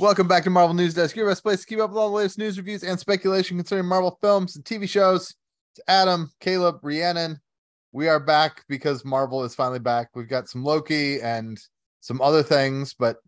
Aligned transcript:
Welcome 0.00 0.28
back 0.28 0.44
to 0.44 0.50
Marvel 0.50 0.72
News 0.72 0.94
Desk, 0.94 1.14
your 1.14 1.28
best 1.28 1.42
place 1.42 1.60
to 1.60 1.66
keep 1.66 1.78
up 1.78 1.90
with 1.90 1.98
all 1.98 2.08
the 2.08 2.16
latest 2.16 2.38
news, 2.38 2.56
reviews, 2.56 2.82
and 2.82 2.98
speculation 2.98 3.58
concerning 3.58 3.84
Marvel 3.84 4.16
films 4.22 4.56
and 4.56 4.64
TV 4.64 4.88
shows. 4.88 5.34
It's 5.72 5.80
Adam, 5.88 6.32
Caleb, 6.40 6.78
Rhiannon. 6.80 7.38
We 7.92 8.08
are 8.08 8.18
back 8.18 8.64
because 8.66 9.04
Marvel 9.04 9.44
is 9.44 9.54
finally 9.54 9.78
back. 9.78 10.08
We've 10.14 10.26
got 10.26 10.48
some 10.48 10.64
Loki 10.64 11.20
and 11.20 11.60
some 12.00 12.22
other 12.22 12.42
things, 12.42 12.94
but 12.94 13.18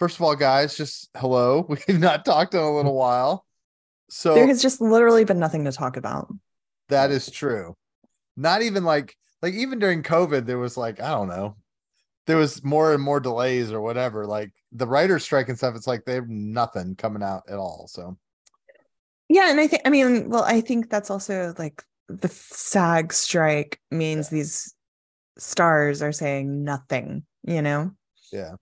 first 0.00 0.16
of 0.16 0.22
all, 0.22 0.34
guys, 0.34 0.76
just 0.76 1.08
hello. 1.16 1.66
We've 1.86 2.00
not 2.00 2.24
talked 2.24 2.54
in 2.54 2.60
a 2.60 2.74
little 2.74 2.96
while. 2.96 3.46
So 4.10 4.34
There 4.34 4.48
has 4.48 4.60
just 4.60 4.80
literally 4.80 5.24
been 5.24 5.38
nothing 5.38 5.66
to 5.66 5.72
talk 5.72 5.96
about. 5.96 6.34
that 6.88 7.12
is 7.12 7.30
true. 7.30 7.76
Not 8.36 8.62
even 8.62 8.82
like 8.82 9.14
like 9.40 9.54
even 9.54 9.78
during 9.78 10.02
COVID, 10.02 10.46
there 10.46 10.58
was 10.58 10.76
like, 10.76 11.00
I 11.00 11.10
don't 11.10 11.28
know, 11.28 11.54
there 12.26 12.36
was 12.36 12.62
more 12.64 12.92
and 12.94 13.02
more 13.02 13.20
delays 13.20 13.72
or 13.72 13.80
whatever. 13.80 14.26
Like 14.26 14.52
the 14.72 14.86
writer's 14.86 15.24
strike 15.24 15.48
and 15.48 15.58
stuff, 15.58 15.74
it's 15.74 15.86
like 15.86 16.04
they 16.04 16.14
have 16.14 16.28
nothing 16.28 16.94
coming 16.96 17.22
out 17.22 17.42
at 17.48 17.58
all. 17.58 17.86
So 17.88 18.16
Yeah, 19.28 19.50
and 19.50 19.58
I 19.60 19.66
think 19.66 19.82
I 19.84 19.90
mean, 19.90 20.28
well, 20.30 20.44
I 20.44 20.60
think 20.60 20.88
that's 20.90 21.10
also 21.10 21.54
like 21.58 21.82
the 22.08 22.28
SAG 22.28 23.12
strike 23.12 23.80
means 23.90 24.28
these 24.28 24.74
stars 25.38 26.02
are 26.02 26.12
saying 26.12 26.62
nothing, 26.64 27.24
you 27.42 27.62
know? 27.62 27.92
yeah. 28.32 28.52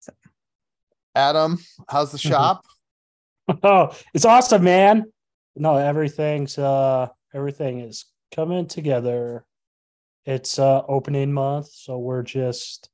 So- 0.00 0.12
Adam, 1.14 1.58
how's 1.88 2.12
the 2.12 2.18
Mhm. 2.18 2.28
shop? 2.28 2.64
Oh, 3.62 3.96
it's 4.12 4.24
awesome, 4.24 4.64
man. 4.64 5.04
No, 5.54 5.76
everything's 5.76 6.58
uh 6.58 7.08
everything 7.34 7.80
is 7.80 8.04
coming 8.34 8.66
together. 8.66 9.44
It's 10.26 10.58
uh 10.58 10.82
opening 10.88 11.32
month, 11.32 11.68
so 11.72 11.98
we're 11.98 12.24
just 12.24 12.90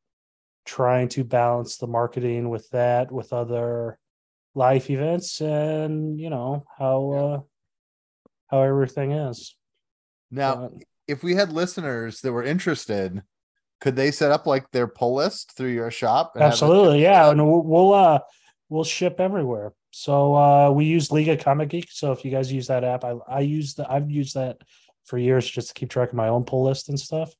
trying 0.67 1.09
to 1.09 1.25
balance 1.25 1.79
the 1.79 1.87
marketing 1.87 2.49
with 2.51 2.69
that 2.71 3.11
with 3.11 3.33
other 3.33 3.99
life 4.55 4.91
events 4.91 5.41
and 5.41 6.21
you 6.21 6.29
know 6.31 6.65
how 6.79 7.11
uh 7.13 7.41
how 8.49 8.63
everything 8.63 9.13
is. 9.13 9.57
Now, 10.31 10.65
Uh, 10.65 10.69
if 11.09 11.23
we 11.23 11.35
had 11.35 11.51
listeners 11.53 12.21
that 12.21 12.33
were 12.33 12.45
interested, 12.45 13.23
could 13.81 13.97
they 13.97 14.11
set 14.11 14.31
up 14.31 14.47
like 14.47 14.71
their 14.71 14.87
pull 14.87 15.15
list 15.15 15.53
through 15.57 15.71
your 15.71 15.91
shop? 15.91 16.33
and 16.35 16.43
have 16.45 16.51
it- 16.51 16.53
Absolutely, 16.53 17.03
yeah, 17.03 17.31
and 17.31 17.45
we'll, 17.51 17.63
we'll 17.63 17.93
uh 17.95 18.21
we'll 18.69 18.85
ship 18.85 19.21
everywhere. 19.21 19.73
So 19.91 20.35
uh 20.35 20.71
we 20.71 20.85
use 20.85 21.11
League 21.11 21.29
of 21.29 21.39
Comic 21.41 21.71
Geek. 21.71 21.89
So 21.91 22.13
if 22.13 22.27
you 22.27 22.31
guys 22.31 22.53
use 22.53 22.67
that 22.67 22.85
app, 22.85 23.05
I 23.05 23.13
I 23.27 23.41
use 23.41 23.75
the 23.75 23.91
I've 23.91 24.11
used 24.11 24.35
that 24.35 24.59
for 25.05 25.19
years 25.19 25.49
just 25.49 25.69
to 25.69 25.75
keep 25.75 25.91
track 25.91 26.11
of 26.11 26.15
my 26.15 26.29
own 26.29 26.45
pull 26.45 26.65
list 26.65 26.89
and 26.89 26.99
stuff. 26.99 27.35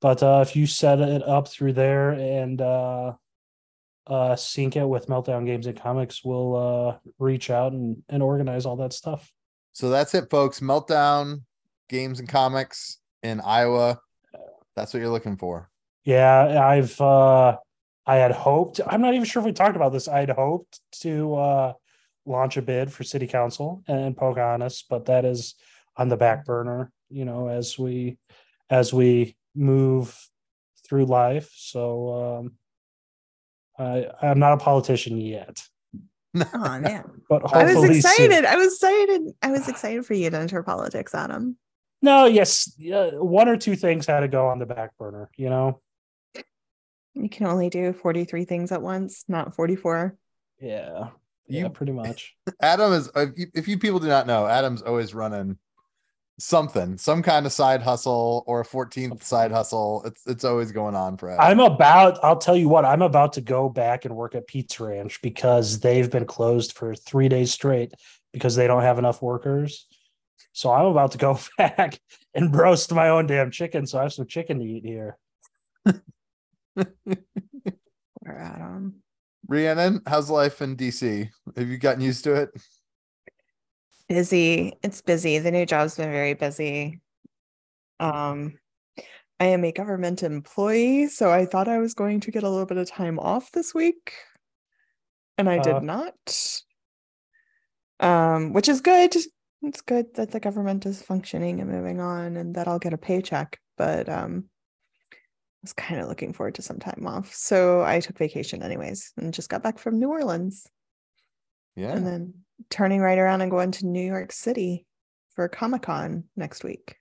But 0.00 0.22
uh 0.22 0.44
if 0.46 0.56
you 0.56 0.66
set 0.66 1.00
it 1.00 1.22
up 1.26 1.48
through 1.48 1.74
there 1.74 2.10
and 2.10 2.60
uh 2.60 3.12
uh 4.06 4.36
sync 4.36 4.76
it 4.76 4.88
with 4.88 5.06
Meltdown 5.06 5.46
Games 5.46 5.66
and 5.66 5.80
Comics, 5.80 6.24
we'll 6.24 6.56
uh 6.56 6.96
reach 7.18 7.50
out 7.50 7.72
and 7.72 8.02
and 8.08 8.22
organize 8.22 8.66
all 8.66 8.76
that 8.76 8.92
stuff. 8.92 9.30
So 9.72 9.90
that's 9.90 10.14
it, 10.14 10.30
folks. 10.30 10.60
Meltdown 10.60 11.42
games 11.88 12.20
and 12.20 12.28
comics 12.28 12.98
in 13.22 13.40
Iowa. 13.40 14.00
That's 14.76 14.94
what 14.94 15.00
you're 15.00 15.10
looking 15.10 15.36
for. 15.36 15.68
Yeah, 16.04 16.64
I've 16.64 16.98
uh 17.00 17.56
I 18.06 18.16
had 18.16 18.32
hoped 18.32 18.80
I'm 18.86 19.02
not 19.02 19.14
even 19.14 19.26
sure 19.26 19.40
if 19.40 19.46
we 19.46 19.52
talked 19.52 19.76
about 19.76 19.92
this. 19.92 20.08
I 20.08 20.20
had 20.20 20.30
hoped 20.30 20.80
to 21.02 21.34
uh 21.34 21.72
launch 22.26 22.56
a 22.56 22.62
bid 22.62 22.92
for 22.92 23.04
city 23.04 23.26
council 23.26 23.82
and 23.86 24.16
Pocahontas, 24.16 24.84
but 24.88 25.06
that 25.06 25.24
is 25.24 25.54
on 25.96 26.08
the 26.08 26.16
back 26.16 26.44
burner, 26.44 26.90
you 27.10 27.24
know, 27.24 27.48
as 27.48 27.78
we 27.78 28.18
as 28.70 28.92
we 28.94 29.36
move 29.54 30.16
through 30.86 31.06
life. 31.06 31.50
So 31.56 32.38
um 32.38 32.52
I 33.78 34.06
I'm 34.22 34.38
not 34.38 34.54
a 34.54 34.58
politician 34.58 35.18
yet. 35.18 35.62
Oh 36.54 36.78
man. 36.78 37.04
But 37.28 37.52
I 37.54 37.64
was 37.64 37.74
hopefully 37.74 38.00
soon. 38.00 38.26
excited. 38.30 38.44
I 38.44 38.56
was 38.56 38.74
excited. 38.74 39.22
I 39.42 39.50
was 39.50 39.68
excited 39.68 40.06
for 40.06 40.14
you 40.14 40.30
to 40.30 40.36
enter 40.38 40.62
politics, 40.62 41.14
Adam. 41.14 41.56
No, 42.02 42.24
yes, 42.24 42.72
uh, 42.92 43.10
one 43.22 43.48
or 43.48 43.56
two 43.58 43.76
things 43.76 44.06
had 44.06 44.20
to 44.20 44.28
go 44.28 44.46
on 44.46 44.58
the 44.58 44.64
back 44.66 44.96
burner, 44.98 45.28
you 45.36 45.50
know. 45.50 45.80
You 47.14 47.28
can 47.28 47.46
only 47.46 47.68
do 47.68 47.92
43 47.92 48.44
things 48.46 48.72
at 48.72 48.80
once, 48.80 49.24
not 49.28 49.54
44. 49.54 50.16
Yeah. 50.60 51.08
Yeah, 51.48 51.64
You- 51.64 51.68
pretty 51.70 51.92
much. 51.92 52.36
Adam 52.62 52.92
is 52.92 53.10
if 53.14 53.30
you, 53.36 53.46
if 53.54 53.68
you 53.68 53.78
people 53.78 53.98
do 54.00 54.06
not 54.08 54.26
know, 54.26 54.46
Adam's 54.46 54.82
always 54.82 55.14
running 55.14 55.58
something, 56.40 56.96
some 56.98 57.22
kind 57.22 57.46
of 57.46 57.52
side 57.52 57.82
hustle 57.82 58.42
or 58.46 58.62
a 58.62 58.64
14th 58.64 59.22
side 59.22 59.52
hustle. 59.52 60.02
It's 60.04 60.26
it's 60.26 60.44
always 60.44 60.72
going 60.72 60.94
on 60.94 61.16
for 61.16 61.38
I'm 61.40 61.60
about, 61.60 62.18
I'll 62.24 62.38
tell 62.38 62.56
you 62.56 62.68
what, 62.68 62.84
I'm 62.84 63.02
about 63.02 63.34
to 63.34 63.40
go 63.40 63.68
back 63.68 64.04
and 64.04 64.16
work 64.16 64.34
at 64.34 64.46
Pizza 64.46 64.84
Ranch 64.84 65.20
because 65.22 65.80
they've 65.80 66.10
been 66.10 66.24
closed 66.26 66.72
for 66.72 66.94
three 66.94 67.28
days 67.28 67.52
straight 67.52 67.92
because 68.32 68.56
they 68.56 68.66
don't 68.66 68.82
have 68.82 68.98
enough 68.98 69.22
workers. 69.22 69.86
So 70.52 70.72
I'm 70.72 70.86
about 70.86 71.12
to 71.12 71.18
go 71.18 71.38
back 71.58 72.00
and 72.34 72.54
roast 72.54 72.92
my 72.92 73.10
own 73.10 73.26
damn 73.26 73.50
chicken. 73.50 73.86
So 73.86 73.98
I 73.98 74.02
have 74.02 74.12
some 74.12 74.26
chicken 74.26 74.58
to 74.58 74.64
eat 74.64 74.84
here. 74.84 75.16
Poor 75.84 76.86
Adam. 78.26 78.96
Rhiannon, 79.46 80.00
how's 80.06 80.30
life 80.30 80.62
in 80.62 80.76
DC? 80.76 81.28
Have 81.56 81.68
you 81.68 81.78
gotten 81.78 82.00
used 82.00 82.24
to 82.24 82.34
it? 82.34 82.50
Busy. 84.10 84.72
It's 84.82 85.00
busy. 85.02 85.38
The 85.38 85.52
new 85.52 85.64
job's 85.64 85.96
been 85.96 86.10
very 86.10 86.34
busy. 86.34 87.00
Um, 88.00 88.58
I 89.38 89.44
am 89.44 89.64
a 89.64 89.70
government 89.70 90.24
employee, 90.24 91.06
so 91.06 91.30
I 91.30 91.46
thought 91.46 91.68
I 91.68 91.78
was 91.78 91.94
going 91.94 92.18
to 92.22 92.32
get 92.32 92.42
a 92.42 92.50
little 92.50 92.66
bit 92.66 92.76
of 92.76 92.88
time 92.88 93.20
off 93.20 93.52
this 93.52 93.72
week, 93.72 94.12
and 95.38 95.48
I 95.48 95.58
Uh. 95.58 95.62
did 95.62 95.82
not. 95.84 96.60
Um, 98.00 98.52
which 98.52 98.68
is 98.68 98.80
good. 98.80 99.14
It's 99.62 99.80
good 99.80 100.14
that 100.14 100.32
the 100.32 100.40
government 100.40 100.86
is 100.86 101.00
functioning 101.02 101.60
and 101.60 101.70
moving 101.70 102.00
on, 102.00 102.36
and 102.36 102.56
that 102.56 102.66
I'll 102.66 102.80
get 102.80 102.92
a 102.92 102.98
paycheck. 102.98 103.60
But 103.76 104.08
um, 104.08 104.50
I 105.12 105.16
was 105.62 105.72
kind 105.72 106.00
of 106.00 106.08
looking 106.08 106.32
forward 106.32 106.56
to 106.56 106.62
some 106.62 106.80
time 106.80 107.06
off, 107.06 107.32
so 107.32 107.82
I 107.82 108.00
took 108.00 108.18
vacation 108.18 108.60
anyways, 108.64 109.12
and 109.16 109.32
just 109.32 109.50
got 109.50 109.62
back 109.62 109.78
from 109.78 110.00
New 110.00 110.08
Orleans 110.10 110.66
Yeah. 111.76 111.92
and 111.94 112.04
then 112.04 112.34
turning 112.68 113.00
right 113.00 113.18
around 113.18 113.40
and 113.40 113.50
going 113.50 113.70
to 113.72 113.86
New 113.86 114.04
York 114.04 114.32
City 114.32 114.86
for 115.34 115.48
Comic 115.48 115.82
Con 115.82 116.24
next 116.36 116.64
week. 116.64 116.96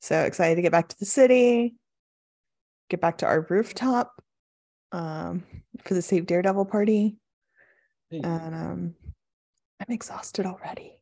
So 0.00 0.22
excited 0.22 0.56
to 0.56 0.62
get 0.62 0.72
back 0.72 0.88
to 0.88 0.98
the 0.98 1.06
city, 1.06 1.74
get 2.88 3.00
back 3.00 3.18
to 3.18 3.26
our 3.26 3.46
rooftop 3.48 4.20
um, 4.90 5.44
for 5.84 5.94
the 5.94 6.02
Save 6.02 6.26
Daredevil 6.26 6.66
party. 6.66 7.16
And 8.10 8.26
um, 8.26 8.94
I'm 9.80 9.94
exhausted 9.94 10.44
already. 10.44 10.98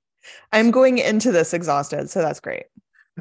I'm 0.53 0.71
going 0.71 0.99
into 0.99 1.33
this 1.33 1.55
exhausted, 1.55 2.11
so 2.11 2.21
that's 2.21 2.41
great. 2.41 2.65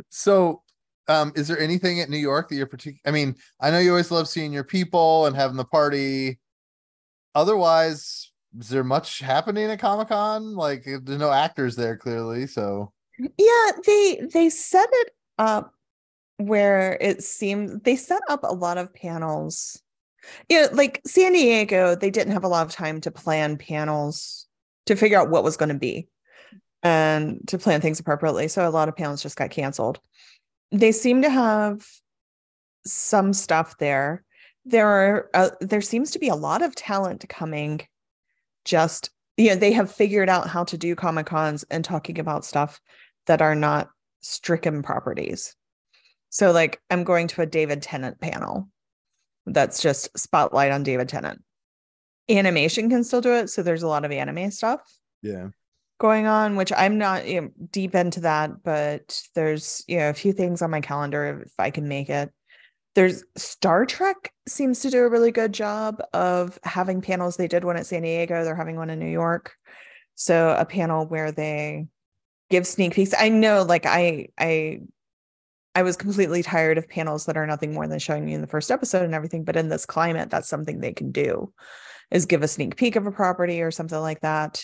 So, 0.10 0.62
um, 1.08 1.32
is 1.36 1.48
there 1.48 1.60
anything 1.60 2.02
at 2.02 2.10
New 2.10 2.18
York 2.18 2.50
that 2.50 2.56
you're 2.56 2.68
particular? 2.68 3.00
I 3.06 3.12
mean, 3.12 3.36
I 3.60 3.72
know 3.72 3.80
you 3.80 3.90
always 3.90 4.12
love 4.12 4.28
seeing 4.28 4.54
your 4.54 4.64
people 4.64 5.26
and 5.26 5.36
having 5.36 5.58
the 5.58 5.66
party. 5.66 6.40
Otherwise, 7.34 8.29
is 8.58 8.70
there 8.70 8.84
much 8.84 9.20
happening 9.20 9.70
at 9.70 9.80
Comic 9.80 10.08
Con? 10.08 10.56
Like, 10.56 10.84
there's 10.86 11.20
no 11.20 11.32
actors 11.32 11.76
there 11.76 11.98
clearly. 11.98 12.48
So, 12.48 12.92
Yeah, 13.18 13.72
they 13.86 14.22
they 14.34 14.50
set 14.50 14.90
it 14.92 15.12
up 15.38 15.74
where 16.38 16.98
it 17.02 17.24
seemed 17.24 17.84
they 17.84 17.96
set 17.96 18.22
up 18.30 18.42
a 18.44 18.54
lot 18.54 18.78
of 18.78 18.94
panels. 18.94 19.82
Yeah, 20.50 20.68
like 20.72 21.02
San 21.06 21.34
Diego, 21.34 21.96
they 21.96 22.10
didn't 22.10 22.34
have 22.34 22.44
a 22.44 22.50
lot 22.50 22.66
of 22.66 22.74
time 22.74 23.02
to 23.02 23.12
plan 23.12 23.58
panels 23.58 24.48
to 24.86 24.96
figure 24.96 25.20
out 25.20 25.30
what 25.30 25.44
was 25.44 25.58
going 25.58 25.70
to 25.70 25.76
be 25.76 26.08
and 26.82 27.42
to 27.48 27.58
plan 27.58 27.82
things 27.82 28.00
appropriately. 28.00 28.48
So 28.48 28.68
a 28.68 28.72
lot 28.72 28.90
of 28.90 28.96
panels 28.96 29.22
just 29.22 29.38
got 29.38 29.50
canceled. 29.50 30.00
They 30.72 30.92
seem 30.92 31.22
to 31.22 31.30
have 31.30 31.86
some 32.86 33.34
stuff 33.34 33.78
there. 33.78 34.24
There 34.66 34.88
are 34.88 35.30
uh, 35.34 35.50
there 35.62 35.82
seems 35.82 36.12
to 36.12 36.20
be 36.20 36.28
a 36.28 36.36
lot 36.36 36.62
of 36.62 36.76
talent 36.76 37.28
coming 37.30 37.82
just 38.70 39.10
you 39.36 39.50
know 39.50 39.56
they 39.56 39.72
have 39.72 39.92
figured 39.92 40.30
out 40.30 40.48
how 40.48 40.64
to 40.64 40.78
do 40.78 40.96
comic 40.96 41.26
cons 41.26 41.66
and 41.72 41.84
talking 41.84 42.20
about 42.20 42.46
stuff 42.46 42.80
that 43.26 43.42
are 43.42 43.56
not 43.56 43.90
stricken 44.22 44.84
properties. 44.84 45.56
So 46.30 46.52
like 46.52 46.80
i'm 46.90 47.04
going 47.04 47.28
to 47.30 47.42
a 47.42 47.48
david 47.48 47.82
tennant 47.82 48.22
panel 48.22 48.70
that's 49.48 49.82
just 49.82 50.18
spotlight 50.18 50.72
on 50.72 50.84
david 50.84 51.10
tennant. 51.10 51.44
Animation 52.30 52.92
can 52.92 53.04
still 53.04 53.22
do 53.22 53.34
it 53.34 53.50
so 53.50 53.64
there's 53.64 53.82
a 53.82 53.88
lot 53.88 54.06
of 54.06 54.12
anime 54.12 54.52
stuff 54.52 54.82
yeah. 55.24 55.48
going 56.00 56.28
on 56.28 56.56
which 56.56 56.72
i'm 56.78 57.00
not 57.00 57.28
you 57.28 57.42
know, 57.42 57.50
deep 57.72 57.96
into 57.96 58.20
that 58.20 58.62
but 58.64 59.20
there's 59.34 59.84
you 59.88 59.98
know 59.98 60.10
a 60.10 60.14
few 60.14 60.32
things 60.32 60.62
on 60.62 60.70
my 60.70 60.80
calendar 60.80 61.42
if 61.48 61.54
i 61.58 61.72
can 61.72 61.88
make 61.88 62.08
it 62.08 62.32
there's 62.96 63.24
Star 63.38 63.86
Trek 63.86 64.34
seems 64.48 64.80
to 64.82 64.90
do 64.90 65.04
a 65.04 65.10
really 65.10 65.32
good 65.32 65.54
job 65.54 66.02
of 66.14 66.60
having 66.64 67.02
panels. 67.02 67.38
They 67.38 67.48
did 67.48 67.64
one 67.64 67.78
at 67.78 67.86
San 67.86 68.02
Diego, 68.02 68.44
they're 68.44 68.56
having 68.56 68.76
one 68.76 68.90
in 68.90 69.00
New 69.00 69.06
York. 69.10 69.56
So 70.16 70.56
a 70.58 70.66
panel 70.66 71.06
where 71.06 71.32
they 71.32 71.88
give 72.50 72.68
sneak 72.68 72.94
peeks. 72.94 73.14
I 73.18 73.30
know 73.30 73.64
like 73.64 73.86
I 73.86 74.30
I 74.38 74.82
I 75.76 75.84
was 75.84 75.96
completely 75.96 76.44
tired 76.44 76.78
of 76.78 76.90
panels 76.90 77.26
that 77.26 77.38
are 77.38 77.48
nothing 77.48 77.74
more 77.74 77.88
than 77.88 78.00
showing 78.00 78.28
you 78.28 78.36
in 78.36 78.42
the 78.42 78.48
first 78.48 78.72
episode 78.72 79.06
and 79.06 79.14
everything, 79.14 79.44
but 79.44 79.56
in 79.56 79.70
this 79.70 79.86
climate, 79.86 80.30
that's 80.30 80.50
something 80.50 80.80
they 80.80 80.94
can 80.94 81.12
do. 81.12 81.54
is 82.12 82.26
give 82.26 82.44
a 82.44 82.48
sneak 82.48 82.76
peek 82.76 82.96
of 82.96 83.08
a 83.08 83.12
property 83.12 83.62
or 83.62 83.72
something 83.72 84.00
like 84.00 84.22
that. 84.22 84.64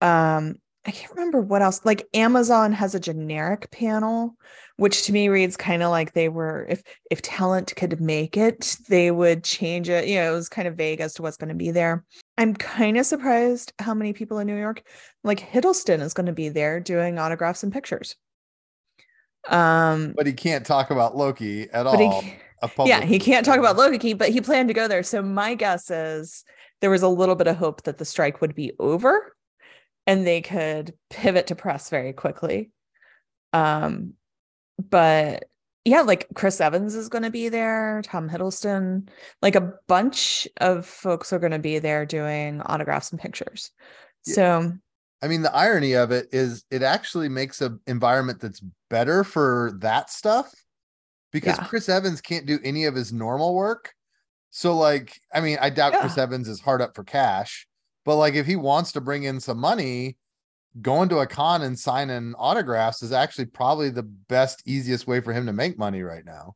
Um, 0.00 0.56
I 0.86 0.90
can't 0.90 1.12
remember 1.12 1.40
what 1.40 1.62
else. 1.62 1.80
Like 1.84 2.06
Amazon 2.12 2.72
has 2.72 2.94
a 2.94 3.00
generic 3.00 3.70
panel, 3.70 4.36
which 4.76 5.04
to 5.04 5.12
me 5.12 5.28
reads 5.28 5.56
kind 5.56 5.82
of 5.82 5.90
like 5.90 6.12
they 6.12 6.28
were 6.28 6.66
if 6.68 6.82
if 7.10 7.22
talent 7.22 7.74
could 7.74 8.00
make 8.00 8.36
it, 8.36 8.76
they 8.88 9.10
would 9.10 9.44
change 9.44 9.88
it. 9.88 10.06
You 10.06 10.16
know, 10.16 10.32
it 10.32 10.34
was 10.34 10.50
kind 10.50 10.68
of 10.68 10.76
vague 10.76 11.00
as 11.00 11.14
to 11.14 11.22
what's 11.22 11.38
going 11.38 11.48
to 11.48 11.54
be 11.54 11.70
there. 11.70 12.04
I'm 12.36 12.54
kind 12.54 12.98
of 12.98 13.06
surprised 13.06 13.72
how 13.78 13.94
many 13.94 14.12
people 14.12 14.38
in 14.38 14.46
New 14.46 14.58
York, 14.58 14.82
like 15.22 15.40
Hiddleston, 15.40 16.02
is 16.02 16.12
going 16.12 16.26
to 16.26 16.32
be 16.32 16.50
there 16.50 16.80
doing 16.80 17.18
autographs 17.18 17.62
and 17.62 17.72
pictures. 17.72 18.16
Um, 19.48 20.12
but 20.16 20.26
he 20.26 20.32
can't 20.34 20.66
talk 20.66 20.90
about 20.90 21.16
Loki 21.16 21.70
at 21.70 21.86
all. 21.86 21.96
he, 22.20 22.36
yeah, 22.84 23.02
he 23.02 23.18
can't 23.18 23.44
talk 23.44 23.58
about 23.58 23.76
Loki, 23.76 24.12
but 24.12 24.30
he 24.30 24.40
planned 24.40 24.68
to 24.68 24.74
go 24.74 24.88
there. 24.88 25.02
So 25.02 25.22
my 25.22 25.54
guess 25.54 25.90
is 25.90 26.44
there 26.80 26.90
was 26.90 27.02
a 27.02 27.08
little 27.08 27.34
bit 27.34 27.46
of 27.46 27.56
hope 27.56 27.82
that 27.84 27.98
the 27.98 28.04
strike 28.04 28.40
would 28.40 28.54
be 28.54 28.72
over 28.78 29.34
and 30.06 30.26
they 30.26 30.40
could 30.40 30.94
pivot 31.10 31.48
to 31.48 31.54
press 31.54 31.90
very 31.90 32.12
quickly. 32.12 32.70
Um, 33.52 34.14
but 34.78 35.44
yeah, 35.84 36.00
like 36.00 36.28
Chris 36.34 36.60
Evans 36.60 36.94
is 36.94 37.08
going 37.08 37.24
to 37.24 37.30
be 37.30 37.48
there, 37.48 38.02
Tom 38.04 38.28
Hiddleston, 38.28 39.08
like 39.42 39.54
a 39.54 39.72
bunch 39.86 40.48
of 40.58 40.86
folks 40.86 41.32
are 41.32 41.38
going 41.38 41.52
to 41.52 41.58
be 41.58 41.78
there 41.78 42.06
doing 42.06 42.60
autographs 42.62 43.10
and 43.10 43.20
pictures. 43.20 43.70
Yeah. 44.26 44.34
So 44.34 44.72
I 45.22 45.28
mean, 45.28 45.42
the 45.42 45.54
irony 45.54 45.94
of 45.94 46.10
it 46.10 46.28
is 46.32 46.64
it 46.70 46.82
actually 46.82 47.30
makes 47.30 47.62
an 47.62 47.80
environment 47.86 48.40
that's 48.40 48.60
better 48.90 49.24
for 49.24 49.72
that 49.78 50.10
stuff 50.10 50.52
because 51.32 51.56
Yeah. 51.58 51.66
Chris 51.66 51.88
Evans 51.88 52.20
can't 52.20 52.44
do 52.44 52.58
any 52.62 52.84
of 52.84 52.94
his 52.94 53.12
normal 53.12 53.54
work. 53.54 53.94
So, 54.50 54.76
like, 54.76 55.18
I 55.32 55.40
mean, 55.40 55.58
I 55.60 55.70
doubt 55.70 55.94
Chris 55.94 56.16
Evans 56.16 56.46
is 56.46 56.60
hard 56.60 56.80
up 56.80 56.94
for 56.94 57.04
cash, 57.04 57.66
but 58.04 58.16
like, 58.16 58.34
if 58.34 58.46
he 58.46 58.56
wants 58.56 58.92
to 58.92 59.00
bring 59.00 59.24
in 59.24 59.40
some 59.40 59.58
money, 59.58 60.16
going 60.82 61.08
to 61.08 61.18
a 61.18 61.26
con 61.26 61.62
and 61.62 61.78
signing 61.78 62.34
autographs 62.36 63.02
is 63.02 63.12
actually 63.12 63.46
probably 63.46 63.90
the 63.90 64.02
best, 64.02 64.62
easiest 64.66 65.06
way 65.06 65.20
for 65.20 65.32
him 65.32 65.46
to 65.46 65.52
make 65.52 65.78
money 65.78 66.02
right 66.02 66.24
now. 66.24 66.54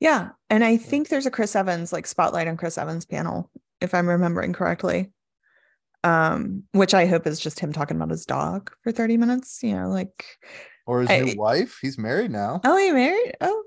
yeah, 0.00 0.30
and 0.50 0.64
I 0.64 0.76
think 0.76 1.08
there's 1.08 1.26
a 1.26 1.30
Chris 1.30 1.54
Evans 1.56 1.92
like 1.92 2.06
spotlight 2.06 2.48
on 2.48 2.56
Chris 2.56 2.76
Evans 2.78 3.06
panel, 3.06 3.50
if 3.80 3.94
I'm 3.94 4.08
remembering 4.08 4.52
correctly. 4.52 5.10
Um, 6.02 6.64
which 6.72 6.92
I 6.92 7.06
hope 7.06 7.26
is 7.26 7.40
just 7.40 7.58
him 7.60 7.72
talking 7.72 7.96
about 7.96 8.10
his 8.10 8.26
dog 8.26 8.70
for 8.82 8.92
30 8.92 9.16
minutes, 9.16 9.60
you 9.62 9.74
know, 9.74 9.88
like 9.88 10.22
Or 10.86 11.00
his 11.00 11.08
I- 11.08 11.20
new 11.20 11.36
wife. 11.38 11.78
He's 11.80 11.96
married 11.96 12.30
now. 12.30 12.60
Oh, 12.62 12.76
he 12.76 12.90
married? 12.92 13.34
Oh. 13.40 13.62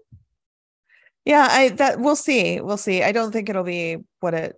Yeah, 1.26 1.48
I 1.50 1.70
that 1.70 2.00
we'll 2.00 2.16
see. 2.16 2.62
We'll 2.62 2.78
see. 2.78 3.02
I 3.02 3.12
don't 3.12 3.32
think 3.32 3.50
it'll 3.50 3.64
be 3.64 3.98
what 4.20 4.34
it 4.36 4.56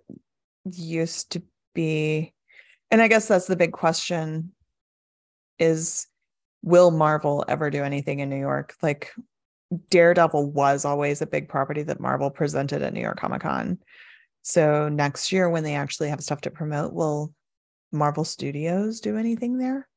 used 0.70 1.30
to 1.32 1.42
be. 1.74 2.32
And 2.90 3.00
I 3.00 3.08
guess 3.08 3.28
that's 3.28 3.46
the 3.46 3.56
big 3.56 3.72
question 3.72 4.52
is 5.58 6.06
will 6.62 6.90
Marvel 6.90 7.44
ever 7.48 7.70
do 7.70 7.82
anything 7.82 8.20
in 8.20 8.28
New 8.28 8.38
York? 8.38 8.74
Like 8.82 9.12
Daredevil 9.90 10.50
was 10.50 10.84
always 10.84 11.22
a 11.22 11.26
big 11.26 11.48
property 11.48 11.82
that 11.84 12.00
Marvel 12.00 12.30
presented 12.30 12.82
at 12.82 12.92
New 12.92 13.00
York 13.00 13.18
Comic 13.18 13.42
Con. 13.42 13.78
So 14.42 14.88
next 14.88 15.32
year 15.32 15.48
when 15.48 15.64
they 15.64 15.74
actually 15.74 16.08
have 16.08 16.22
stuff 16.22 16.40
to 16.42 16.50
promote, 16.50 16.92
will 16.92 17.32
Marvel 17.92 18.24
Studios 18.24 19.00
do 19.00 19.16
anything 19.16 19.58
there? 19.58 19.88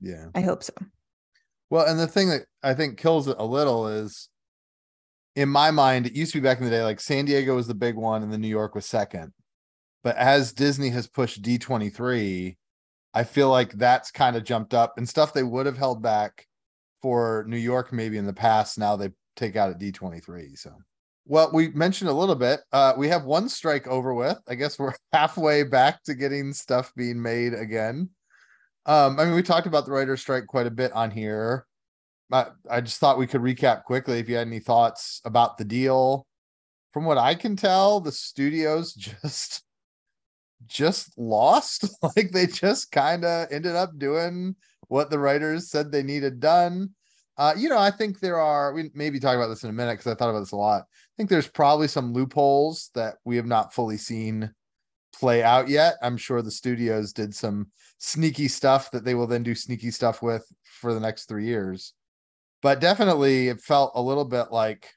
Yeah. 0.00 0.26
I 0.34 0.40
hope 0.40 0.62
so. 0.62 0.74
Well, 1.70 1.86
and 1.86 1.98
the 1.98 2.06
thing 2.06 2.28
that 2.28 2.42
I 2.62 2.74
think 2.74 2.98
kills 2.98 3.28
it 3.28 3.36
a 3.38 3.44
little 3.44 3.88
is 3.88 4.28
in 5.34 5.48
my 5.48 5.70
mind, 5.70 6.06
it 6.06 6.12
used 6.12 6.32
to 6.32 6.40
be 6.40 6.44
back 6.44 6.58
in 6.58 6.64
the 6.64 6.70
day, 6.70 6.82
like 6.82 7.00
San 7.00 7.24
Diego 7.24 7.56
was 7.56 7.66
the 7.66 7.74
big 7.74 7.96
one 7.96 8.22
and 8.22 8.32
then 8.32 8.40
New 8.40 8.48
York 8.48 8.74
was 8.74 8.84
second. 8.84 9.32
But 10.02 10.16
as 10.16 10.52
Disney 10.52 10.90
has 10.90 11.06
pushed 11.06 11.42
D23, 11.42 12.56
I 13.14 13.24
feel 13.24 13.50
like 13.50 13.72
that's 13.72 14.10
kind 14.10 14.36
of 14.36 14.44
jumped 14.44 14.74
up 14.74 14.98
and 14.98 15.08
stuff 15.08 15.32
they 15.32 15.42
would 15.42 15.66
have 15.66 15.76
held 15.76 16.02
back 16.02 16.46
for 17.02 17.44
New 17.46 17.58
York 17.58 17.92
maybe 17.92 18.16
in 18.16 18.26
the 18.26 18.32
past. 18.32 18.78
Now 18.78 18.96
they 18.96 19.10
take 19.36 19.56
out 19.56 19.70
at 19.70 19.78
D23. 19.78 20.58
So, 20.58 20.72
well, 21.26 21.50
we 21.52 21.68
mentioned 21.68 22.10
a 22.10 22.14
little 22.14 22.34
bit. 22.34 22.60
Uh, 22.72 22.94
we 22.96 23.08
have 23.08 23.24
one 23.24 23.48
strike 23.48 23.86
over 23.86 24.14
with. 24.14 24.38
I 24.48 24.54
guess 24.54 24.78
we're 24.78 24.94
halfway 25.12 25.64
back 25.64 26.02
to 26.04 26.14
getting 26.14 26.52
stuff 26.52 26.92
being 26.96 27.20
made 27.20 27.54
again. 27.54 28.10
Um, 28.86 29.20
I 29.20 29.24
mean, 29.24 29.34
we 29.34 29.42
talked 29.42 29.66
about 29.66 29.86
the 29.86 29.92
writer's 29.92 30.20
strike 30.20 30.46
quite 30.46 30.66
a 30.66 30.70
bit 30.70 30.92
on 30.92 31.10
here. 31.10 31.66
I, 32.32 32.46
I 32.68 32.80
just 32.80 32.98
thought 32.98 33.18
we 33.18 33.26
could 33.26 33.42
recap 33.42 33.84
quickly 33.84 34.18
if 34.18 34.28
you 34.28 34.36
had 34.36 34.46
any 34.46 34.58
thoughts 34.58 35.20
about 35.24 35.58
the 35.58 35.64
deal. 35.64 36.26
From 36.92 37.04
what 37.04 37.18
I 37.18 37.34
can 37.34 37.56
tell, 37.56 38.00
the 38.00 38.12
studios 38.12 38.92
just 39.22 39.62
just 40.66 41.16
lost. 41.18 41.88
like 42.16 42.30
they 42.32 42.46
just 42.46 42.90
kind 42.92 43.24
of 43.24 43.48
ended 43.50 43.76
up 43.76 43.98
doing 43.98 44.56
what 44.88 45.10
the 45.10 45.18
writers 45.18 45.70
said 45.70 45.90
they 45.90 46.02
needed 46.02 46.40
done. 46.40 46.90
Uh, 47.38 47.54
you 47.56 47.68
know, 47.68 47.78
I 47.78 47.90
think 47.90 48.20
there 48.20 48.38
are 48.38 48.72
we 48.72 48.90
maybe 48.94 49.18
talk 49.18 49.36
about 49.36 49.48
this 49.48 49.64
in 49.64 49.70
a 49.70 49.72
minute 49.72 49.92
because 49.92 50.12
I 50.12 50.14
thought 50.14 50.30
about 50.30 50.40
this 50.40 50.52
a 50.52 50.56
lot. 50.56 50.82
I 50.82 51.14
think 51.16 51.30
there's 51.30 51.48
probably 51.48 51.88
some 51.88 52.12
loopholes 52.12 52.90
that 52.94 53.16
we 53.24 53.36
have 53.36 53.46
not 53.46 53.72
fully 53.72 53.96
seen 53.96 54.52
play 55.14 55.42
out 55.42 55.68
yet. 55.68 55.94
I'm 56.02 56.16
sure 56.16 56.42
the 56.42 56.50
studios 56.50 57.12
did 57.12 57.34
some 57.34 57.70
sneaky 57.98 58.48
stuff 58.48 58.90
that 58.90 59.04
they 59.04 59.14
will 59.14 59.26
then 59.26 59.42
do 59.42 59.54
sneaky 59.54 59.90
stuff 59.90 60.22
with 60.22 60.46
for 60.64 60.92
the 60.92 61.00
next 61.00 61.24
three 61.24 61.46
years. 61.46 61.94
But 62.60 62.80
definitely, 62.80 63.48
it 63.48 63.60
felt 63.60 63.92
a 63.94 64.02
little 64.02 64.24
bit 64.24 64.52
like, 64.52 64.90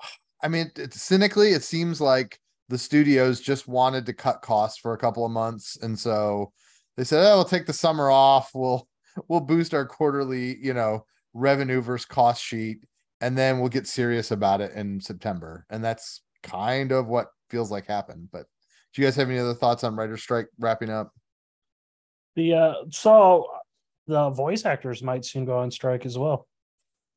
I 0.42 0.48
mean, 0.48 0.70
it, 0.76 0.94
cynically, 0.94 1.52
it 1.52 1.62
seems 1.62 2.00
like 2.00 2.38
the 2.68 2.78
studios 2.78 3.40
just 3.40 3.68
wanted 3.68 4.06
to 4.06 4.12
cut 4.12 4.42
costs 4.42 4.78
for 4.78 4.92
a 4.94 4.98
couple 4.98 5.24
of 5.24 5.32
months, 5.32 5.76
and 5.82 5.98
so 5.98 6.52
they 6.96 7.04
said, 7.04 7.24
"Oh, 7.26 7.36
we'll 7.36 7.44
take 7.44 7.66
the 7.66 7.72
summer 7.72 8.10
off. 8.10 8.50
We'll 8.54 8.88
we'll 9.28 9.40
boost 9.40 9.74
our 9.74 9.86
quarterly, 9.86 10.56
you 10.58 10.74
know, 10.74 11.04
revenue 11.34 11.80
versus 11.80 12.06
cost 12.06 12.42
sheet, 12.42 12.78
and 13.20 13.36
then 13.36 13.60
we'll 13.60 13.68
get 13.68 13.86
serious 13.86 14.30
about 14.30 14.60
it 14.60 14.72
in 14.72 15.00
September." 15.00 15.66
And 15.70 15.84
that's 15.84 16.22
kind 16.42 16.92
of 16.92 17.06
what 17.06 17.28
feels 17.50 17.70
like 17.70 17.86
happened. 17.86 18.28
But 18.32 18.46
do 18.94 19.02
you 19.02 19.06
guys 19.06 19.16
have 19.16 19.28
any 19.28 19.38
other 19.38 19.54
thoughts 19.54 19.84
on 19.84 19.96
writer 19.96 20.16
strike 20.16 20.48
wrapping 20.58 20.90
up? 20.90 21.12
The 22.36 22.54
uh, 22.54 22.74
so 22.90 23.46
the 24.06 24.30
voice 24.30 24.64
actors 24.64 25.02
might 25.02 25.24
soon 25.24 25.44
go 25.44 25.58
on 25.58 25.70
strike 25.70 26.06
as 26.06 26.16
well. 26.18 26.46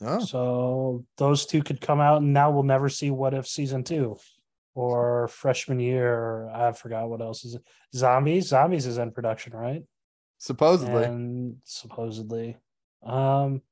Oh, 0.01 0.19
So 0.19 1.05
those 1.17 1.45
two 1.45 1.63
could 1.63 1.81
come 1.81 1.99
out, 1.99 2.21
and 2.21 2.33
now 2.33 2.51
we'll 2.51 2.63
never 2.63 2.89
see 2.89 3.09
what 3.11 3.33
if 3.33 3.47
season 3.47 3.83
two 3.83 4.17
or 4.77 5.27
freshman 5.27 5.79
year. 5.79 6.13
Or 6.13 6.51
I 6.53 6.71
forgot 6.71 7.09
what 7.09 7.19
else 7.19 7.43
is 7.43 7.55
it. 7.55 7.63
Zombies. 7.95 8.47
Zombies 8.47 8.85
is 8.85 8.99
in 8.99 9.11
production, 9.11 9.53
right? 9.53 9.83
supposedly. 10.39 11.03
And 11.03 11.57
supposedly, 11.63 12.57
um, 13.03 13.63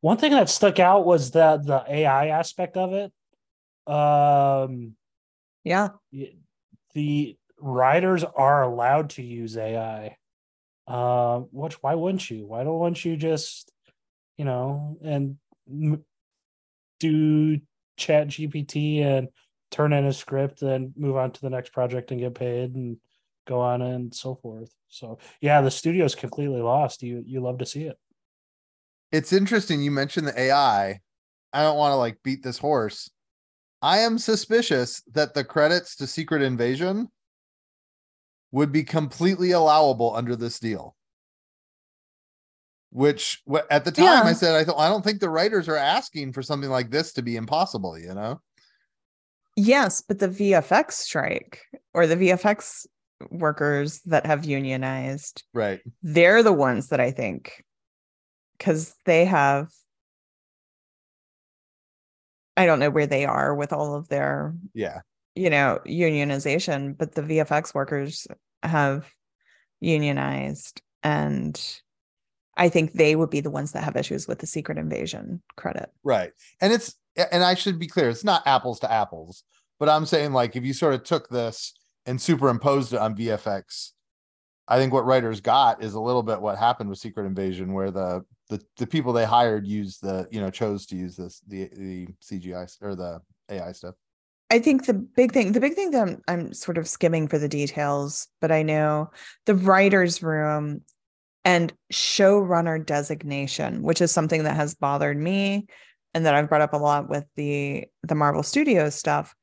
one 0.00 0.16
thing 0.16 0.30
that 0.30 0.48
stuck 0.48 0.78
out 0.78 1.04
was 1.04 1.32
the 1.32 1.60
the 1.64 1.82
AI 1.88 2.28
aspect 2.28 2.76
of 2.76 2.92
it. 2.92 3.12
Um, 3.92 4.94
Yeah. 5.64 5.88
the 6.94 7.36
writers 7.58 8.22
are 8.22 8.62
allowed 8.62 9.10
to 9.10 9.22
use 9.22 9.56
AI. 9.56 10.16
Uh, 10.86 11.40
which 11.50 11.82
why 11.82 11.96
wouldn't 11.96 12.30
you? 12.30 12.46
Why 12.46 12.62
don't 12.62 12.78
wouldn't 12.78 13.04
you 13.04 13.16
just, 13.16 13.72
you 14.36 14.44
know, 14.44 14.98
and 15.02 15.36
m- 15.68 16.04
do 17.00 17.60
Chat 17.96 18.28
GPT 18.28 19.02
and 19.02 19.28
turn 19.70 19.92
in 19.92 20.06
a 20.06 20.12
script 20.12 20.60
then 20.60 20.92
move 20.96 21.16
on 21.16 21.32
to 21.32 21.40
the 21.40 21.50
next 21.50 21.72
project 21.72 22.10
and 22.10 22.20
get 22.20 22.34
paid 22.34 22.74
and 22.74 22.96
go 23.46 23.60
on 23.60 23.82
and 23.82 24.14
so 24.14 24.34
forth. 24.34 24.72
So 24.88 25.18
yeah, 25.40 25.60
the 25.60 25.70
studio's 25.70 26.14
completely 26.14 26.60
lost. 26.60 27.02
You 27.02 27.22
you 27.26 27.40
love 27.40 27.58
to 27.58 27.66
see 27.66 27.84
it. 27.84 27.98
it's 29.12 29.32
interesting 29.32 29.82
you 29.82 29.90
mentioned 29.90 30.26
the 30.26 30.38
AI. 30.40 31.00
I 31.52 31.62
don't 31.62 31.76
want 31.78 31.92
to 31.92 31.96
like 31.96 32.18
beat 32.22 32.42
this 32.42 32.58
horse. 32.58 33.10
I 33.82 33.98
am 33.98 34.18
suspicious 34.18 35.02
that 35.12 35.34
the 35.34 35.44
credits 35.44 35.96
to 35.96 36.06
Secret 36.06 36.42
Invasion 36.42 37.08
would 38.52 38.72
be 38.72 38.84
completely 38.84 39.52
allowable 39.52 40.14
under 40.14 40.34
this 40.36 40.58
deal. 40.58 40.96
Which 42.90 43.42
at 43.70 43.84
the 43.84 43.92
time 43.92 44.26
I 44.26 44.32
said 44.32 44.54
I 44.54 44.64
thought 44.64 44.78
I 44.78 44.88
don't 44.88 45.04
think 45.04 45.20
the 45.20 45.28
writers 45.28 45.68
are 45.68 45.76
asking 45.76 46.32
for 46.32 46.42
something 46.42 46.70
like 46.70 46.90
this 46.90 47.12
to 47.14 47.22
be 47.22 47.36
impossible, 47.36 47.98
you 47.98 48.14
know? 48.14 48.40
Yes, 49.56 50.02
but 50.06 50.18
the 50.18 50.28
VFX 50.28 50.92
strike 50.92 51.62
or 51.94 52.06
the 52.06 52.16
VFX 52.16 52.86
workers 53.30 54.00
that 54.02 54.26
have 54.26 54.44
unionized, 54.44 55.42
Right. 55.54 55.80
they're 56.02 56.42
the 56.42 56.52
ones 56.52 56.88
that 56.88 57.00
I 57.00 57.10
think 57.10 57.64
because 58.58 58.94
they 59.06 59.24
have 59.24 59.70
I 62.58 62.64
don't 62.64 62.78
know 62.78 62.88
where 62.90 63.06
they 63.06 63.26
are 63.26 63.54
with 63.54 63.72
all 63.72 63.94
of 63.94 64.08
their, 64.08 64.54
Yeah. 64.72 65.00
you 65.34 65.50
know, 65.50 65.78
unionization, 65.86 66.96
but 66.96 67.14
the 67.14 67.20
VFX 67.22 67.74
workers 67.74 68.26
have 68.62 69.10
unionized 69.80 70.80
and 71.02 71.60
I 72.56 72.70
think 72.70 72.92
they 72.94 73.14
would 73.14 73.28
be 73.28 73.40
the 73.40 73.50
ones 73.50 73.72
that 73.72 73.84
have 73.84 73.96
issues 73.96 74.26
with 74.26 74.38
the 74.38 74.46
secret 74.46 74.78
invasion 74.78 75.42
credit. 75.56 75.90
Right. 76.02 76.32
And 76.62 76.72
it's 76.72 76.94
and 77.16 77.42
I 77.42 77.54
should 77.54 77.78
be 77.78 77.86
clear, 77.86 78.08
it's 78.08 78.24
not 78.24 78.46
apples 78.46 78.80
to 78.80 78.92
apples, 78.92 79.44
but 79.78 79.88
I'm 79.88 80.06
saying 80.06 80.32
like 80.32 80.56
if 80.56 80.64
you 80.64 80.72
sort 80.72 80.94
of 80.94 81.04
took 81.04 81.28
this 81.28 81.74
and 82.06 82.20
superimposed 82.20 82.92
it 82.92 83.00
on 83.00 83.16
VFX. 83.16 83.90
I 84.68 84.78
think 84.78 84.92
what 84.92 85.04
writers 85.04 85.40
got 85.40 85.82
is 85.82 85.94
a 85.94 86.00
little 86.00 86.22
bit 86.22 86.40
what 86.40 86.58
happened 86.58 86.90
with 86.90 86.98
Secret 86.98 87.26
Invasion, 87.26 87.72
where 87.72 87.90
the 87.90 88.24
the, 88.48 88.60
the 88.78 88.86
people 88.86 89.12
they 89.12 89.24
hired 89.24 89.66
used 89.66 90.02
the 90.02 90.26
you 90.30 90.40
know 90.40 90.50
chose 90.50 90.86
to 90.86 90.96
use 90.96 91.16
this 91.16 91.40
the 91.46 91.68
the 91.76 92.08
CGI 92.22 92.76
or 92.80 92.94
the 92.94 93.20
AI 93.50 93.72
stuff. 93.72 93.94
I 94.50 94.60
think 94.60 94.86
the 94.86 94.94
big 94.94 95.32
thing, 95.32 95.52
the 95.52 95.60
big 95.60 95.74
thing 95.74 95.90
that 95.90 96.02
I'm, 96.02 96.22
I'm 96.28 96.52
sort 96.52 96.78
of 96.78 96.86
skimming 96.86 97.26
for 97.26 97.36
the 97.36 97.48
details, 97.48 98.28
but 98.40 98.52
I 98.52 98.62
know 98.62 99.10
the 99.44 99.56
writer's 99.56 100.22
room 100.22 100.82
and 101.44 101.72
showrunner 101.92 102.84
designation, 102.84 103.82
which 103.82 104.00
is 104.00 104.12
something 104.12 104.44
that 104.44 104.54
has 104.54 104.76
bothered 104.76 105.16
me 105.16 105.66
and 106.16 106.24
that 106.24 106.34
I've 106.34 106.48
brought 106.48 106.62
up 106.62 106.72
a 106.72 106.78
lot 106.78 107.10
with 107.10 107.26
the 107.36 107.84
the 108.02 108.14
Marvel 108.14 108.42
Studios 108.42 108.94
stuff. 108.94 109.34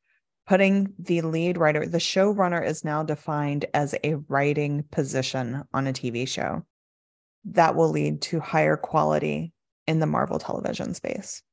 Putting 0.48 0.92
the 0.98 1.22
lead 1.22 1.58
writer, 1.58 1.86
the 1.86 2.00
showrunner 2.00 2.66
is 2.66 2.84
now 2.84 3.04
defined 3.04 3.66
as 3.76 3.94
a 4.04 4.16
writing 4.28 4.84
position 4.92 5.64
on 5.72 5.86
a 5.86 5.94
TV 5.94 6.28
show. 6.28 6.66
That 7.46 7.76
will 7.76 7.90
lead 7.90 8.24
to 8.24 8.40
higher 8.40 8.76
quality 8.76 9.54
in 9.86 10.00
the 10.00 10.08
Marvel 10.08 10.40
television 10.40 10.96
space. 10.96 11.44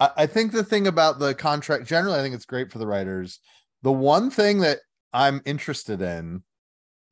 I, 0.00 0.10
I 0.16 0.26
think 0.26 0.50
the 0.50 0.64
thing 0.64 0.88
about 0.88 1.20
the 1.20 1.32
contract 1.32 1.86
generally, 1.86 2.18
I 2.18 2.22
think 2.22 2.34
it's 2.34 2.44
great 2.44 2.72
for 2.72 2.78
the 2.78 2.88
writers. 2.88 3.38
The 3.82 3.92
one 3.92 4.30
thing 4.30 4.58
that 4.60 4.80
I'm 5.12 5.42
interested 5.44 6.02
in, 6.02 6.42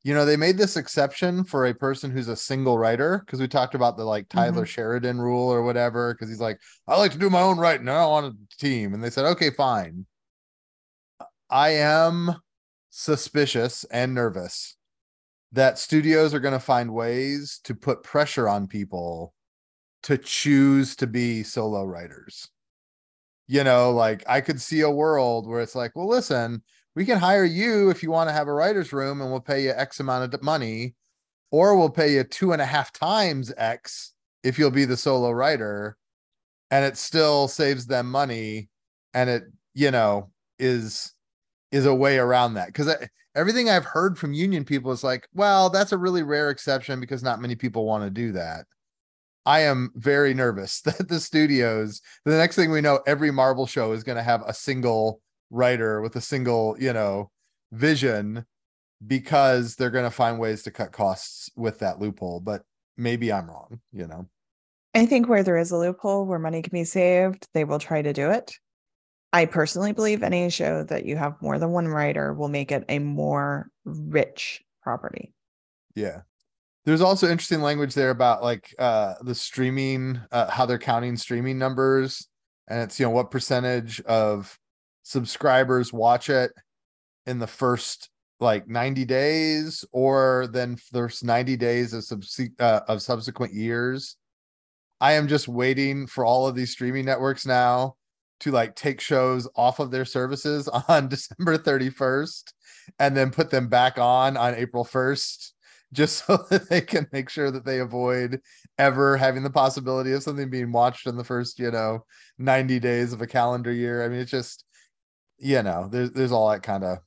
you 0.05 0.13
know, 0.13 0.23
they 0.23 0.37
made 0.37 0.55
this 0.55 0.77
exception 0.77 1.43
for 1.43 1.65
a 1.65 1.73
person 1.73 2.11
who's 2.11 2.27
a 2.27 2.35
single 2.35 2.77
writer 2.77 3.23
because 3.25 3.39
we 3.39 3.47
talked 3.47 3.73
about 3.73 3.97
the 3.97 4.03
like 4.03 4.29
Taylor 4.29 4.63
Mhm. 4.63 4.67
Sheridan 4.67 5.19
rule 5.19 5.51
or 5.51 5.63
whatever. 5.63 6.13
Because 6.13 6.29
he's 6.29 6.39
like, 6.39 6.61
I 6.87 6.95
like 6.95 7.11
to 7.13 7.17
do 7.17 7.27
my 7.27 7.41
own 7.41 7.57
writing. 7.57 7.89
I 7.89 8.01
don't 8.01 8.11
want 8.11 8.35
a 8.35 8.57
team. 8.57 8.93
And 8.93 9.03
they 9.03 9.09
said, 9.09 9.25
okay, 9.25 9.49
fine. 9.49 10.05
I 11.49 11.69
am 11.69 12.35
suspicious 12.91 13.83
and 13.85 14.13
nervous 14.13 14.75
that 15.53 15.79
studios 15.79 16.35
are 16.35 16.39
going 16.39 16.53
to 16.53 16.59
find 16.59 16.93
ways 16.93 17.59
to 17.63 17.73
put 17.73 18.03
pressure 18.03 18.47
on 18.47 18.67
people 18.67 19.33
to 20.03 20.19
choose 20.19 20.95
to 20.97 21.07
be 21.07 21.41
solo 21.41 21.83
writers. 21.83 22.47
You 23.47 23.63
know, 23.63 23.91
like 23.91 24.23
I 24.27 24.41
could 24.41 24.61
see 24.61 24.81
a 24.81 24.91
world 24.91 25.47
where 25.47 25.61
it's 25.61 25.73
like, 25.73 25.93
well, 25.95 26.07
listen, 26.07 26.61
we 26.95 27.05
can 27.05 27.19
hire 27.19 27.45
you 27.45 27.89
if 27.89 28.01
you 28.01 28.09
want 28.09 28.29
to 28.29 28.33
have 28.33 28.47
a 28.47 28.53
writer's 28.53 28.93
room 28.93 29.21
and 29.21 29.29
we'll 29.29 29.41
pay 29.41 29.63
you 29.63 29.71
X 29.71 29.99
amount 29.99 30.33
of 30.33 30.43
money, 30.43 30.95
or 31.51 31.77
we'll 31.77 31.89
pay 31.89 32.13
you 32.13 32.23
two 32.23 32.53
and 32.53 32.61
a 32.61 32.65
half 32.65 32.91
times 32.91 33.53
X 33.57 34.13
if 34.43 34.57
you'll 34.57 34.71
be 34.71 34.85
the 34.85 34.97
solo 34.97 35.31
writer. 35.31 35.97
And 36.71 36.85
it 36.85 36.97
still 36.97 37.47
saves 37.47 37.85
them 37.85 38.09
money. 38.09 38.69
And 39.13 39.29
it, 39.29 39.43
you 39.73 39.91
know, 39.91 40.31
is 40.57 41.13
is 41.71 41.85
a 41.85 41.93
way 41.93 42.17
around 42.17 42.53
that 42.53 42.67
because 42.67 42.93
everything 43.35 43.69
I've 43.69 43.85
heard 43.85 44.17
from 44.17 44.33
union 44.33 44.63
people 44.63 44.91
is 44.91 45.03
like, 45.03 45.27
well, 45.33 45.69
that's 45.69 45.91
a 45.91 45.97
really 45.97 46.23
rare 46.23 46.49
exception 46.49 47.01
because 47.01 47.21
not 47.21 47.41
many 47.41 47.55
people 47.55 47.85
want 47.85 48.03
to 48.05 48.09
do 48.09 48.31
that. 48.31 48.65
I 49.45 49.61
am 49.61 49.91
very 49.95 50.33
nervous 50.33 50.81
that 50.85 51.07
the 51.09 51.19
studios, 51.19 52.01
the 52.23 52.37
next 52.37 52.55
thing 52.55 52.71
we 52.71 52.81
know, 52.81 52.99
every 53.05 53.31
Marvel 53.31 53.67
show 53.67 53.91
is 53.91 54.03
going 54.03 54.17
to 54.17 54.23
have 54.23 54.41
a 54.45 54.53
single 54.53 55.21
writer 55.55 56.01
with 56.01 56.15
a 56.15 56.21
single, 56.21 56.75
you 56.79 56.93
know, 56.93 57.31
vision 57.71 58.45
because 59.05 59.75
they're 59.75 59.89
going 59.89 60.05
to 60.05 60.11
find 60.11 60.39
ways 60.39 60.63
to 60.63 60.71
cut 60.71 60.91
costs 60.91 61.49
with 61.55 61.79
that 61.79 61.99
loophole. 61.99 62.39
But 62.39 62.63
maybe 62.97 63.31
I'm 63.31 63.49
wrong, 63.49 63.79
you 63.91 64.07
know. 64.07 64.27
I 64.93 65.05
think 65.05 65.27
where 65.27 65.43
there 65.43 65.57
is 65.57 65.71
a 65.71 65.77
loophole 65.77 66.25
where 66.25 66.39
money 66.39 66.61
can 66.61 66.71
be 66.71 66.85
saved, 66.85 67.47
they 67.53 67.63
will 67.63 67.79
try 67.79 68.01
to 68.01 68.13
do 68.13 68.31
it. 68.31 68.53
I 69.33 69.45
personally 69.45 69.91
believe 69.91 70.23
any 70.23 70.49
show 70.49 70.83
that 70.83 71.05
you 71.05 71.17
have 71.17 71.41
more 71.41 71.59
than 71.59 71.71
one 71.71 71.89
writer 71.89 72.33
will 72.33 72.47
make 72.47 72.71
it 72.71 72.85
a 72.87 72.99
more 72.99 73.69
rich 73.83 74.63
property. 74.81 75.33
Yeah. 75.95 76.21
There's 76.85 77.01
also 77.01 77.27
interesting 77.27 77.61
language 77.61 77.95
there 77.95 78.11
about 78.11 78.43
like 78.43 78.73
uh 78.79 79.15
the 79.21 79.35
streaming, 79.35 80.21
uh, 80.31 80.49
how 80.49 80.65
they're 80.65 80.77
counting 80.79 81.17
streaming 81.17 81.57
numbers. 81.57 82.27
And 82.67 82.79
it's, 82.81 82.99
you 82.99 83.05
know, 83.05 83.09
what 83.09 83.31
percentage 83.31 83.99
of 84.01 84.57
subscribers 85.05 85.93
watch 85.93 86.31
it 86.31 86.51
in 87.27 87.37
the 87.37 87.47
first 87.47 88.09
like 88.39 88.67
90 88.67 89.05
days 89.05 89.85
or 89.91 90.47
then 90.51 90.77
there's 90.91 91.23
90 91.23 91.55
days 91.57 91.93
of 91.93 92.03
subse- 92.03 92.59
uh, 92.59 92.81
of 92.87 93.01
subsequent 93.01 93.53
years. 93.53 94.17
I 94.99 95.13
am 95.13 95.27
just 95.27 95.47
waiting 95.47 96.07
for 96.07 96.25
all 96.25 96.47
of 96.47 96.55
these 96.55 96.71
streaming 96.71 97.05
networks 97.05 97.45
now 97.45 97.95
to 98.39 98.51
like 98.51 98.75
take 98.75 98.99
shows 98.99 99.47
off 99.55 99.79
of 99.79 99.91
their 99.91 100.05
services 100.05 100.67
on 100.89 101.07
December 101.07 101.59
31st 101.59 102.51
and 102.97 103.15
then 103.15 103.29
put 103.29 103.51
them 103.51 103.69
back 103.69 103.99
on 103.99 104.35
on 104.35 104.55
April 104.55 104.83
1st 104.83 105.51
just 105.93 106.25
so 106.25 106.37
that 106.49 106.67
they 106.67 106.81
can 106.81 107.07
make 107.13 107.29
sure 107.29 107.51
that 107.51 107.63
they 107.63 107.79
avoid 107.79 108.41
ever 108.79 109.17
having 109.17 109.43
the 109.43 109.51
possibility 109.51 110.13
of 110.13 110.23
something 110.23 110.49
being 110.49 110.71
watched 110.71 111.05
in 111.05 111.15
the 111.15 111.23
first, 111.23 111.59
you 111.59 111.69
know, 111.69 112.03
90 112.39 112.79
days 112.79 113.13
of 113.13 113.21
a 113.21 113.27
calendar 113.27 113.71
year. 113.71 114.03
I 114.03 114.09
mean, 114.09 114.19
it's 114.19 114.31
just, 114.31 114.65
you 115.37 115.61
know, 115.63 115.87
there's 115.91 116.11
there's 116.11 116.31
all 116.31 116.49
that 116.49 116.63
kind 116.63 116.83
of 116.83 116.99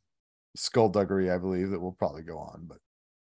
skullduggery, 0.56 1.30
I 1.30 1.38
believe, 1.38 1.70
that 1.70 1.80
will 1.80 1.92
probably 1.92 2.23
go 2.23 2.38
on. 2.38 2.66
But 2.66 2.78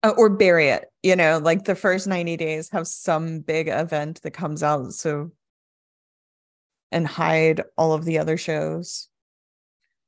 Uh, 0.03 0.13
or 0.17 0.29
bury 0.29 0.69
it, 0.69 0.85
you 1.03 1.15
know, 1.15 1.39
like 1.39 1.65
the 1.65 1.75
first 1.75 2.07
90 2.07 2.37
days 2.37 2.69
have 2.71 2.87
some 2.87 3.39
big 3.39 3.67
event 3.67 4.21
that 4.21 4.31
comes 4.31 4.63
out. 4.63 4.93
So, 4.93 5.31
and 6.91 7.07
hide 7.07 7.63
all 7.77 7.93
of 7.93 8.05
the 8.05 8.17
other 8.17 8.37
shows. 8.37 9.09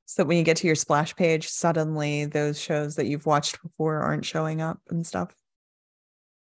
So 0.05 0.23
that 0.23 0.27
when 0.27 0.37
you 0.37 0.43
get 0.43 0.57
to 0.57 0.67
your 0.67 0.75
splash 0.75 1.15
page, 1.15 1.47
suddenly 1.47 2.25
those 2.25 2.59
shows 2.59 2.95
that 2.95 3.05
you've 3.05 3.25
watched 3.25 3.61
before 3.61 3.99
aren't 3.99 4.25
showing 4.25 4.59
up 4.59 4.79
and 4.89 5.07
stuff. 5.07 5.33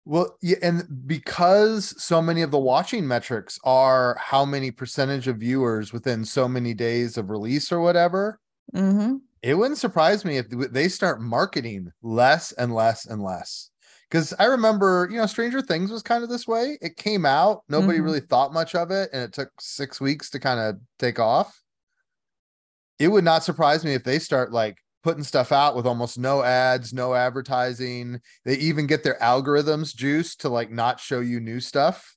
Well, 0.06 0.38
yeah, 0.40 0.56
and 0.62 0.84
because 1.06 2.00
so 2.02 2.22
many 2.22 2.40
of 2.42 2.52
the 2.52 2.58
watching 2.58 3.06
metrics 3.08 3.58
are 3.64 4.16
how 4.20 4.44
many 4.44 4.70
percentage 4.70 5.26
of 5.26 5.38
viewers 5.38 5.92
within 5.92 6.24
so 6.24 6.48
many 6.48 6.74
days 6.74 7.18
of 7.18 7.28
release 7.28 7.72
or 7.72 7.80
whatever, 7.80 8.40
Mm-hmm. 8.74 9.16
it 9.42 9.54
wouldn't 9.54 9.78
surprise 9.78 10.24
me 10.24 10.38
if 10.38 10.48
they 10.48 10.88
start 10.88 11.20
marketing 11.20 11.90
less 12.02 12.52
and 12.52 12.74
less 12.74 13.06
and 13.06 13.22
less. 13.22 13.70
Because 14.08 14.32
I 14.38 14.44
remember, 14.44 15.08
you 15.10 15.18
know, 15.18 15.26
Stranger 15.26 15.60
Things 15.60 15.90
was 15.90 16.02
kind 16.02 16.22
of 16.22 16.30
this 16.30 16.46
way. 16.46 16.78
It 16.80 16.96
came 16.96 17.26
out, 17.26 17.64
nobody 17.68 17.98
Mhm. 17.98 18.04
really 18.04 18.20
thought 18.20 18.52
much 18.52 18.74
of 18.74 18.90
it, 18.90 19.10
and 19.12 19.22
it 19.22 19.32
took 19.32 19.50
six 19.60 20.00
weeks 20.00 20.30
to 20.30 20.38
kind 20.40 20.60
of 20.60 20.80
take 20.98 21.18
off. 21.18 21.60
It 22.98 23.08
would 23.08 23.24
not 23.24 23.44
surprise 23.44 23.84
me 23.84 23.94
if 23.94 24.04
they 24.04 24.18
start 24.18 24.52
like 24.52 24.78
putting 25.02 25.22
stuff 25.24 25.52
out 25.52 25.76
with 25.76 25.86
almost 25.86 26.18
no 26.18 26.42
ads, 26.42 26.92
no 26.92 27.14
advertising. 27.14 28.20
They 28.44 28.56
even 28.56 28.86
get 28.86 29.04
their 29.04 29.18
algorithms 29.20 29.94
juiced 29.94 30.40
to 30.42 30.48
like 30.48 30.70
not 30.70 31.00
show 31.00 31.20
you 31.20 31.40
new 31.40 31.60
stuff. 31.60 32.16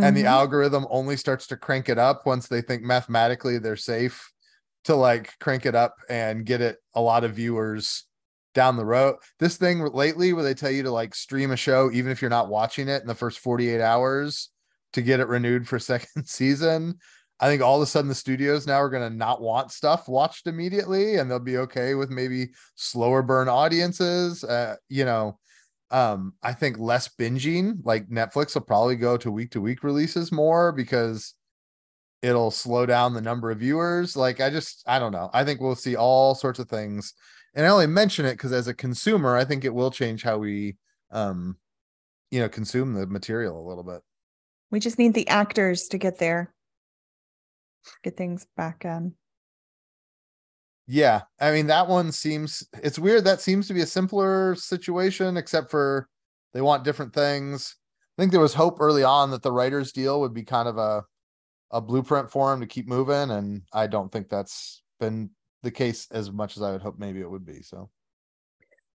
And 0.00 0.16
the 0.16 0.24
Mhm. 0.24 0.26
algorithm 0.26 0.86
only 0.90 1.16
starts 1.16 1.46
to 1.48 1.56
crank 1.56 1.88
it 1.88 1.98
up 1.98 2.26
once 2.26 2.48
they 2.48 2.60
think 2.60 2.82
mathematically 2.82 3.58
they're 3.58 3.76
safe 3.76 4.30
to 4.84 4.94
like 4.94 5.32
crank 5.40 5.66
it 5.66 5.74
up 5.74 5.94
and 6.08 6.46
get 6.46 6.60
it 6.60 6.78
a 6.94 7.00
lot 7.00 7.24
of 7.24 7.34
viewers 7.34 8.06
down 8.54 8.76
the 8.76 8.84
road. 8.84 9.16
This 9.38 9.56
thing 9.56 9.80
lately 9.92 10.32
where 10.32 10.44
they 10.44 10.54
tell 10.54 10.70
you 10.70 10.82
to 10.84 10.90
like 10.90 11.14
stream 11.14 11.50
a 11.50 11.56
show 11.56 11.90
even 11.92 12.12
if 12.12 12.22
you're 12.22 12.30
not 12.30 12.48
watching 12.48 12.88
it 12.88 13.02
in 13.02 13.08
the 13.08 13.14
first 13.14 13.38
48 13.40 13.80
hours 13.80 14.50
to 14.92 15.02
get 15.02 15.20
it 15.20 15.28
renewed 15.28 15.68
for 15.68 15.78
second 15.80 16.26
season. 16.28 16.98
I 17.38 17.48
think 17.48 17.62
all 17.62 17.76
of 17.76 17.82
a 17.82 17.86
sudden 17.86 18.08
the 18.08 18.14
studios 18.14 18.66
now 18.66 18.80
are 18.80 18.88
going 18.88 19.08
to 19.08 19.14
not 19.14 19.42
want 19.42 19.70
stuff 19.70 20.08
watched 20.08 20.46
immediately 20.46 21.16
and 21.16 21.30
they'll 21.30 21.38
be 21.38 21.58
okay 21.58 21.94
with 21.94 22.10
maybe 22.10 22.48
slower 22.76 23.22
burn 23.22 23.48
audiences. 23.48 24.42
Uh, 24.42 24.76
you 24.88 25.04
know, 25.04 25.38
um, 25.90 26.34
I 26.42 26.52
think 26.52 26.78
less 26.78 27.08
binging, 27.08 27.78
like 27.84 28.08
Netflix 28.08 28.54
will 28.54 28.62
probably 28.62 28.96
go 28.96 29.16
to 29.18 29.30
week 29.30 29.50
to 29.52 29.60
week 29.60 29.84
releases 29.84 30.32
more 30.32 30.72
because 30.72 31.34
it'll 32.22 32.50
slow 32.50 32.86
down 32.86 33.14
the 33.14 33.20
number 33.20 33.50
of 33.50 33.58
viewers. 33.58 34.16
Like, 34.16 34.40
I 34.40 34.50
just, 34.50 34.82
I 34.86 34.98
don't 34.98 35.12
know. 35.12 35.30
I 35.32 35.44
think 35.44 35.60
we'll 35.60 35.76
see 35.76 35.94
all 35.94 36.34
sorts 36.34 36.58
of 36.58 36.68
things. 36.68 37.12
And 37.54 37.64
I 37.64 37.68
only 37.68 37.86
mention 37.86 38.26
it 38.26 38.32
because 38.32 38.52
as 38.52 38.68
a 38.68 38.74
consumer, 38.74 39.36
I 39.36 39.44
think 39.44 39.64
it 39.64 39.74
will 39.74 39.90
change 39.90 40.22
how 40.22 40.38
we, 40.38 40.76
um, 41.10 41.56
you 42.30 42.40
know, 42.40 42.48
consume 42.48 42.94
the 42.94 43.06
material 43.06 43.60
a 43.60 43.66
little 43.66 43.84
bit. 43.84 44.00
We 44.70 44.80
just 44.80 44.98
need 44.98 45.14
the 45.14 45.28
actors 45.28 45.86
to 45.88 45.98
get 45.98 46.18
there, 46.18 46.52
get 48.02 48.16
things 48.16 48.46
back 48.56 48.84
on. 48.84 49.14
Yeah, 50.86 51.22
I 51.40 51.50
mean 51.50 51.66
that 51.66 51.88
one 51.88 52.12
seems 52.12 52.66
it's 52.82 52.98
weird. 52.98 53.24
That 53.24 53.40
seems 53.40 53.66
to 53.68 53.74
be 53.74 53.80
a 53.80 53.86
simpler 53.86 54.54
situation, 54.54 55.36
except 55.36 55.70
for 55.70 56.08
they 56.54 56.60
want 56.60 56.84
different 56.84 57.12
things. 57.12 57.76
I 58.16 58.22
think 58.22 58.32
there 58.32 58.40
was 58.40 58.54
hope 58.54 58.80
early 58.80 59.02
on 59.02 59.30
that 59.32 59.42
the 59.42 59.52
writers' 59.52 59.92
deal 59.92 60.20
would 60.20 60.32
be 60.32 60.44
kind 60.44 60.68
of 60.68 60.78
a 60.78 61.04
a 61.72 61.80
blueprint 61.80 62.30
for 62.30 62.50
them 62.50 62.60
to 62.60 62.66
keep 62.66 62.86
moving, 62.86 63.30
and 63.30 63.62
I 63.72 63.88
don't 63.88 64.10
think 64.12 64.28
that's 64.28 64.82
been 65.00 65.30
the 65.62 65.70
case 65.72 66.06
as 66.12 66.30
much 66.30 66.56
as 66.56 66.62
I 66.62 66.70
would 66.70 66.82
hope 66.82 66.98
maybe 66.98 67.20
it 67.20 67.30
would 67.30 67.44
be. 67.44 67.62
So 67.62 67.90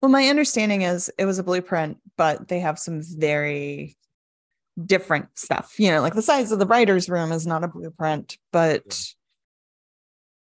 Well, 0.01 0.11
my 0.11 0.27
understanding 0.27 0.81
is 0.81 1.09
it 1.17 1.25
was 1.25 1.39
a 1.39 1.43
blueprint, 1.43 1.97
but 2.17 2.49
they 2.49 2.59
have 2.59 2.77
some 2.77 3.01
very 3.01 3.95
different 4.85 5.27
stuff. 5.35 5.75
You 5.77 5.91
know, 5.91 6.01
like 6.01 6.13
the 6.13 6.21
size 6.21 6.51
of 6.51 6.59
the 6.59 6.67
writer's 6.67 7.09
room 7.09 7.31
is 7.31 7.47
not 7.47 7.63
a 7.63 7.67
blueprint, 7.67 8.37
but 8.51 9.13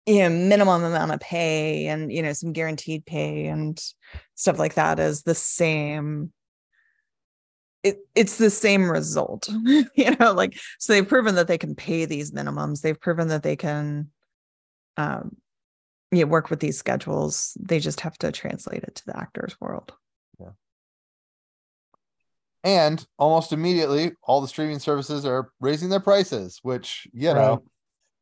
you 0.06 0.20
know, 0.20 0.30
minimum 0.30 0.84
amount 0.84 1.12
of 1.12 1.20
pay 1.20 1.88
and 1.88 2.12
you 2.12 2.22
know 2.22 2.34
some 2.34 2.54
guaranteed 2.54 3.06
pay 3.06 3.48
and 3.48 3.82
stuff 4.36 4.60
like 4.60 4.76
that 4.76 5.00
is 5.00 5.24
the 5.24 5.36
same. 5.36 6.32
It, 7.82 8.00
it's 8.14 8.38
the 8.38 8.50
same 8.50 8.92
result 8.92 9.48
you 9.96 10.14
know 10.20 10.34
like 10.34 10.60
so 10.80 10.92
they've 10.92 11.08
proven 11.08 11.36
that 11.36 11.48
they 11.48 11.58
can 11.58 11.76
pay 11.76 12.06
these 12.06 12.32
minimums. 12.32 12.82
They've 12.82 13.00
proven 13.00 13.30
that 13.30 13.44
they 13.44 13.56
can 13.56 14.10
um 14.98 15.38
you 16.12 16.26
know, 16.26 16.28
work 16.28 16.50
with 16.50 16.60
these 16.60 16.78
schedules. 16.78 17.56
They 17.60 17.80
just 17.80 18.02
have 18.02 18.18
to 18.18 18.32
translate 18.32 18.84
it 18.84 18.96
to 18.96 19.06
the 19.06 19.18
actors 19.18 19.56
world 19.62 19.94
And 22.64 23.06
almost 23.18 23.54
immediately, 23.54 24.12
all 24.24 24.42
the 24.42 24.48
streaming 24.48 24.80
services 24.80 25.26
are 25.26 25.52
raising 25.62 25.90
their 25.90 26.00
prices, 26.02 26.60
which 26.64 27.08
you 27.14 27.34
know 27.34 27.54
Right. 27.54 27.60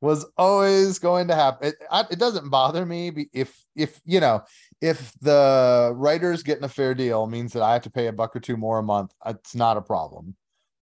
was 0.02 0.26
always 0.38 1.00
going 1.00 1.28
to 1.30 1.36
happen. 1.36 1.70
It, 1.70 1.76
I, 1.92 2.06
it 2.12 2.20
doesn't 2.20 2.50
bother 2.50 2.86
me 2.86 3.28
if 3.34 3.66
if 3.76 4.00
you 4.06 4.20
know 4.20 4.44
if 4.82 5.14
the 5.22 5.92
writers 5.96 6.44
getting 6.44 6.64
a 6.66 6.70
fair 6.70 6.94
deal 6.94 7.26
means 7.28 7.54
that 7.54 7.64
I 7.64 7.74
have 7.74 7.82
to 7.84 7.90
pay 7.90 8.08
a 8.08 8.14
buck 8.14 8.36
or 8.36 8.40
two 8.40 8.58
more 8.58 8.80
a 8.80 8.84
month. 8.84 9.12
It's 9.26 9.56
not 9.56 9.78
a 9.78 9.82
problem, 9.82 10.36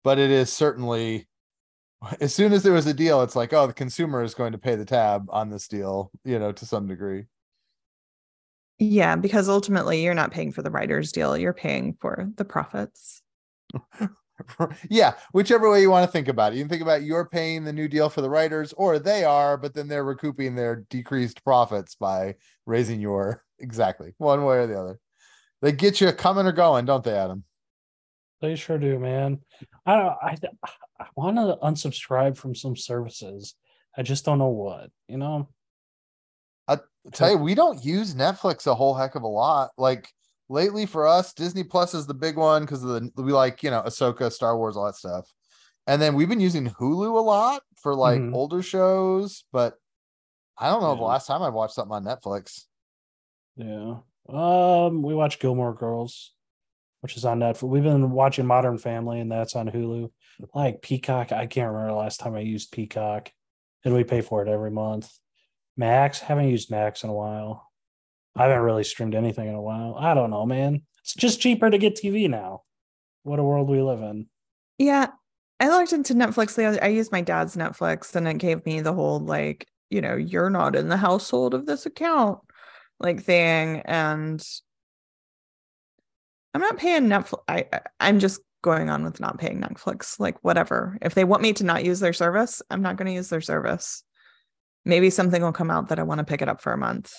but 0.03 0.19
it 0.19 0.29
is 0.31 0.51
certainly. 0.51 1.27
As 2.21 2.33
soon 2.33 2.53
as 2.53 2.63
there 2.63 2.71
was 2.73 2.87
a 2.87 2.93
deal, 2.93 3.21
it's 3.23 3.35
like, 3.35 3.51
oh, 3.51 3.67
the 3.67 3.73
consumer 3.73 4.23
is 4.23 4.33
going 4.33 4.53
to 4.53 4.57
pay 4.57 4.75
the 4.77 4.85
tab 4.85 5.25
on 5.31 5.49
this 5.49 5.67
deal, 5.67 6.11
you 6.23 6.39
know, 6.39 6.53
to 6.53 6.65
some 6.65 6.87
degree. 6.87 7.25
yeah 8.77 9.15
because 9.15 9.49
ultimately 9.49 10.03
you're 10.03 10.13
not 10.13 10.31
paying 10.31 10.51
for 10.51 10.61
the 10.61 10.71
writer's 10.71 11.11
deal 11.11 11.37
you're 11.37 11.53
paying 11.53 11.93
for 11.99 12.29
the 12.37 12.45
profits 12.45 13.21
yeah, 14.89 15.13
whichever 15.31 15.69
way 15.69 15.81
you 15.81 15.89
want 15.89 16.05
to 16.05 16.11
think 16.11 16.27
about 16.27 16.53
it. 16.53 16.55
You 16.57 16.63
can 16.63 16.69
think 16.69 16.81
about 16.81 17.03
you're 17.03 17.27
paying 17.27 17.63
the 17.63 17.73
new 17.73 17.87
deal 17.87 18.09
for 18.09 18.21
the 18.21 18.29
writers, 18.29 18.73
or 18.73 18.99
they 18.99 19.23
are, 19.23 19.57
but 19.57 19.73
then 19.73 19.87
they're 19.87 20.03
recouping 20.03 20.55
their 20.55 20.85
decreased 20.89 21.43
profits 21.43 21.95
by 21.95 22.35
raising 22.65 23.01
your 23.01 23.43
exactly 23.59 24.13
one 24.17 24.43
way 24.45 24.57
or 24.57 24.67
the 24.67 24.79
other. 24.79 24.99
They 25.61 25.71
get 25.71 25.99
you 25.99 26.11
coming 26.13 26.45
or 26.45 26.51
going, 26.51 26.85
don't 26.85 27.03
they, 27.03 27.13
Adam? 27.13 27.43
They 28.41 28.55
sure 28.55 28.77
do, 28.77 28.97
man. 28.97 29.39
I 29.85 29.95
don't. 29.95 30.15
I 30.21 30.37
I 30.99 31.05
want 31.15 31.37
to 31.37 31.57
unsubscribe 31.61 32.37
from 32.37 32.55
some 32.55 32.75
services. 32.75 33.55
I 33.97 34.01
just 34.01 34.23
don't 34.23 34.39
know 34.39 34.47
what. 34.47 34.89
You 35.09 35.17
know. 35.17 35.49
I 36.67 36.77
tell 37.11 37.31
you, 37.31 37.37
we 37.37 37.55
don't 37.55 37.83
use 37.83 38.15
Netflix 38.15 38.67
a 38.67 38.75
whole 38.75 38.93
heck 38.93 39.15
of 39.15 39.23
a 39.23 39.27
lot. 39.27 39.71
Like 39.77 40.07
lately 40.49 40.85
for 40.85 41.07
us, 41.07 41.33
Disney 41.33 41.63
Plus 41.63 41.93
is 41.93 42.07
the 42.07 42.13
big 42.13 42.35
one 42.37 42.63
because 42.63 42.83
of 42.83 42.89
the 42.89 43.21
we 43.21 43.31
like, 43.31 43.63
you 43.63 43.69
know, 43.71 43.81
Ahsoka, 43.81 44.31
Star 44.31 44.57
Wars, 44.57 44.75
all 44.75 44.85
that 44.85 44.95
stuff. 44.95 45.29
And 45.87 46.01
then 46.01 46.15
we've 46.15 46.29
been 46.29 46.39
using 46.39 46.67
Hulu 46.69 47.17
a 47.17 47.21
lot 47.21 47.63
for 47.81 47.95
like 47.95 48.19
Mhm. 48.19 48.33
older 48.35 48.61
shows, 48.61 49.45
but 49.51 49.75
I 50.57 50.69
don't 50.69 50.81
know 50.81 50.95
the 50.95 51.01
last 51.03 51.25
time 51.25 51.41
I 51.41 51.49
watched 51.49 51.73
something 51.75 51.95
on 51.95 52.03
Netflix. 52.03 52.65
Yeah. 53.55 53.99
Um. 54.27 55.01
We 55.01 55.15
watch 55.15 55.39
Gilmore 55.39 55.73
Girls, 55.73 56.33
which 57.01 57.15
is 57.17 57.25
on 57.25 57.39
Netflix. 57.39 57.63
We've 57.69 57.83
been 57.83 58.11
watching 58.11 58.45
Modern 58.45 58.77
Family, 58.77 59.19
and 59.19 59.31
that's 59.31 59.55
on 59.55 59.69
Hulu. 59.69 60.11
Like 60.53 60.81
Peacock, 60.81 61.31
I 61.31 61.47
can't 61.47 61.71
remember 61.71 61.91
the 61.91 61.97
last 61.97 62.19
time 62.19 62.35
I 62.35 62.41
used 62.41 62.71
Peacock, 62.71 63.31
and 63.83 63.93
we 63.93 64.03
pay 64.03 64.21
for 64.21 64.41
it 64.43 64.47
every 64.49 64.71
month. 64.71 65.11
Max, 65.75 66.19
haven't 66.19 66.49
used 66.49 66.69
Max 66.69 67.03
in 67.03 67.09
a 67.09 67.13
while. 67.13 67.68
I 68.35 68.43
haven't 68.43 68.63
really 68.63 68.83
streamed 68.83 69.15
anything 69.15 69.47
in 69.47 69.55
a 69.55 69.61
while. 69.61 69.95
I 69.99 70.13
don't 70.13 70.29
know, 70.29 70.45
man. 70.45 70.81
It's 71.01 71.13
just 71.13 71.41
cheaper 71.41 71.69
to 71.69 71.77
get 71.77 71.95
TV 71.95 72.29
now. 72.29 72.63
What 73.23 73.39
a 73.39 73.43
world 73.43 73.69
we 73.69 73.81
live 73.81 74.01
in. 74.01 74.27
Yeah. 74.77 75.07
I 75.59 75.67
logged 75.67 75.91
into 75.91 76.13
Netflix 76.13 76.55
the 76.55 76.65
other 76.65 76.83
I 76.83 76.87
used 76.87 77.11
my 77.11 77.21
dad's 77.21 77.57
Netflix 77.57 78.15
and 78.15 78.27
it 78.27 78.37
gave 78.37 78.65
me 78.65 78.79
the 78.79 78.93
whole 78.93 79.19
like, 79.19 79.67
you 79.89 79.99
know, 79.99 80.15
you're 80.15 80.49
not 80.49 80.75
in 80.75 80.87
the 80.87 80.95
household 80.97 81.53
of 81.53 81.65
this 81.65 81.85
account 81.85 82.39
like 82.99 83.23
thing. 83.23 83.81
And 83.83 84.41
I'm 86.53 86.61
not 86.61 86.77
paying 86.77 87.03
Netflix. 87.07 87.41
I 87.47 87.65
I- 87.73 87.81
I'm 87.99 88.19
just 88.19 88.41
going 88.61 88.89
on 88.89 89.03
with 89.03 89.19
not 89.19 89.37
paying 89.37 89.59
Netflix. 89.61 90.19
Like 90.19 90.37
whatever. 90.43 90.97
If 91.01 91.13
they 91.13 91.23
want 91.25 91.41
me 91.41 91.53
to 91.53 91.63
not 91.65 91.83
use 91.85 91.99
their 91.99 92.13
service, 92.13 92.61
I'm 92.69 92.81
not 92.81 92.95
going 92.95 93.07
to 93.07 93.13
use 93.13 93.29
their 93.29 93.41
service. 93.41 94.03
Maybe 94.85 95.09
something 95.09 95.41
will 95.41 95.51
come 95.51 95.71
out 95.71 95.89
that 95.89 95.99
I 95.99 96.03
want 96.03 96.19
to 96.19 96.25
pick 96.25 96.41
it 96.41 96.49
up 96.49 96.61
for 96.61 96.71
a 96.71 96.77
month. 96.77 97.13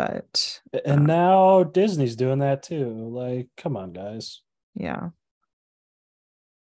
But 0.00 0.82
And 0.84 1.00
um, 1.00 1.06
now 1.06 1.62
Disney's 1.62 2.16
doing 2.16 2.38
that 2.38 2.62
too. 2.62 2.88
Like, 2.88 3.48
come 3.56 3.76
on, 3.76 3.92
guys. 3.92 4.40
yeah. 4.74 5.10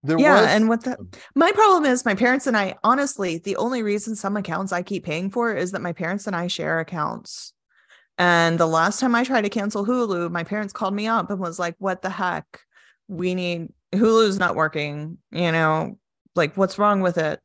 There 0.06 0.20
yeah 0.20 0.42
was 0.42 0.50
and 0.52 0.70
what 0.70 0.84
the 0.84 0.98
oh. 1.00 1.08
my 1.34 1.52
problem 1.52 1.92
is 1.92 2.06
my 2.06 2.14
parents 2.14 2.46
and 2.46 2.56
i 2.56 2.76
honestly 2.84 3.40
the 3.40 3.56
only 3.56 3.82
reason 3.82 4.16
some 4.16 4.38
accounts 4.38 4.72
i 4.72 4.84
keep 4.84 5.04
paying 5.04 5.32
for 5.32 5.56
is 5.56 5.72
that 5.72 5.82
my 5.82 5.94
parents 5.94 6.28
and 6.28 6.36
i 6.36 6.46
share 6.46 6.80
accounts 6.80 7.54
and 8.20 8.60
the 8.60 8.68
last 8.68 9.00
time 9.00 9.16
i 9.16 9.24
tried 9.24 9.46
to 9.46 9.50
cancel 9.50 9.84
hulu 9.84 10.30
my 10.30 10.44
parents 10.44 10.74
called 10.74 10.94
me 10.94 11.08
up 11.08 11.32
and 11.32 11.40
was 11.40 11.58
like 11.58 11.74
what 11.80 12.04
the 12.04 12.12
heck 12.12 12.46
we 13.08 13.34
need 13.34 13.70
hulu's 13.96 14.38
not 14.38 14.56
working 14.56 15.18
you 15.32 15.52
know 15.52 15.98
like 16.36 16.56
what's 16.56 16.78
wrong 16.78 17.02
with 17.02 17.18
it 17.18 17.40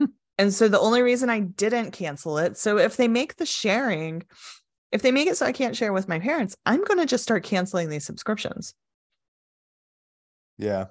and 0.38 0.54
so 0.54 0.66
the 0.66 0.80
only 0.80 1.02
reason 1.02 1.28
i 1.28 1.40
didn't 1.40 1.90
cancel 1.90 2.38
it 2.38 2.56
so 2.56 2.78
if 2.78 2.96
they 2.96 3.06
make 3.06 3.36
the 3.36 3.44
sharing 3.44 4.22
if 4.92 5.02
they 5.02 5.12
make 5.12 5.28
it 5.28 5.36
so 5.36 5.46
i 5.46 5.52
can't 5.52 5.76
share 5.76 5.92
with 5.92 6.08
my 6.08 6.18
parents 6.18 6.56
i'm 6.66 6.84
going 6.84 6.98
to 6.98 7.06
just 7.06 7.22
start 7.22 7.42
canceling 7.44 7.88
these 7.88 8.04
subscriptions 8.04 8.74
Yeah. 10.60 10.86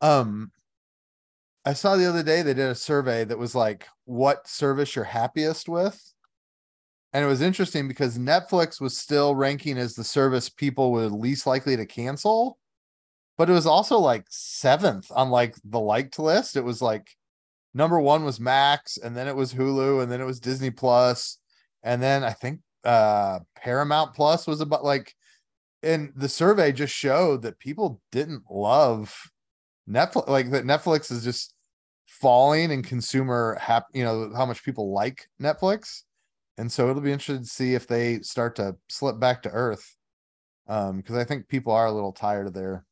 Um 0.00 0.50
I 1.64 1.72
saw 1.72 1.96
the 1.96 2.08
other 2.08 2.22
day 2.22 2.42
they 2.42 2.54
did 2.54 2.68
a 2.68 2.74
survey 2.74 3.24
that 3.24 3.38
was 3.38 3.54
like 3.54 3.86
what 4.04 4.46
service 4.48 4.94
you're 4.94 5.04
happiest 5.04 5.68
with. 5.68 6.00
And 7.12 7.24
it 7.24 7.28
was 7.28 7.40
interesting 7.40 7.88
because 7.88 8.18
Netflix 8.18 8.80
was 8.80 8.96
still 8.96 9.34
ranking 9.34 9.78
as 9.78 9.94
the 9.94 10.04
service 10.04 10.48
people 10.48 10.92
were 10.92 11.08
least 11.08 11.46
likely 11.46 11.76
to 11.76 11.86
cancel. 11.86 12.58
But 13.38 13.48
it 13.48 13.52
was 13.52 13.66
also 13.66 13.98
like 13.98 14.26
seventh 14.28 15.10
on 15.14 15.30
like 15.30 15.56
the 15.64 15.80
liked 15.80 16.18
list. 16.18 16.56
It 16.56 16.64
was 16.64 16.82
like 16.82 17.16
number 17.76 18.00
one 18.00 18.24
was 18.24 18.40
Max, 18.40 18.96
and 18.96 19.16
then 19.16 19.28
it 19.28 19.36
was 19.36 19.52
Hulu, 19.52 20.02
and 20.02 20.10
then 20.10 20.20
it 20.20 20.24
was 20.24 20.40
Disney 20.40 20.70
Plus, 20.70 21.38
and 21.82 22.02
then 22.02 22.24
I 22.24 22.32
think 22.32 22.60
uh 22.84 23.40
Paramount 23.56 24.14
Plus 24.14 24.46
was 24.46 24.60
about 24.60 24.84
like 24.84 25.14
and 25.82 26.12
the 26.16 26.28
survey 26.28 26.72
just 26.72 26.94
showed 26.94 27.42
that 27.42 27.58
people 27.58 28.00
didn't 28.10 28.42
love 28.50 29.14
Netflix, 29.88 30.28
like 30.28 30.50
that 30.50 30.64
Netflix 30.64 31.12
is 31.12 31.22
just 31.22 31.54
falling 32.06 32.70
in 32.70 32.82
consumer 32.82 33.56
hap, 33.60 33.86
you 33.92 34.02
know, 34.02 34.32
how 34.34 34.46
much 34.46 34.64
people 34.64 34.92
like 34.92 35.28
Netflix. 35.40 36.02
And 36.58 36.72
so 36.72 36.88
it'll 36.88 37.02
be 37.02 37.12
interesting 37.12 37.44
to 37.44 37.48
see 37.48 37.74
if 37.74 37.86
they 37.86 38.20
start 38.20 38.56
to 38.56 38.76
slip 38.88 39.20
back 39.20 39.42
to 39.42 39.50
earth. 39.50 39.94
Um, 40.68 40.96
because 40.96 41.16
I 41.16 41.24
think 41.24 41.46
people 41.46 41.72
are 41.72 41.86
a 41.86 41.92
little 41.92 42.12
tired 42.12 42.46
of 42.46 42.54
their 42.54 42.84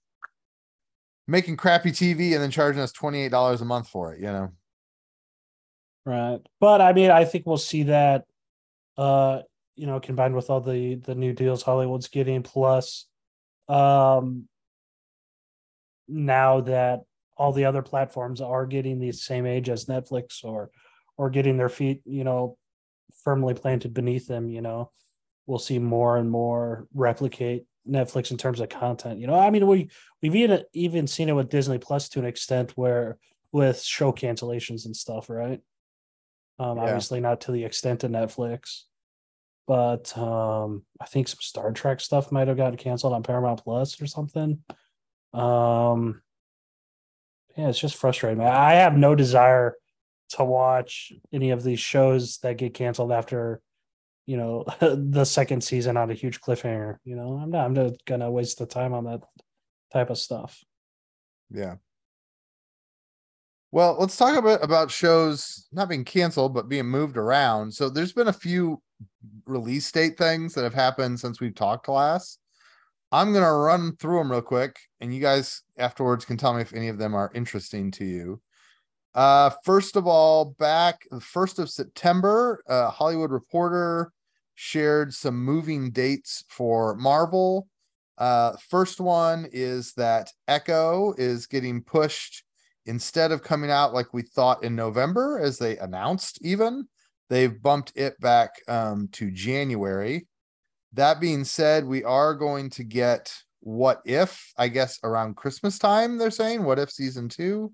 making 1.26 1.56
crappy 1.56 1.90
TV 1.90 2.34
and 2.34 2.42
then 2.42 2.50
charging 2.50 2.82
us 2.82 2.92
$28 2.92 3.60
a 3.60 3.64
month 3.64 3.88
for 3.88 4.12
it, 4.12 4.20
you 4.20 4.26
know. 4.26 4.52
Right. 6.06 6.40
But 6.60 6.80
I 6.80 6.92
mean, 6.92 7.10
I 7.10 7.24
think 7.24 7.46
we'll 7.46 7.56
see 7.56 7.84
that 7.84 8.24
uh, 8.98 9.40
you 9.76 9.86
know, 9.86 10.00
combined 10.00 10.34
with 10.36 10.50
all 10.50 10.60
the 10.60 10.96
the 10.96 11.14
new 11.14 11.32
deals 11.32 11.62
Hollywood's 11.62 12.08
getting 12.08 12.42
plus 12.42 13.06
um 13.68 14.46
now 16.08 16.60
that 16.60 17.00
all 17.36 17.52
the 17.52 17.64
other 17.64 17.82
platforms 17.82 18.40
are 18.40 18.66
getting 18.66 18.98
the 18.98 19.12
same 19.12 19.46
age 19.46 19.68
as 19.68 19.86
Netflix 19.86 20.44
or 20.44 20.70
or 21.16 21.30
getting 21.30 21.56
their 21.56 21.68
feet, 21.68 22.02
you 22.04 22.24
know, 22.24 22.56
firmly 23.24 23.54
planted 23.54 23.94
beneath 23.94 24.26
them, 24.26 24.48
you 24.48 24.60
know, 24.60 24.90
we'll 25.46 25.58
see 25.58 25.78
more 25.78 26.16
and 26.16 26.30
more 26.30 26.86
replicate 26.94 27.64
Netflix 27.88 28.30
in 28.30 28.36
terms 28.36 28.60
of 28.60 28.68
content. 28.68 29.20
You 29.20 29.26
know, 29.26 29.38
I 29.38 29.50
mean, 29.50 29.66
we 29.66 29.88
we've 30.22 30.36
even 30.36 30.62
even 30.72 31.06
seen 31.06 31.28
it 31.28 31.32
with 31.34 31.48
Disney 31.50 31.78
Plus 31.78 32.08
to 32.10 32.18
an 32.18 32.26
extent 32.26 32.72
where 32.76 33.18
with 33.52 33.82
show 33.82 34.12
cancellations 34.12 34.84
and 34.86 34.96
stuff, 34.96 35.30
right? 35.30 35.60
Um, 36.58 36.76
Yeah. 36.76 36.84
obviously 36.84 37.20
not 37.20 37.40
to 37.42 37.52
the 37.52 37.64
extent 37.64 38.04
of 38.04 38.10
Netflix, 38.10 38.82
but 39.66 40.16
um, 40.16 40.84
I 41.00 41.06
think 41.06 41.28
some 41.28 41.38
Star 41.40 41.72
Trek 41.72 42.00
stuff 42.00 42.30
might 42.30 42.48
have 42.48 42.56
gotten 42.56 42.76
canceled 42.76 43.12
on 43.12 43.22
Paramount 43.22 43.62
Plus 43.64 44.00
or 44.00 44.06
something. 44.06 44.62
Um, 45.32 46.22
yeah, 47.56 47.68
it's 47.68 47.78
just 47.78 47.96
frustrating. 47.96 48.38
man. 48.38 48.48
I 48.54 48.74
have 48.74 48.96
no 48.96 49.14
desire 49.14 49.74
to 50.30 50.44
watch 50.44 51.12
any 51.32 51.50
of 51.50 51.62
these 51.62 51.80
shows 51.80 52.38
that 52.38 52.56
get 52.56 52.74
canceled 52.74 53.12
after, 53.12 53.60
you 54.26 54.36
know, 54.36 54.64
the 54.80 55.24
second 55.24 55.62
season 55.62 55.96
on 55.96 56.10
a 56.10 56.14
huge 56.14 56.40
cliffhanger. 56.40 56.96
You 57.04 57.16
know, 57.16 57.38
I'm 57.42 57.50
not. 57.50 57.64
I'm 57.64 57.74
not 57.74 58.04
gonna 58.04 58.30
waste 58.30 58.58
the 58.58 58.66
time 58.66 58.92
on 58.94 59.04
that 59.04 59.22
type 59.92 60.10
of 60.10 60.18
stuff. 60.18 60.62
Yeah. 61.50 61.76
Well, 63.74 63.96
let's 63.98 64.16
talk 64.16 64.36
about 64.36 64.62
about 64.62 64.92
shows 64.92 65.66
not 65.72 65.88
being 65.88 66.04
canceled 66.04 66.54
but 66.54 66.68
being 66.68 66.86
moved 66.86 67.16
around. 67.16 67.74
So 67.74 67.90
there's 67.90 68.12
been 68.12 68.28
a 68.28 68.32
few 68.32 68.80
release 69.46 69.90
date 69.90 70.16
things 70.16 70.54
that 70.54 70.62
have 70.62 70.74
happened 70.74 71.18
since 71.18 71.40
we've 71.40 71.56
talked 71.56 71.88
last. 71.88 72.38
I'm 73.10 73.32
gonna 73.32 73.52
run 73.52 73.96
through 73.96 74.18
them 74.18 74.30
real 74.30 74.42
quick, 74.42 74.76
and 75.00 75.12
you 75.12 75.20
guys 75.20 75.62
afterwards 75.76 76.24
can 76.24 76.36
tell 76.36 76.54
me 76.54 76.60
if 76.60 76.72
any 76.72 76.86
of 76.86 76.98
them 76.98 77.16
are 77.16 77.32
interesting 77.34 77.90
to 77.90 78.04
you. 78.04 78.40
Uh, 79.12 79.50
first 79.64 79.96
of 79.96 80.06
all, 80.06 80.54
back 80.56 81.00
the 81.10 81.20
first 81.20 81.58
of 81.58 81.68
September, 81.68 82.62
uh, 82.68 82.90
Hollywood 82.90 83.32
Reporter 83.32 84.12
shared 84.54 85.12
some 85.12 85.44
moving 85.44 85.90
dates 85.90 86.44
for 86.48 86.94
Marvel. 86.94 87.66
Uh, 88.18 88.52
first 88.70 89.00
one 89.00 89.48
is 89.52 89.94
that 89.94 90.30
Echo 90.46 91.12
is 91.18 91.48
getting 91.48 91.82
pushed 91.82 92.44
instead 92.86 93.32
of 93.32 93.42
coming 93.42 93.70
out 93.70 93.94
like 93.94 94.12
we 94.12 94.22
thought 94.22 94.64
in 94.64 94.74
November, 94.74 95.40
as 95.42 95.58
they 95.58 95.76
announced, 95.78 96.38
even 96.42 96.86
they've 97.30 97.62
bumped 97.62 97.92
it 97.94 98.18
back 98.20 98.50
um, 98.68 99.08
to 99.12 99.30
January. 99.30 100.26
That 100.92 101.20
being 101.20 101.44
said, 101.44 101.84
we 101.84 102.04
are 102.04 102.34
going 102.34 102.70
to 102.70 102.84
get 102.84 103.34
What 103.60 104.02
If, 104.04 104.52
I 104.56 104.68
guess, 104.68 104.98
around 105.02 105.36
Christmas 105.36 105.78
time. 105.78 106.18
They're 106.18 106.30
saying 106.30 106.64
What 106.64 106.78
If 106.78 106.90
season 106.90 107.28
two, 107.28 107.72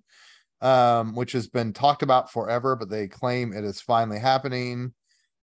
um, 0.61 1.14
which 1.14 1.33
has 1.33 1.49
been 1.49 1.73
talked 1.73 2.03
about 2.03 2.33
forever, 2.33 2.77
but 2.77 2.88
they 2.88 3.09
claim 3.09 3.53
it 3.53 3.64
is 3.64 3.81
finally 3.81 4.18
happening. 4.18 4.94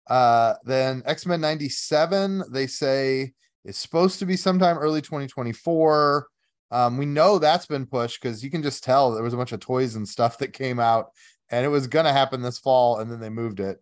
Uh, 0.08 0.54
then 0.64 1.02
X 1.06 1.26
Men 1.26 1.40
97, 1.40 2.44
they 2.52 2.66
say 2.66 3.32
is 3.64 3.76
supposed 3.76 4.18
to 4.18 4.26
be 4.26 4.36
sometime 4.36 4.76
early 4.76 5.00
2024. 5.00 6.26
Um, 6.74 6.98
we 6.98 7.06
know 7.06 7.38
that's 7.38 7.66
been 7.66 7.86
pushed 7.86 8.20
because 8.20 8.42
you 8.42 8.50
can 8.50 8.60
just 8.60 8.82
tell 8.82 9.12
there 9.12 9.22
was 9.22 9.32
a 9.32 9.36
bunch 9.36 9.52
of 9.52 9.60
toys 9.60 9.94
and 9.94 10.08
stuff 10.08 10.38
that 10.38 10.52
came 10.52 10.80
out 10.80 11.12
and 11.48 11.64
it 11.64 11.68
was 11.68 11.86
going 11.86 12.04
to 12.04 12.12
happen 12.12 12.42
this 12.42 12.58
fall 12.58 12.98
and 12.98 13.08
then 13.08 13.20
they 13.20 13.28
moved 13.28 13.60
it. 13.60 13.78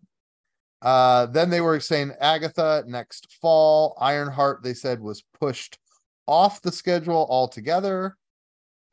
Uh, 0.79 1.25
then 1.25 1.49
they 1.49 1.59
were 1.59 1.79
saying 1.79 2.11
Agatha 2.19 2.83
next 2.85 3.35
fall. 3.41 3.97
Ironheart, 3.99 4.61
they 4.61 4.75
said, 4.75 4.99
was 4.99 5.23
pushed 5.39 5.79
off 6.27 6.61
the 6.61 6.71
schedule 6.71 7.25
altogether. 7.31 8.15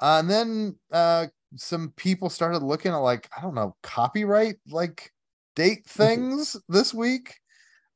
Uh, 0.01 0.17
and 0.21 0.31
then 0.31 0.77
uh, 0.91 1.27
some 1.57 1.93
people 1.95 2.31
started 2.31 2.63
looking 2.63 2.93
at 2.93 2.97
like, 2.97 3.29
I 3.37 3.43
don't 3.43 3.55
know, 3.55 3.77
copyright 3.83 4.57
like 4.67 5.13
date 5.57 5.85
things 5.87 6.57
this 6.71 6.95
week. 6.95 7.35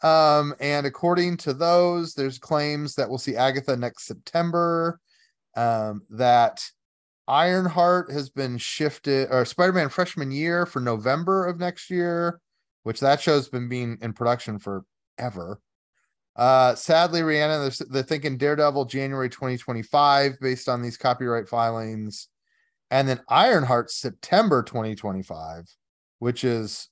Um, 0.03 0.55
and 0.61 0.85
according 0.85 1.39
to 1.39 1.55
those, 1.55 2.13
there's 2.13 2.39
claims 2.39 2.95
that 2.97 3.09
we'll 3.09 3.17
see 3.17 3.37
Agatha 3.37 3.75
next 3.75 4.05
September. 4.05 5.01
Um, 5.57 6.03
that 6.11 6.63
Ironheart 7.27 8.11
has 8.11 8.29
been 8.29 8.59
shifted, 8.59 9.29
or 9.31 9.45
Spider-Man 9.45 9.89
freshman 9.89 10.31
year 10.31 10.67
for 10.67 10.81
November 10.81 11.47
of 11.47 11.59
next 11.59 11.91
year, 11.91 12.41
which 12.83 13.01
that 13.01 13.21
show's 13.21 13.49
been 13.49 13.69
being 13.69 13.99
in 14.03 14.13
production 14.13 14.59
forever. 14.59 15.61
Uh, 16.37 16.75
sadly, 16.75 17.23
Rhiannon, 17.23 17.63
they're, 17.63 17.87
they're 17.89 18.03
thinking 18.03 18.37
Daredevil 18.37 18.87
January 18.87 19.31
2025 19.31 20.39
based 20.41 20.69
on 20.69 20.83
these 20.83 20.97
copyright 20.97 21.49
filings, 21.49 22.29
and 22.91 23.09
then 23.09 23.21
Ironheart 23.29 23.91
September 23.91 24.63
2025, 24.63 25.65
which 26.19 26.45
is 26.45 26.89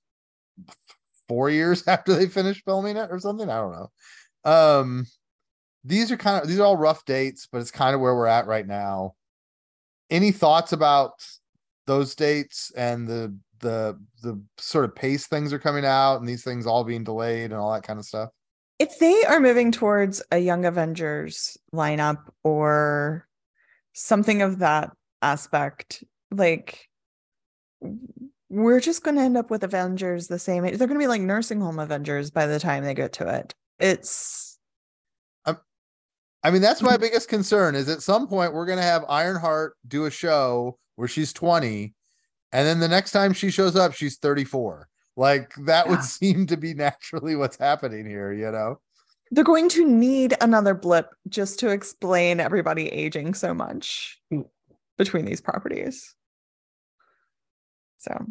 four 1.28 1.50
years 1.50 1.84
after 1.88 2.14
they 2.14 2.26
finished 2.26 2.64
filming 2.64 2.96
it 2.96 3.10
or 3.10 3.18
something. 3.18 3.50
I 3.50 3.56
don't 3.56 3.72
know. 3.72 4.50
Um, 4.50 5.06
these 5.84 6.12
are 6.12 6.16
kind 6.16 6.42
of 6.42 6.48
these 6.48 6.58
are 6.58 6.64
all 6.64 6.76
rough 6.76 7.04
dates, 7.04 7.48
but 7.50 7.60
it's 7.60 7.70
kind 7.70 7.94
of 7.94 8.00
where 8.00 8.14
we're 8.14 8.26
at 8.26 8.46
right 8.46 8.66
now. 8.66 9.14
Any 10.10 10.30
thoughts 10.30 10.72
about 10.72 11.12
those 11.86 12.14
dates 12.14 12.70
and 12.76 13.08
the 13.08 13.36
the 13.60 13.98
the 14.22 14.40
sort 14.58 14.84
of 14.84 14.94
pace 14.94 15.26
things 15.26 15.52
are 15.52 15.58
coming 15.58 15.84
out 15.84 16.16
and 16.18 16.28
these 16.28 16.44
things 16.44 16.66
all 16.66 16.84
being 16.84 17.04
delayed 17.04 17.50
and 17.50 17.54
all 17.54 17.72
that 17.72 17.82
kind 17.82 17.98
of 17.98 18.04
stuff? 18.04 18.30
If 18.78 18.98
they 18.98 19.24
are 19.24 19.40
moving 19.40 19.72
towards 19.72 20.22
a 20.30 20.38
Young 20.38 20.64
Avengers 20.64 21.56
lineup 21.72 22.18
or 22.42 23.28
something 23.92 24.42
of 24.42 24.58
that 24.58 24.90
aspect, 25.20 26.02
like 26.30 26.88
we're 28.48 28.80
just 28.80 29.02
going 29.02 29.16
to 29.16 29.22
end 29.22 29.36
up 29.36 29.50
with 29.50 29.64
Avengers 29.64 30.28
the 30.28 30.38
same. 30.38 30.64
Age. 30.64 30.76
They're 30.76 30.88
going 30.88 30.98
to 30.98 31.02
be 31.02 31.08
like 31.08 31.22
nursing 31.22 31.60
home 31.60 31.78
Avengers 31.78 32.30
by 32.30 32.46
the 32.46 32.60
time 32.60 32.84
they 32.84 32.94
get 32.94 33.14
to 33.14 33.28
it. 33.28 33.54
It's. 33.78 34.51
I 36.44 36.50
mean, 36.50 36.62
that's 36.62 36.82
my 36.82 36.96
biggest 36.96 37.28
concern. 37.28 37.74
Is 37.74 37.88
at 37.88 38.02
some 38.02 38.26
point 38.26 38.52
we're 38.52 38.66
going 38.66 38.78
to 38.78 38.84
have 38.84 39.04
Ironheart 39.08 39.76
do 39.86 40.06
a 40.06 40.10
show 40.10 40.78
where 40.96 41.08
she's 41.08 41.32
twenty, 41.32 41.94
and 42.52 42.66
then 42.66 42.80
the 42.80 42.88
next 42.88 43.12
time 43.12 43.32
she 43.32 43.50
shows 43.50 43.76
up, 43.76 43.94
she's 43.94 44.16
thirty-four. 44.18 44.88
Like 45.16 45.54
that 45.66 45.86
yeah. 45.86 45.90
would 45.92 46.02
seem 46.04 46.46
to 46.48 46.56
be 46.56 46.74
naturally 46.74 47.36
what's 47.36 47.56
happening 47.56 48.06
here. 48.06 48.32
You 48.32 48.50
know. 48.50 48.80
They're 49.30 49.44
going 49.44 49.70
to 49.70 49.86
need 49.86 50.34
another 50.42 50.74
blip 50.74 51.08
just 51.28 51.58
to 51.60 51.70
explain 51.70 52.38
everybody 52.38 52.88
aging 52.88 53.32
so 53.32 53.54
much 53.54 54.20
hmm. 54.30 54.42
between 54.98 55.24
these 55.24 55.40
properties. 55.40 56.14
So 57.98 58.26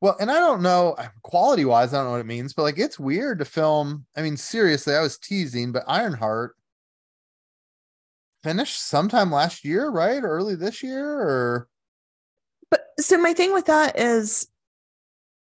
well, 0.00 0.16
and 0.18 0.30
I 0.30 0.38
don't 0.38 0.62
know 0.62 0.96
quality 1.22 1.66
wise, 1.66 1.92
I 1.92 1.98
don't 1.98 2.06
know 2.06 2.12
what 2.12 2.20
it 2.20 2.26
means, 2.26 2.54
but 2.54 2.62
like 2.62 2.78
it's 2.78 2.98
weird 2.98 3.38
to 3.40 3.44
film. 3.44 4.06
I 4.16 4.22
mean, 4.22 4.36
seriously, 4.36 4.94
I 4.94 5.02
was 5.02 5.18
teasing, 5.18 5.72
but 5.72 5.84
Ironheart 5.86 6.56
finished 8.42 8.80
sometime 8.80 9.30
last 9.30 9.64
year, 9.64 9.88
right? 9.88 10.22
Or 10.22 10.28
early 10.28 10.56
this 10.56 10.82
year, 10.82 11.06
or 11.06 11.68
but 12.70 12.86
so 12.98 13.18
my 13.18 13.32
thing 13.32 13.52
with 13.52 13.66
that 13.66 13.98
is 13.98 14.48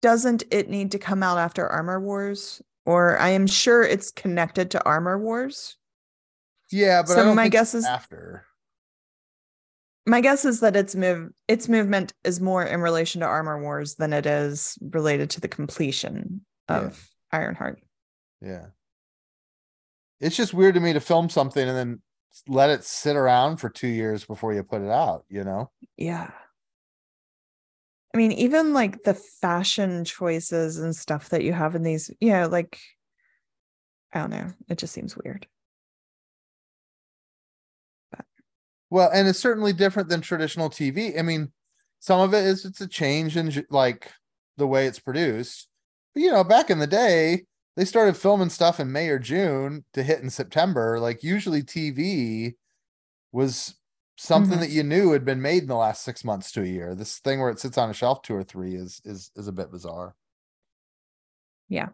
doesn't 0.01 0.45
it 0.51 0.69
need 0.69 0.93
to 0.93 0.99
come 0.99 1.23
out 1.23 1.39
after 1.39 1.67
Armor 1.67 2.01
Wars? 2.01 2.61
Or 2.85 3.19
I 3.19 3.29
am 3.29 3.47
sure 3.47 3.85
it's 3.85 4.11
connected 4.11 4.73
to 4.73 4.85
Armor 4.85 5.17
Wars. 5.17 5.77
Yeah, 6.73 7.03
but 7.03 7.15
so 7.15 7.35
my 7.35 7.49
guess 7.49 7.75
is 7.75 7.85
after 7.85 8.47
my 10.07 10.21
guess 10.21 10.45
is 10.45 10.61
that 10.61 10.77
its 10.77 10.95
move 10.95 11.31
its 11.49 11.69
movement 11.69 12.13
is 12.25 12.41
more 12.41 12.65
in 12.65 12.81
relation 12.81 13.21
to 13.21 13.27
armor 13.27 13.63
wars 13.63 13.95
than 13.97 14.13
it 14.13 14.27
is 14.27 14.79
related 14.81 15.31
to 15.31 15.41
the 15.41 15.49
completion 15.49 16.45
of 16.69 17.09
yeah. 17.33 17.39
ironheart 17.39 17.81
yeah 18.41 18.67
it's 20.21 20.37
just 20.37 20.55
weird 20.55 20.75
to 20.75 20.81
me 20.81 20.93
to 20.93 21.01
film 21.01 21.29
something 21.29 21.69
and 21.69 21.77
then 21.77 22.03
let 22.49 22.71
it 22.71 22.85
sit 22.85 23.17
around 23.17 23.59
for 23.59 23.69
two 23.69 23.89
years 23.89 24.25
before 24.25 24.53
you 24.55 24.63
put 24.63 24.83
it 24.83 24.91
out 24.91 25.25
you 25.29 25.45
know 25.45 25.71
yeah 25.97 26.31
i 28.15 28.17
mean 28.17 28.33
even 28.33 28.73
like 28.73 29.03
the 29.03 29.15
fashion 29.15 30.05
choices 30.05 30.79
and 30.79 30.95
stuff 30.97 31.29
that 31.29 31.45
you 31.45 31.53
have 31.53 31.75
in 31.75 31.83
these 31.83 32.11
yeah 32.21 32.41
you 32.41 32.45
know, 32.45 32.49
like 32.49 32.79
i 34.13 34.21
don't 34.21 34.31
know 34.31 34.53
it 34.69 34.79
just 34.79 34.95
seems 34.95 35.17
weird 35.17 35.47
Well, 38.93 39.09
and 39.11 39.27
it's 39.27 39.39
certainly 39.39 39.73
different 39.73 40.11
than 40.11 40.21
traditional 40.21 40.69
TV. 40.69 41.19
I 41.19 41.23
mean, 41.23 41.51
some 42.01 42.21
of 42.21 42.35
it 42.35 42.45
is 42.45 42.67
it's 42.67 42.83
a 42.83 42.87
change 42.87 43.39
in 43.39 43.65
like 43.71 44.13
the 44.59 44.67
way 44.67 44.87
it's 44.87 44.99
produced. 44.99 45.67
But 46.13 46.23
you 46.25 46.31
know, 46.31 46.45
back 46.45 46.69
in 46.69 46.79
the 46.79 46.87
day, 46.87 47.47
they 47.77 47.85
started 47.85 48.17
filming 48.17 48.51
stuff 48.51 48.81
in 48.81 48.93
May 48.93 49.09
or 49.09 49.19
June 49.19 49.85
to 49.95 50.03
hit 50.03 50.21
in 50.21 50.31
September. 50.31 51.01
Like 51.01 51.23
usually 51.23 51.63
TV 51.63 52.55
was 53.33 53.75
something 54.17 54.53
mm-hmm. 54.53 54.61
that 54.61 54.71
you 54.71 54.83
knew 54.83 55.13
had 55.13 55.25
been 55.25 55.43
made 55.43 55.63
in 55.63 55.69
the 55.69 55.77
last 55.77 56.05
six 56.05 56.25
months 56.25 56.53
to 56.53 56.63
a 56.63 56.67
year. 56.67 56.95
This 56.95 57.19
thing 57.19 57.41
where 57.41 57.51
it 57.51 57.59
sits 57.59 57.79
on 57.79 57.91
a 57.91 57.95
shelf 57.95 58.23
two 58.23 58.35
or 58.35 58.45
three 58.45 58.75
is 58.75 59.01
is 59.05 59.31
is 59.37 59.49
a 59.49 59.53
bit 59.53 59.71
bizarre. 59.71 60.15
Yeah. 61.69 61.89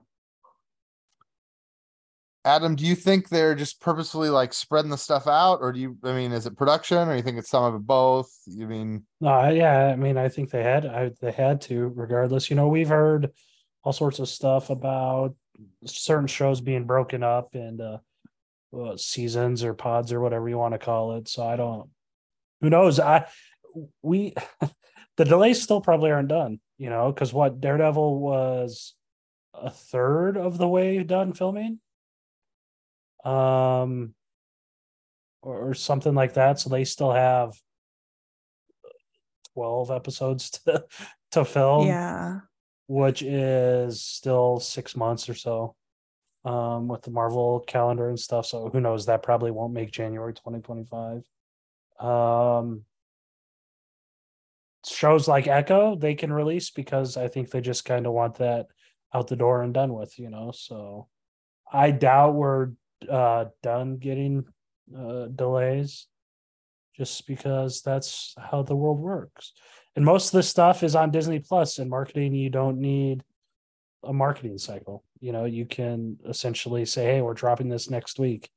Adam, 2.45 2.77
do 2.77 2.87
you 2.87 2.95
think 2.95 3.29
they're 3.29 3.55
just 3.55 3.81
purposefully 3.81 4.31
like 4.31 4.53
spreading 4.53 4.91
the 4.91 4.97
stuff 4.97 5.27
out, 5.27 5.59
or 5.61 5.71
do 5.73 5.81
you? 5.81 5.99
I 6.03 6.13
mean, 6.15 6.33
is 6.33 6.47
it 6.47 6.57
production, 6.57 7.09
or 7.09 7.15
you 7.15 7.23
think 7.23 7.37
it's 7.37 7.51
some 7.51 7.65
of 7.65 7.75
it 7.75 7.87
both? 7.87 8.31
You 8.47 8.67
mean? 8.67 9.05
No, 9.21 9.49
yeah. 9.51 9.89
I 9.89 9.97
mean, 9.97 10.17
I 10.17 10.29
think 10.29 10.51
they 10.51 10.63
had, 10.63 10.87
I, 10.87 11.11
they 11.21 11.33
had 11.33 11.61
to, 11.63 11.93
regardless. 11.95 12.49
You 12.49 12.57
know, 12.57 12.69
we've 12.69 12.89
heard 12.89 13.33
all 13.83 13.93
sorts 13.93 14.19
of 14.19 14.29
stuff 14.29 14.71
about 14.71 15.35
certain 15.85 16.27
shows 16.27 16.61
being 16.61 16.85
broken 16.85 17.23
up 17.23 17.55
and 17.55 17.81
uh, 17.81 17.99
seasons 18.97 19.65
or 19.65 19.75
pods 19.75 20.13
or 20.13 20.21
whatever 20.21 20.49
you 20.49 20.59
want 20.59 20.75
to 20.75 20.79
call 20.79 21.17
it. 21.17 21.29
So 21.29 21.47
I 21.47 21.57
don't. 21.57 21.91
Who 22.61 22.71
knows? 22.71 22.99
I 23.01 23.27
we 24.03 24.35
the 25.17 25.25
delays 25.25 25.63
still 25.63 25.81
probably 25.81 26.11
aren't 26.11 26.29
done. 26.29 26.61
You 26.79 26.91
know, 26.91 27.11
because 27.11 27.33
what 27.33 27.61
Daredevil 27.61 28.21
was 28.21 28.95
a 29.53 29.71
third 29.71 30.37
of 30.37 30.59
the 30.59 30.69
way 30.69 31.03
done 31.03 31.33
filming 31.33 31.81
um, 33.25 34.15
or, 35.43 35.71
or 35.71 35.75
something 35.75 36.15
like 36.15 36.35
that. 36.35 36.61
So 36.61 36.71
they 36.71 36.85
still 36.85 37.13
have 37.13 37.55
twelve 39.55 39.91
episodes 39.91 40.51
to 40.65 40.85
to 41.33 41.45
film. 41.45 41.87
Yeah, 41.87 42.41
which 42.89 43.23
is 43.23 44.03
still 44.03 44.59
six 44.59 44.97
months 44.97 45.29
or 45.29 45.35
so 45.35 45.77
um, 46.45 46.89
with 46.89 47.03
the 47.03 47.11
Marvel 47.11 47.61
calendar 47.61 48.09
and 48.09 48.19
stuff. 48.19 48.47
So 48.47 48.71
who 48.71 48.81
knows? 48.81 49.07
That 49.07 49.23
probably 49.23 49.51
won't 49.51 49.75
make 49.75 49.93
January 49.93 50.33
2025. 50.33 51.23
Um, 52.01 52.83
shows 54.87 55.29
like 55.29 55.47
Echo 55.47 55.97
they 55.97 56.15
can 56.15 56.33
release 56.33 56.71
because 56.71 57.17
I 57.17 57.29
think 57.29 57.51
they 57.51 57.61
just 57.61 57.85
kind 57.85 58.07
of 58.07 58.13
want 58.13 58.37
that 58.37 58.67
out 59.15 59.29
the 59.29 59.37
door 59.37 59.63
and 59.63 59.75
done 59.75 59.93
with, 59.93 60.19
you 60.19 60.31
know. 60.31 60.53
So 60.55 61.09
I 61.71 61.91
doubt 61.91 62.35
we're 62.35 62.71
uh, 63.09 63.47
done 63.63 63.99
getting 63.99 64.45
uh, 64.97 65.27
delays 65.27 66.07
just 66.97 67.27
because 67.27 67.83
that's 67.83 68.35
how 68.39 68.63
the 68.63 68.77
world 68.77 68.99
works. 68.99 69.53
And 69.97 70.05
most 70.05 70.27
of 70.27 70.33
this 70.33 70.49
stuff 70.49 70.83
is 70.83 70.95
on 70.95 71.11
Disney 71.11 71.41
Plus 71.41 71.79
and 71.79 71.91
marketing. 71.91 72.35
You 72.35 72.51
don't 72.51 72.79
need 72.81 73.25
a 74.05 74.13
marketing 74.13 74.59
cycle. 74.59 75.05
You 75.21 75.33
know, 75.33 75.45
you 75.45 75.67
can 75.67 76.19
essentially 76.29 76.85
say, 76.85 77.05
hey, 77.05 77.21
we're 77.21 77.35
dropping 77.35 77.69
this 77.69 77.91
next 77.91 78.19
week 78.19 78.51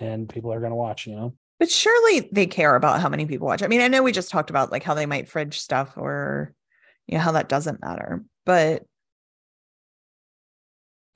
and 0.00 0.28
people 0.28 0.52
are 0.52 0.60
going 0.60 0.72
to 0.72 0.76
watch, 0.76 1.06
you 1.06 1.14
know? 1.14 1.34
But 1.60 1.70
surely 1.70 2.28
they 2.32 2.46
care 2.46 2.74
about 2.74 3.00
how 3.00 3.08
many 3.08 3.26
people 3.26 3.46
watch. 3.46 3.62
I 3.62 3.68
mean, 3.68 3.80
I 3.80 3.88
know 3.88 4.02
we 4.02 4.12
just 4.12 4.30
talked 4.30 4.50
about 4.50 4.72
like 4.72 4.82
how 4.82 4.94
they 4.94 5.06
might 5.06 5.28
fridge 5.28 5.60
stuff 5.60 5.94
or, 5.96 6.52
you 7.06 7.16
know, 7.16 7.22
how 7.22 7.32
that 7.32 7.48
doesn't 7.48 7.80
matter. 7.80 8.24
But 8.44 8.82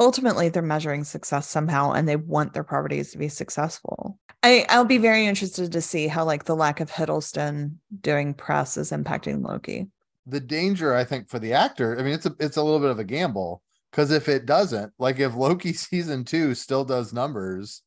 ultimately 0.01 0.49
they're 0.49 0.63
measuring 0.63 1.05
success 1.05 1.49
somehow 1.49 1.93
and 1.93 2.09
they 2.09 2.17
want 2.17 2.53
their 2.53 2.65
properties 2.65 3.13
to 3.13 3.19
be 3.19 3.29
successful. 3.29 4.19
I, 4.43 4.67
I'll 4.69 4.85
be 4.85 4.99
very 4.99 5.27
interested 5.27 5.73
to 5.73 5.81
see 5.81 6.07
how 6.07 6.25
like 6.25 6.45
the 6.45 6.55
lack 6.57 6.81
of 6.81 6.91
Hiddleston 6.91 7.75
doing 8.01 8.35
press 8.35 8.77
is 8.77 8.93
impacting 8.93 9.45
Loki. 9.45 9.89
The 10.27 10.41
danger, 10.41 10.95
I 10.95 11.05
think, 11.05 11.29
for 11.29 11.39
the 11.39 11.53
actor, 11.55 11.99
I 11.99 12.03
mean, 12.03 12.13
it's 12.13 12.27
a 12.27 12.37
it's 12.39 12.57
a 12.59 12.63
little 12.63 12.79
bit 12.81 12.91
of 12.91 12.99
a 12.99 13.05
gamble 13.05 13.63
because 13.91 14.11
if 14.11 14.29
it 14.29 14.47
doesn't, 14.47 14.93
like 14.99 15.19
if 15.19 15.35
Loki 15.35 15.73
season 15.73 16.25
two 16.25 16.55
still 16.55 16.85
does 16.85 17.13
numbers, 17.13 17.83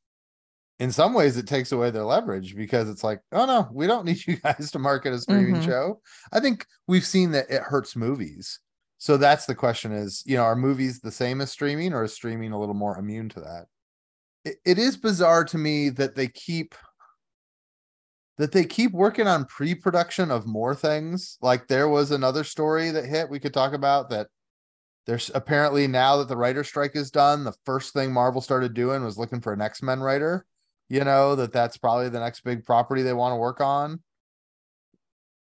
in 0.79 0.91
some 0.91 1.13
ways 1.13 1.37
it 1.37 1.47
takes 1.47 1.71
away 1.71 1.91
their 1.91 2.03
leverage 2.03 2.55
because 2.55 2.89
it's 2.89 3.03
like, 3.03 3.21
oh 3.31 3.45
no, 3.45 3.69
we 3.71 3.85
don't 3.87 4.05
need 4.05 4.17
you 4.27 4.37
guys 4.37 4.71
to 4.71 4.79
market 4.79 5.13
a 5.13 5.19
streaming 5.19 5.55
Mhm. 5.61 5.65
show. 5.65 6.01
I 6.33 6.39
think 6.41 6.65
we've 6.87 7.05
seen 7.05 7.31
that 7.31 7.49
it 7.51 7.61
hurts 7.61 7.95
movies. 7.95 8.59
So 9.01 9.17
that's 9.17 9.47
the 9.47 9.55
question 9.55 9.93
is, 9.93 10.21
you 10.27 10.37
know, 10.37 10.43
are 10.43 10.55
movies 10.55 10.99
the 10.99 11.11
same 11.11 11.41
as 11.41 11.49
streaming 11.49 11.91
or 11.91 12.03
is 12.03 12.13
streaming 12.13 12.51
a 12.51 12.59
little 12.59 12.75
more 12.75 12.99
immune 12.99 13.29
to 13.29 13.39
that? 13.39 13.65
It, 14.45 14.57
it 14.63 14.77
is 14.77 14.95
bizarre 14.95 15.43
to 15.45 15.57
me 15.57 15.89
that 15.89 16.15
they 16.15 16.27
keep 16.27 16.75
that 18.37 18.51
they 18.51 18.63
keep 18.63 18.91
working 18.91 19.25
on 19.25 19.45
pre-production 19.45 20.29
of 20.29 20.45
more 20.45 20.75
things. 20.75 21.39
Like 21.41 21.67
there 21.67 21.89
was 21.89 22.11
another 22.11 22.43
story 22.43 22.91
that 22.91 23.05
hit 23.05 23.27
we 23.27 23.39
could 23.39 23.55
talk 23.55 23.73
about 23.73 24.11
that 24.11 24.27
there's 25.07 25.31
apparently 25.33 25.87
now 25.87 26.17
that 26.17 26.27
the 26.27 26.37
writer 26.37 26.63
strike 26.63 26.95
is 26.95 27.09
done, 27.09 27.43
the 27.43 27.55
first 27.65 27.93
thing 27.93 28.13
Marvel 28.13 28.39
started 28.39 28.75
doing 28.75 29.03
was 29.03 29.17
looking 29.17 29.41
for 29.41 29.51
an 29.51 29.61
X-Men 29.61 30.01
writer. 30.01 30.45
You 30.89 31.03
know, 31.05 31.35
that 31.37 31.51
that's 31.51 31.77
probably 31.77 32.09
the 32.09 32.19
next 32.19 32.41
big 32.41 32.67
property 32.67 33.01
they 33.01 33.13
want 33.13 33.31
to 33.31 33.37
work 33.37 33.61
on. 33.61 34.03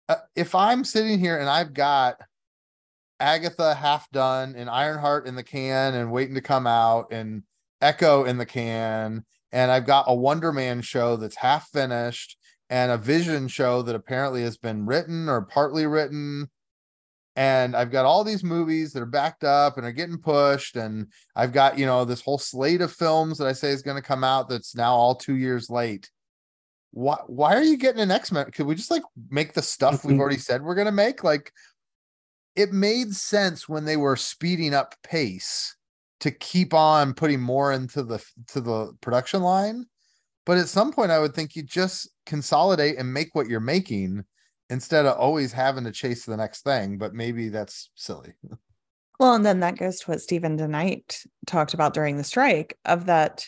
Uh, 0.09 0.19
if 0.37 0.55
I'm 0.55 0.85
sitting 0.85 1.19
here 1.19 1.37
and 1.37 1.49
I've 1.49 1.75
got 1.75 2.21
Agatha 3.21 3.75
half 3.75 4.11
done 4.11 4.55
and 4.57 4.71
Ironheart 4.71 5.27
in 5.27 5.37
the 5.37 5.43
can 5.43 5.95
and 5.95 6.11
waiting 6.11 6.35
to 6.35 6.41
come 6.41 6.67
out 6.67 7.13
and 7.13 7.43
Echo 7.81 8.25
in 8.25 8.39
the 8.39 8.47
can 8.47 9.25
and 9.53 9.71
I've 9.71 9.87
got 9.87 10.05
a 10.09 10.15
Wonder 10.15 10.53
Man 10.53 10.81
show 10.81 11.17
that's 11.17 11.37
half 11.37 11.69
finished 11.71 12.37
and 12.69 12.93
a 12.93 12.99
Vision 12.99 13.49
show 13.49 13.83
that 13.83 13.95
apparently 13.95 14.43
has 14.43 14.57
been 14.57 14.87
written 14.87 15.29
or 15.29 15.43
partly 15.43 15.87
written 15.87 16.49
and 17.37 17.77
I've 17.77 17.91
got 17.91 18.07
all 18.07 18.25
these 18.25 18.43
movies 18.43 18.93
that 18.93 19.03
are 19.03 19.07
backed 19.07 19.45
up 19.45 19.77
and 19.77 19.87
are 19.87 19.93
getting 19.93 20.19
pushed, 20.19 20.77
and 20.77 21.07
I've 21.37 21.53
got 21.53 21.79
you 21.79 21.87
know 21.87 22.05
this 22.05 22.21
whole 22.21 22.39
slate 22.39 22.81
of 22.81 22.93
films 22.93 23.39
that 23.39 23.47
I 23.47 23.53
say 23.53 23.71
is 23.71 23.83
going 23.83 23.97
to 23.97 24.07
come 24.07 24.25
out 24.25 24.49
that's 24.49 24.75
now 24.75 24.93
all 24.95 25.15
two 25.15 25.37
years 25.37 25.71
late. 25.71 26.11
Why 26.91 27.17
why 27.27 27.55
are 27.55 27.63
you 27.63 27.77
getting 27.77 28.03
an 28.03 28.11
X 28.11 28.33
Men? 28.33 28.51
Could 28.51 28.67
we 28.67 28.75
just 28.75 28.91
like 28.91 29.05
make 29.31 29.53
the 29.53 29.63
stuff 29.63 30.05
we've 30.05 30.13
mm-hmm. 30.13 30.21
already 30.21 30.39
said 30.39 30.63
we're 30.63 30.75
going 30.75 30.87
to 30.87 30.93
make? 30.93 31.23
Like, 31.23 31.53
it 32.61 32.73
made 32.73 33.15
sense 33.15 33.69
when 33.69 33.85
they 33.85 33.97
were 33.97 34.17
speeding 34.17 34.75
up 34.75 34.95
pace 35.03 35.77
to 36.21 36.31
keep 36.31 36.75
on 36.75 37.15
putting 37.15 37.41
more 37.41 37.73
into 37.73 38.03
the 38.03 38.23
to 38.49 38.61
the 38.61 38.93
production 39.01 39.43
line, 39.43 39.87
but 40.45 40.59
at 40.59 40.69
some 40.69 40.93
point 40.93 41.11
I 41.11 41.19
would 41.19 41.35
think 41.35 41.57
you 41.57 41.63
just 41.63 42.11
consolidate 42.27 42.99
and 42.99 43.13
make 43.13 43.35
what 43.35 43.49
you're 43.49 43.61
making 43.61 44.25
instead 44.69 45.07
of 45.07 45.17
always 45.17 45.53
having 45.53 45.85
to 45.85 45.93
chase 45.93 46.25
the 46.25 46.37
next 46.37 46.63
thing. 46.63 46.99
But 46.99 47.15
maybe 47.15 47.49
that's 47.49 47.91
silly. 47.95 48.35
Well, 49.19 49.35
and 49.35 49.45
then 49.45 49.61
that 49.61 49.77
goes 49.77 50.01
to 50.01 50.11
what 50.11 50.23
Steven 50.23 50.57
DeKnight 50.57 51.27
talked 51.47 51.75
about 51.75 51.93
during 51.93 52.17
the 52.17 52.25
strike 52.25 52.79
of 52.85 53.07
that 53.07 53.47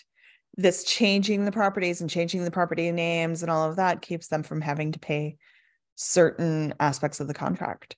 this 0.57 0.85
changing 0.85 1.47
the 1.47 1.53
properties 1.53 2.03
and 2.03 2.11
changing 2.11 2.45
the 2.45 2.51
property 2.51 2.93
names 2.93 3.43
and 3.43 3.51
all 3.51 3.69
of 3.69 3.77
that 3.77 4.03
keeps 4.03 4.29
them 4.29 4.43
from 4.43 4.61
having 4.61 4.93
to 4.93 4.99
pay 4.99 5.37
certain 5.95 6.75
aspects 6.79 7.21
of 7.21 7.27
the 7.27 7.35
contract. 7.35 7.97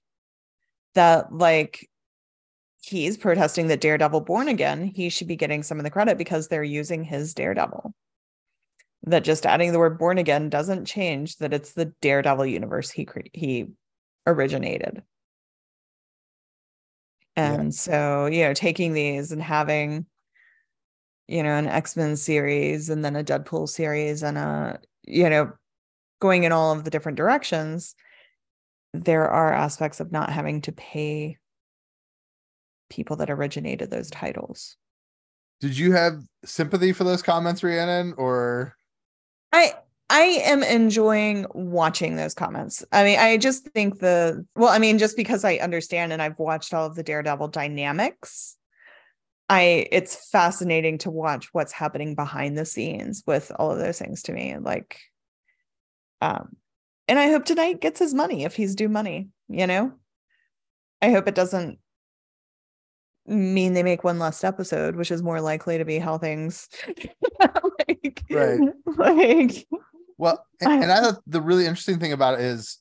That 0.94 1.33
like 1.33 1.88
he's 2.83 3.16
protesting 3.16 3.68
that 3.68 3.80
Daredevil 3.80 4.20
Born 4.22 4.48
Again, 4.48 4.85
he 4.85 5.09
should 5.09 5.28
be 5.28 5.37
getting 5.37 5.62
some 5.62 5.78
of 5.78 5.85
the 5.85 5.90
credit 5.90 6.18
because 6.18 6.48
they're 6.48 6.62
using 6.62 7.04
his 7.04 7.35
Daredevil. 7.35 7.94
That 9.04 9.24
just 9.24 9.44
adding 9.44 9.72
the 9.72 9.78
word 9.78 9.98
born 9.98 10.18
again 10.18 10.48
doesn't 10.48 10.87
change 10.87 11.37
that 11.37 11.52
it's 11.52 11.72
the 11.72 11.92
Daredevil 12.00 12.46
universe 12.46 12.90
he 12.90 13.04
cre- 13.04 13.20
he 13.33 13.66
originated. 14.26 15.02
Yeah. 17.37 17.52
And 17.52 17.74
so, 17.74 18.26
you 18.26 18.44
know, 18.44 18.54
taking 18.54 18.92
these 18.92 19.33
and 19.33 19.42
having, 19.42 20.07
you 21.26 21.42
know, 21.42 21.54
an 21.54 21.66
X-Men 21.66 22.16
series 22.16 22.88
and 22.90 23.04
then 23.04 23.16
a 23.16 23.24
Deadpool 23.24 23.68
series 23.68 24.22
and 24.22 24.38
a, 24.38 24.78
you 25.02 25.28
know, 25.28 25.52
going 26.20 26.44
in 26.44 26.52
all 26.52 26.72
of 26.72 26.85
the 26.85 26.90
different 26.90 27.18
directions, 27.18 27.94
there 28.94 29.28
are 29.28 29.52
aspects 29.52 29.98
of 29.98 30.12
not 30.12 30.30
having 30.30 30.61
to 30.62 30.72
pay 30.72 31.37
people 32.88 33.16
that 33.16 33.30
originated 33.30 33.90
those 33.90 34.11
titles. 34.11 34.76
Did 35.61 35.76
you 35.76 35.92
have 35.92 36.22
sympathy 36.44 36.92
for 36.92 37.04
those 37.04 37.22
comments, 37.22 37.62
Rhiannon, 37.62 38.14
or 38.16 38.76
I 39.52 39.74
I 40.11 40.20
am 40.44 40.62
enjoying 40.62 41.46
watching 41.54 42.16
those 42.16 42.35
comments. 42.35 42.85
I 42.92 43.04
mean, 43.04 43.18
I 43.18 43.37
just 43.37 43.68
think 43.70 43.98
the 43.98 44.46
well, 44.54 44.68
I 44.68 44.78
mean, 44.78 44.98
just 44.98 45.16
because 45.16 45.44
I 45.44 45.57
understand 45.57 46.12
and 46.12 46.22
I've 46.22 46.38
watched 46.38 46.72
all 46.72 46.87
of 46.87 46.94
the 46.94 47.02
Daredevil 47.02 47.48
dynamics, 47.48 48.57
I 49.48 49.87
it's 49.90 50.30
fascinating 50.30 50.98
to 50.98 51.11
watch 51.11 51.48
what's 51.52 51.72
happening 51.72 52.14
behind 52.14 52.57
the 52.57 52.66
scenes 52.66 53.24
with 53.26 53.50
all 53.59 53.72
of 53.72 53.78
those 53.78 53.98
things 53.98 54.22
to 54.24 54.33
me. 54.33 54.57
Like, 54.59 55.00
um, 56.20 56.57
and 57.09 57.19
I 57.19 57.29
hope 57.29 57.45
DeKnight 57.45 57.81
gets 57.81 57.99
his 57.99 58.14
money 58.14 58.45
if 58.45 58.55
he's 58.55 58.75
due 58.75 58.88
money, 58.88 59.29
you 59.49 59.67
know. 59.67 59.93
I 61.03 61.11
hope 61.11 61.29
it 61.29 61.35
doesn't 61.35 61.79
mean 63.27 63.73
they 63.75 63.83
make 63.83 64.05
one 64.05 64.19
last 64.19 64.45
episode, 64.45 64.97
which 64.97 65.11
is 65.11 65.23
more 65.23 65.40
likely 65.40 65.79
to 65.79 65.85
be 65.85 65.99
how 65.99 66.19
things 66.19 66.69
like, 67.88 68.23
Right. 68.31 68.61
like 68.97 69.67
well? 70.19 70.47
And, 70.61 70.83
and 70.85 70.93
I 70.93 70.99
I- 70.99 71.01
thought 71.01 71.23
the 71.27 71.40
really 71.40 71.64
interesting 71.67 71.99
thing 71.99 72.12
about 72.12 72.35
it 72.35 72.40
is, 72.40 72.79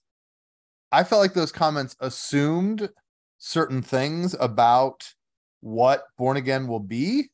I 0.92 1.04
felt 1.04 1.22
like 1.22 1.34
those 1.34 1.52
comments 1.52 1.96
assumed 2.00 2.90
certain 3.40 3.82
things 3.82 4.36
about 4.40 5.12
what 5.62 6.04
Born 6.18 6.38
Again 6.38 6.68
will 6.68 6.80
be. 6.80 7.30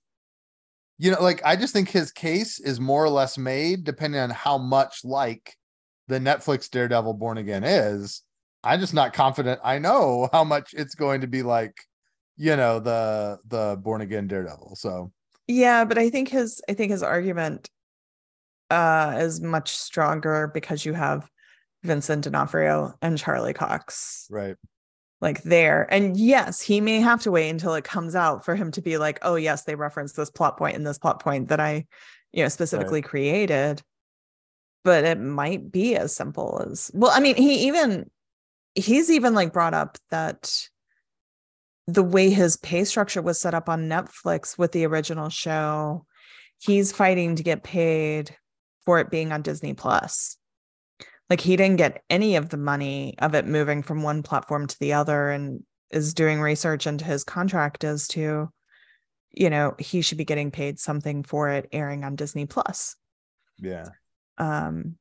You 0.97 1.11
know, 1.11 1.21
like 1.21 1.41
I 1.45 1.55
just 1.55 1.73
think 1.73 1.89
his 1.89 2.11
case 2.11 2.59
is 2.59 2.79
more 2.79 3.03
or 3.03 3.09
less 3.09 3.37
made 3.37 3.83
depending 3.83 4.19
on 4.21 4.29
how 4.29 4.57
much 4.57 5.01
like 5.03 5.55
the 6.09 6.19
Netflix 6.19 6.69
Daredevil 6.69 7.13
Born 7.13 7.37
Again 7.37 7.63
is. 7.63 8.23
I'm 8.63 8.81
just 8.81 8.93
not 8.93 9.13
confident. 9.13 9.61
I 9.63 9.79
know 9.79 10.27
how 10.33 10.43
much 10.43 10.73
it's 10.73 10.95
going 10.95 11.21
to 11.21 11.27
be 11.27 11.43
like, 11.43 11.77
you 12.35 12.55
know, 12.55 12.79
the 12.79 13.39
the 13.47 13.79
Born 13.81 14.01
Again 14.01 14.27
Daredevil. 14.27 14.75
So 14.75 15.11
Yeah, 15.47 15.85
but 15.85 15.97
I 15.97 16.09
think 16.09 16.29
his 16.29 16.61
I 16.67 16.73
think 16.73 16.91
his 16.91 17.03
argument 17.03 17.69
uh 18.69 19.17
is 19.19 19.39
much 19.39 19.71
stronger 19.71 20.51
because 20.53 20.85
you 20.85 20.93
have 20.93 21.29
Vincent 21.83 22.25
D'Onofrio 22.25 22.93
and 23.01 23.17
Charlie 23.17 23.53
Cox 23.53 24.27
right, 24.29 24.55
like 25.21 25.41
there. 25.43 25.87
And 25.91 26.17
yes, 26.17 26.61
he 26.61 26.81
may 26.81 26.99
have 26.99 27.21
to 27.21 27.31
wait 27.31 27.49
until 27.49 27.75
it 27.75 27.83
comes 27.83 28.15
out 28.15 28.43
for 28.43 28.55
him 28.55 28.71
to 28.71 28.81
be 28.81 28.97
like, 28.97 29.19
oh 29.21 29.35
yes, 29.35 29.63
they 29.63 29.75
referenced 29.75 30.15
this 30.15 30.29
plot 30.29 30.57
point 30.57 30.75
and 30.75 30.85
this 30.85 30.97
plot 30.97 31.21
point 31.21 31.49
that 31.49 31.59
I, 31.59 31.85
you 32.31 32.43
know, 32.43 32.49
specifically 32.49 33.01
created. 33.01 33.81
But 34.83 35.03
it 35.03 35.19
might 35.19 35.71
be 35.71 35.95
as 35.95 36.15
simple 36.15 36.65
as 36.69 36.89
well, 36.93 37.11
I 37.13 37.19
mean, 37.19 37.35
he 37.35 37.67
even 37.67 38.09
he's 38.75 39.09
even 39.11 39.33
like 39.33 39.51
brought 39.53 39.73
up 39.73 39.97
that 40.09 40.69
the 41.87 42.03
way 42.03 42.29
his 42.29 42.55
pay 42.55 42.85
structure 42.85 43.21
was 43.21 43.41
set 43.41 43.53
up 43.53 43.67
on 43.67 43.89
Netflix 43.89 44.57
with 44.57 44.71
the 44.71 44.85
original 44.85 45.29
show, 45.29 46.05
he's 46.59 46.91
fighting 46.91 47.35
to 47.35 47.43
get 47.43 47.63
paid 47.63 48.35
for 48.85 48.99
it 48.99 49.09
being 49.09 49.31
on 49.31 49.41
Disney 49.41 49.73
Plus. 49.73 50.37
Like 51.29 51.41
he 51.41 51.55
didn't 51.55 51.77
get 51.77 52.03
any 52.09 52.35
of 52.35 52.49
the 52.49 52.57
money 52.57 53.15
of 53.19 53.35
it 53.35 53.45
moving 53.45 53.83
from 53.83 54.01
one 54.01 54.23
platform 54.23 54.67
to 54.67 54.79
the 54.79 54.93
other 54.93 55.29
and 55.29 55.63
is 55.91 56.13
doing 56.13 56.39
research 56.39 56.87
into 56.87 57.05
his 57.05 57.23
contract 57.23 57.83
as 57.83 58.07
to, 58.09 58.49
you 59.31 59.49
know, 59.49 59.75
he 59.77 60.01
should 60.01 60.17
be 60.17 60.25
getting 60.25 60.51
paid 60.51 60.79
something 60.79 61.23
for 61.23 61.49
it 61.49 61.67
airing 61.71 62.03
on 62.03 62.15
Disney 62.15 62.45
Plus 62.45 62.95
yeah. 63.61 63.89
Um 64.39 64.95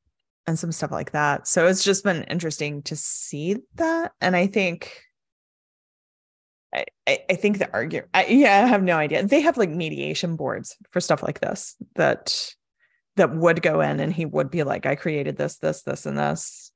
and 0.47 0.57
some 0.57 0.71
stuff 0.71 0.91
like 0.91 1.11
that 1.11 1.47
so 1.47 1.67
it's 1.67 1.83
just 1.83 2.03
been 2.03 2.23
interesting 2.23 2.81
to 2.83 2.95
see 2.95 3.57
that 3.75 4.11
and 4.21 4.35
i 4.35 4.47
think 4.47 5.01
i 6.73 6.85
i, 7.07 7.35
think 7.35 7.57
the 7.59 7.71
argument 7.73 8.09
I, 8.13 8.25
yeah 8.27 8.63
i 8.63 8.67
have 8.67 8.83
no 8.83 8.97
idea 8.97 9.25
they 9.25 9.41
have 9.41 9.57
like 9.57 9.69
mediation 9.69 10.35
boards 10.35 10.75
for 10.91 10.99
stuff 10.99 11.23
like 11.23 11.39
this 11.39 11.75
that 11.95 12.53
that 13.19 13.35
would 13.35 13.61
go 13.61 13.81
in 13.81 13.99
and 13.99 14.13
he 14.13 14.25
would 14.25 14.49
be 14.49 14.63
like, 14.63 14.85
I 14.85 14.95
created 14.95 15.35
this, 15.35 15.57
this, 15.57 15.83
this, 15.83 16.05
and 16.05 16.17
this, 16.17 16.71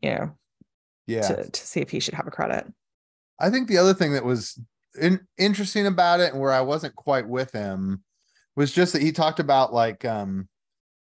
you 0.00 0.10
know, 0.10 0.38
Yeah. 1.08 1.22
to, 1.22 1.50
to 1.50 1.66
see 1.66 1.80
if 1.80 1.90
he 1.90 1.98
should 1.98 2.14
have 2.14 2.28
a 2.28 2.30
credit. 2.30 2.66
I 3.40 3.50
think 3.50 3.66
the 3.66 3.78
other 3.78 3.92
thing 3.92 4.12
that 4.12 4.24
was 4.24 4.60
in, 5.00 5.26
interesting 5.38 5.88
about 5.88 6.20
it 6.20 6.32
and 6.32 6.40
where 6.40 6.52
I 6.52 6.60
wasn't 6.60 6.94
quite 6.94 7.28
with 7.28 7.50
him 7.50 8.04
was 8.54 8.70
just 8.70 8.92
that 8.92 9.02
he 9.02 9.10
talked 9.10 9.40
about 9.40 9.74
like 9.74 10.04
um 10.04 10.48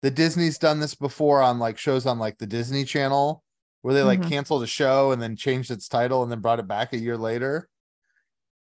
the 0.02 0.10
Disney's 0.10 0.58
done 0.58 0.80
this 0.80 0.94
before 0.94 1.42
on 1.42 1.58
like 1.58 1.78
shows 1.78 2.06
on 2.06 2.18
like 2.18 2.38
the 2.38 2.46
Disney 2.46 2.84
Channel 2.84 3.42
where 3.82 3.94
they 3.94 4.02
like 4.02 4.20
Mhm. 4.20 4.28
canceled 4.28 4.62
a 4.62 4.66
show 4.66 5.10
and 5.12 5.20
then 5.22 5.36
changed 5.36 5.70
its 5.70 5.88
title 5.88 6.22
and 6.22 6.30
then 6.30 6.40
brought 6.40 6.58
it 6.60 6.68
back 6.68 6.92
a 6.92 6.98
year 6.98 7.16
later. 7.16 7.68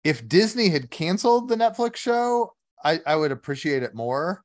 If 0.03 0.27
Disney 0.27 0.69
had 0.69 0.89
canceled 0.91 1.49
the 1.49 1.55
Netflix 1.55 1.97
show, 1.97 2.53
I, 2.83 3.01
I 3.05 3.15
would 3.15 3.31
appreciate 3.31 3.83
it 3.83 3.95
more. 3.95 4.43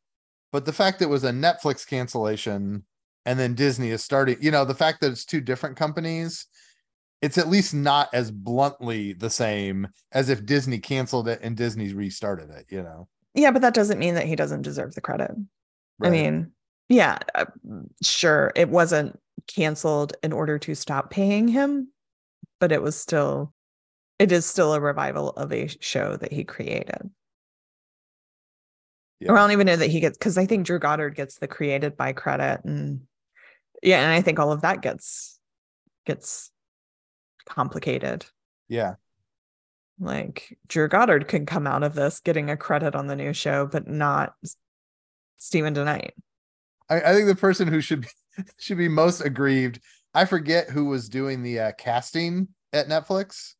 But 0.51 0.65
the 0.65 0.73
fact 0.73 0.99
that 0.99 1.07
it 1.07 1.09
was 1.09 1.25
a 1.25 1.31
Netflix 1.31 1.87
cancellation 1.87 2.85
and 3.25 3.39
then 3.39 3.55
Disney 3.55 3.91
is 3.91 4.03
starting, 4.05 4.37
you 4.41 4.51
know, 4.51 4.65
the 4.65 4.75
fact 4.75 5.01
that 5.01 5.11
it's 5.13 5.25
two 5.25 5.41
different 5.41 5.77
companies, 5.77 6.47
it's 7.23 7.39
at 7.39 7.49
least 7.49 7.73
not 7.73 8.09
as 8.13 8.31
bluntly 8.31 9.13
the 9.13 9.31
same 9.31 9.89
as 10.11 10.29
if 10.29 10.45
Disney 10.45 10.79
canceled 10.79 11.29
it 11.29 11.39
and 11.43 11.57
Disney 11.57 11.93
restarted 11.95 12.51
it, 12.51 12.67
you 12.69 12.83
know. 12.83 13.09
Yeah, 13.35 13.51
but 13.53 13.63
that 13.63 13.75
doesn't 13.75 13.99
mean 13.99 14.15
that 14.17 14.27
he 14.27 14.37
doesn't 14.37 14.63
deserve 14.63 14.95
the 14.95 15.01
credit. 15.01 15.31
I 16.03 16.11
mean, 16.11 16.53
yeah, 16.89 17.19
uh, 17.35 17.47
sure, 18.03 18.53
it 18.55 18.69
wasn't 18.69 19.19
canceled 19.47 20.15
in 20.23 20.33
order 20.33 20.59
to 20.59 20.75
stop 20.75 21.11
paying 21.11 21.49
him, 21.49 21.89
but 22.61 22.73
it 22.73 22.83
was 22.83 22.99
still, 22.99 23.53
it 24.19 24.31
is 24.33 24.47
still 24.47 24.75
a 24.75 24.81
revival 24.81 25.31
of 25.31 25.53
a 25.53 25.69
show 25.81 26.17
that 26.17 26.33
he 26.33 26.45
created. 26.45 27.11
Yeah. 29.21 29.33
Or 29.33 29.39
I 29.39 29.41
don't 29.43 29.53
even 29.53 29.67
know 29.67 29.77
that 29.77 29.91
he 29.91 30.01
gets 30.01 30.19
because 30.19 30.37
I 30.37 30.47
think 30.47 30.67
Drew 30.67 30.79
Goddard 30.79 31.15
gets 31.15 31.39
the 31.39 31.47
created 31.47 31.97
by 31.97 32.13
credit, 32.13 32.65
and 32.65 33.03
yeah, 33.83 34.01
and 34.01 34.13
I 34.13 34.21
think 34.21 34.39
all 34.39 34.51
of 34.51 34.63
that 34.63 34.83
gets 34.83 35.39
gets 36.07 36.51
complicated. 37.47 38.27
yeah. 38.69 38.95
Like 40.01 40.59
Drew 40.67 40.89
Goddard 40.89 41.29
could 41.29 41.47
come 41.47 41.69
out 41.69 41.85
of 41.85 41.95
this 41.95 42.19
getting 42.19 42.51
a 42.51 42.57
credit 42.57 42.97
on 42.97 43.07
the 43.07 43.15
new 43.15 43.33
show, 43.33 43.67
but 43.67 43.87
not 43.87 44.35
Steven 45.37 45.75
DeKnight. 45.75 46.11
I, 46.93 47.11
I 47.11 47.15
think 47.15 47.27
the 47.27 47.35
person 47.35 47.69
who 47.69 47.81
should 47.81 48.03
be 48.03 48.09
should 48.59 48.79
be 48.79 48.89
most 48.89 49.21
aggrieved. 49.21 49.81
I 50.15 50.25
forget 50.27 50.69
who 50.71 50.87
was 50.87 51.09
doing 51.09 51.43
the 51.43 51.59
uh, 51.61 51.73
casting 51.79 52.49
at 52.73 52.89
Netflix, 52.89 53.55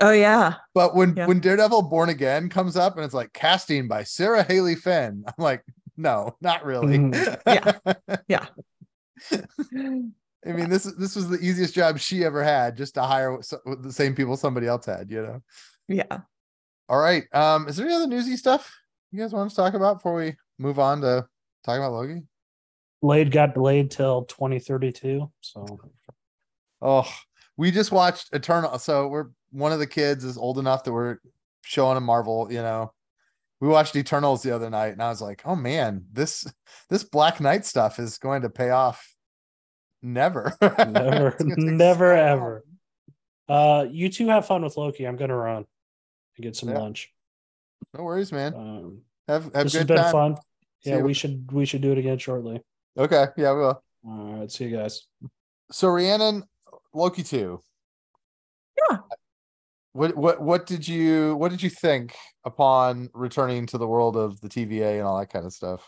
Oh 0.00 0.10
yeah, 0.10 0.54
but 0.74 0.94
when 0.94 1.14
Yeah. 1.16 1.26
when 1.26 1.40
Daredevil 1.40 1.82
Born 1.82 2.08
Again 2.08 2.48
comes 2.48 2.76
up 2.76 2.96
and 2.96 3.04
it's 3.04 3.14
like 3.14 3.32
casting 3.32 3.88
by 3.88 4.02
Sarah 4.04 4.42
Haley 4.42 4.74
Finn, 4.74 5.24
I'm 5.26 5.34
like, 5.42 5.64
no, 5.96 6.36
not 6.40 6.64
really. 6.64 6.98
Mhm. 6.98 7.40
Yeah. 7.46 7.94
yeah. 8.28 8.46
I 10.46 10.52
mean, 10.52 10.68
this 10.68 10.84
is 10.84 10.96
this 10.96 11.16
was 11.16 11.28
the 11.28 11.38
easiest 11.38 11.74
job 11.74 11.98
she 11.98 12.24
ever 12.24 12.42
had, 12.42 12.76
just 12.76 12.94
to 12.94 13.02
hire 13.02 13.38
the 13.80 13.92
same 13.92 14.14
people 14.14 14.36
somebody 14.36 14.66
else 14.66 14.86
had. 14.86 15.10
You 15.10 15.22
know. 15.22 15.42
yeah. 15.88 16.20
All 16.88 16.98
right. 16.98 17.24
Um, 17.32 17.66
is 17.68 17.76
there 17.76 17.86
any 17.86 17.94
other 17.94 18.06
newsy 18.06 18.36
stuff 18.36 18.70
you 19.10 19.20
guys 19.20 19.32
want 19.32 19.48
to 19.48 19.56
talk 19.56 19.72
about 19.74 19.96
before 19.98 20.14
we 20.14 20.34
move 20.58 20.78
on 20.78 21.00
to 21.00 21.26
talking 21.64 21.82
about 21.82 21.92
Loki? 21.94 22.22
Blade 23.04 23.30
got 23.30 23.52
delayed 23.52 23.90
till 23.90 24.24
2032. 24.24 25.30
So 25.42 25.66
Oh, 26.80 27.06
we 27.58 27.70
just 27.70 27.92
watched 27.92 28.32
Eternal. 28.32 28.78
So 28.78 29.08
we're 29.08 29.26
one 29.50 29.72
of 29.72 29.78
the 29.78 29.86
kids 29.86 30.24
is 30.24 30.38
old 30.38 30.58
enough 30.58 30.84
that 30.84 30.92
we're 30.94 31.18
showing 31.60 31.98
a 31.98 32.00
Marvel, 32.00 32.50
you 32.50 32.62
know. 32.62 32.94
We 33.60 33.68
watched 33.68 33.94
Eternals 33.94 34.42
the 34.42 34.52
other 34.54 34.70
night, 34.70 34.94
and 34.94 35.02
I 35.02 35.10
was 35.10 35.20
like, 35.20 35.42
oh 35.44 35.54
man, 35.54 36.06
this 36.14 36.46
this 36.88 37.04
Black 37.04 37.42
Knight 37.42 37.66
stuff 37.66 37.98
is 37.98 38.16
going 38.16 38.40
to 38.40 38.48
pay 38.48 38.70
off. 38.70 39.14
Never. 40.02 40.54
never, 40.62 41.28
It's 41.28 41.42
gonna 41.42 41.56
take 41.56 41.64
never, 41.66 42.14
so 42.16 42.22
ever. 42.22 42.64
Uh, 43.50 43.84
you 43.90 44.08
two 44.08 44.28
have 44.28 44.46
fun 44.46 44.62
with 44.62 44.78
Loki. 44.78 45.04
I'm 45.04 45.16
gonna 45.16 45.36
run 45.36 45.66
and 46.36 46.42
get 46.42 46.56
some 46.56 46.70
Yeah. 46.70 46.78
lunch. 46.78 47.12
No 47.92 48.02
worries, 48.04 48.32
man. 48.32 48.54
Um, 48.54 49.02
Have 49.28 49.44
have 49.54 49.64
this 49.64 49.74
has 49.74 49.84
been 49.84 49.98
time. 49.98 50.12
fun. 50.12 50.36
Yeah, 50.84 51.02
we 51.02 51.12
should 51.12 51.52
we 51.52 51.66
should 51.66 51.82
do 51.82 51.92
it 51.92 51.98
again 51.98 52.16
shortly. 52.16 52.62
Okay, 52.96 53.26
yeah, 53.36 53.52
we 53.52 53.58
will. 53.60 53.82
All 54.06 54.38
right, 54.38 54.50
see 54.50 54.64
you 54.64 54.76
guys. 54.76 55.06
So 55.70 55.88
Rhiannon, 55.88 56.44
Loki 56.92 57.22
two. 57.22 57.60
Yeah. 58.90 58.98
What 59.92 60.16
what 60.16 60.40
what 60.40 60.66
did 60.66 60.86
you 60.86 61.36
what 61.36 61.50
did 61.50 61.62
you 61.62 61.70
think 61.70 62.14
upon 62.44 63.10
returning 63.14 63.66
to 63.66 63.78
the 63.78 63.86
world 63.86 64.16
of 64.16 64.40
the 64.40 64.48
TVA 64.48 64.98
and 64.98 65.02
all 65.02 65.18
that 65.18 65.30
kind 65.30 65.46
of 65.46 65.52
stuff? 65.52 65.84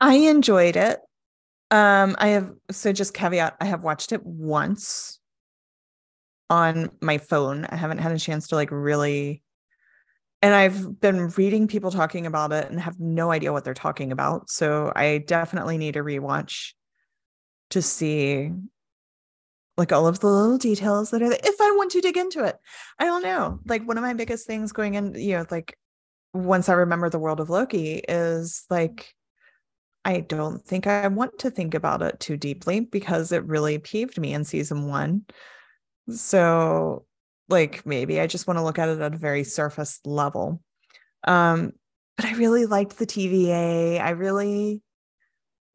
I 0.00 0.14
enjoyed 0.14 0.76
it. 0.76 0.98
Um, 1.70 2.16
I 2.18 2.28
have 2.28 2.52
so 2.70 2.92
just 2.92 3.14
caveat, 3.14 3.56
I 3.60 3.66
have 3.66 3.82
watched 3.82 4.12
it 4.12 4.24
once 4.24 5.20
on 6.48 6.90
my 7.00 7.18
phone. 7.18 7.64
I 7.66 7.76
haven't 7.76 7.98
had 7.98 8.12
a 8.12 8.18
chance 8.18 8.48
to 8.48 8.56
like 8.56 8.70
really 8.72 9.42
and 10.42 10.54
I've 10.54 11.00
been 11.00 11.28
reading 11.28 11.68
people 11.68 11.90
talking 11.90 12.26
about 12.26 12.52
it 12.52 12.70
and 12.70 12.80
have 12.80 12.98
no 12.98 13.30
idea 13.30 13.52
what 13.52 13.64
they're 13.64 13.74
talking 13.74 14.12
about. 14.12 14.50
So 14.50 14.92
I 14.96 15.18
definitely 15.18 15.76
need 15.76 15.96
a 15.96 16.00
rewatch 16.00 16.72
to 17.70 17.82
see 17.82 18.50
like 19.76 19.92
all 19.92 20.06
of 20.06 20.20
the 20.20 20.26
little 20.26 20.58
details 20.58 21.10
that 21.10 21.22
are 21.22 21.28
there 21.28 21.38
if 21.42 21.60
I 21.60 21.70
want 21.72 21.90
to 21.92 22.00
dig 22.00 22.16
into 22.16 22.44
it. 22.44 22.56
I 22.98 23.04
don't 23.04 23.22
know. 23.22 23.60
Like 23.66 23.86
one 23.86 23.98
of 23.98 24.02
my 24.02 24.14
biggest 24.14 24.46
things 24.46 24.72
going 24.72 24.94
in, 24.94 25.14
you 25.14 25.36
know, 25.36 25.46
like 25.50 25.76
once 26.32 26.68
I 26.68 26.74
remember 26.74 27.08
the 27.08 27.18
world 27.18 27.40
of 27.40 27.50
Loki 27.50 28.02
is 28.08 28.64
like 28.70 29.14
I 30.04 30.20
don't 30.20 30.64
think 30.64 30.86
I 30.86 31.06
want 31.08 31.38
to 31.40 31.50
think 31.50 31.74
about 31.74 32.02
it 32.02 32.20
too 32.20 32.36
deeply 32.36 32.80
because 32.80 33.32
it 33.32 33.44
really 33.44 33.78
peeved 33.78 34.18
me 34.18 34.32
in 34.32 34.44
season 34.44 34.88
one. 34.88 35.26
So, 36.08 37.04
like, 37.50 37.84
maybe 37.84 38.20
I 38.20 38.26
just 38.26 38.46
want 38.46 38.58
to 38.58 38.62
look 38.62 38.78
at 38.78 38.88
it 38.88 39.00
at 39.00 39.14
a 39.14 39.18
very 39.18 39.44
surface 39.44 40.00
level. 40.04 40.62
Um, 41.26 41.72
but 42.16 42.26
I 42.26 42.32
really 42.34 42.66
liked 42.66 42.98
the 42.98 43.06
TVA. 43.06 44.00
I 44.00 44.10
really 44.10 44.82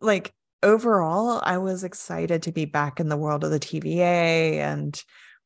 like 0.02 0.34
overall, 0.64 1.42
I 1.44 1.58
was 1.58 1.84
excited 1.84 2.44
to 2.44 2.52
be 2.52 2.66
back 2.66 3.00
in 3.00 3.10
the 3.10 3.18
world 3.18 3.44
of 3.44 3.52
the 3.52 3.60
TVA 3.60 4.58
and 4.58 5.02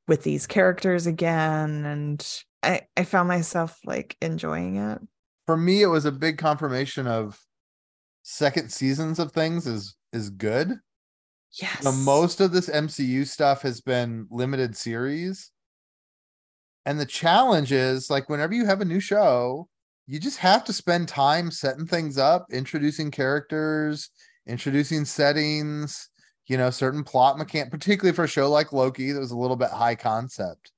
with 0.08 0.24
these 0.24 0.48
characters 0.48 1.08
again. 1.08 1.86
And 1.86 2.44
I, 2.64 2.82
I 2.98 3.04
found 3.04 3.28
myself 3.28 3.80
like 3.86 4.18
enjoying 4.22 4.78
it. 4.78 5.00
For 5.46 5.58
me, 5.58 5.82
it 5.82 5.88
was 5.88 6.06
a 6.06 6.12
big 6.12 6.38
confirmation 6.38 7.08
of 7.08 7.40
second 8.24 8.72
seasons 8.72 9.20
of 9.20 9.32
things 9.32 9.66
is 9.68 9.96
is 10.14 10.30
good. 10.30 10.80
Yes. 11.54 11.84
The 11.84 11.92
most 11.92 12.42
of 12.42 12.52
this 12.52 12.70
MCU 12.70 13.26
stuff 13.26 13.64
has 13.64 13.82
been 13.82 14.28
limited 14.30 14.76
series. 14.76 15.52
And 16.90 17.00
the 17.00 17.06
challenge 17.06 17.72
is 17.72 18.10
like 18.10 18.30
whenever 18.30 18.56
you 18.56 18.66
have 18.66 18.82
a 18.82 18.86
new 18.86 19.00
show, 19.00 19.70
you 20.08 20.20
just 20.20 20.40
have 20.40 20.64
to 20.64 20.74
spend 20.74 21.08
time 21.08 21.52
setting 21.52 21.86
things 21.86 22.18
up, 22.18 22.48
introducing 22.52 23.12
characters, 23.12 24.10
introducing 24.48 25.06
settings, 25.06 26.10
you 26.48 26.58
know, 26.58 26.72
certain 26.72 27.04
plot 27.04 27.38
mechanic, 27.38 27.70
particularly 27.70 28.16
for 28.16 28.24
a 28.24 28.28
show 28.28 28.50
like 28.50 28.74
Loki 28.74 29.12
that 29.12 29.20
was 29.20 29.30
a 29.30 29.38
little 29.38 29.56
bit 29.56 29.70
high 29.70 29.94
concept. 29.94 30.72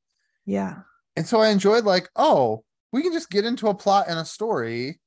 Yeah. 0.45 0.79
And 1.15 1.25
so 1.25 1.39
I 1.39 1.47
enjoyed 1.47 1.85
like, 1.85 2.09
oh, 2.17 2.65
we 2.91 3.03
can 3.03 3.13
just 3.13 3.29
get 3.29 3.45
into 3.45 3.69
a 3.69 3.73
plot 3.73 4.07
and 4.09 4.19
a 4.19 4.25
story. 4.25 4.99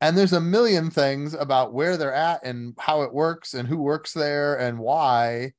And 0.00 0.16
there's 0.16 0.32
a 0.32 0.40
million 0.40 0.90
things 0.90 1.34
about 1.34 1.74
where 1.74 1.98
they're 1.98 2.14
at 2.14 2.42
and 2.42 2.72
how 2.78 3.02
it 3.02 3.12
works 3.12 3.52
and 3.52 3.68
who 3.68 3.76
works 3.76 4.14
there 4.14 4.58
and 4.58 4.78
why. 4.78 5.52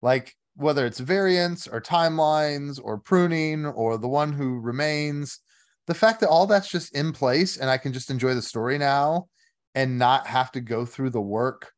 Like 0.00 0.34
whether 0.56 0.86
it's 0.86 1.00
variants 1.00 1.66
or 1.66 1.80
timelines 1.80 2.80
or 2.82 2.98
pruning 2.98 3.66
or 3.66 3.98
the 3.98 4.08
one 4.08 4.32
who 4.32 4.60
remains, 4.60 5.40
the 5.86 5.94
fact 5.94 6.20
that 6.20 6.28
all 6.28 6.46
that's 6.46 6.68
just 6.68 6.94
in 6.94 7.12
place 7.12 7.56
and 7.56 7.70
I 7.70 7.78
can 7.78 7.92
just 7.92 8.10
enjoy 8.10 8.34
the 8.34 8.42
story 8.42 8.78
now 8.78 9.28
and 9.74 9.98
not 9.98 10.26
have 10.26 10.52
to 10.52 10.60
go 10.60 10.84
through 10.84 11.10
the 11.10 11.20
work. 11.20 11.72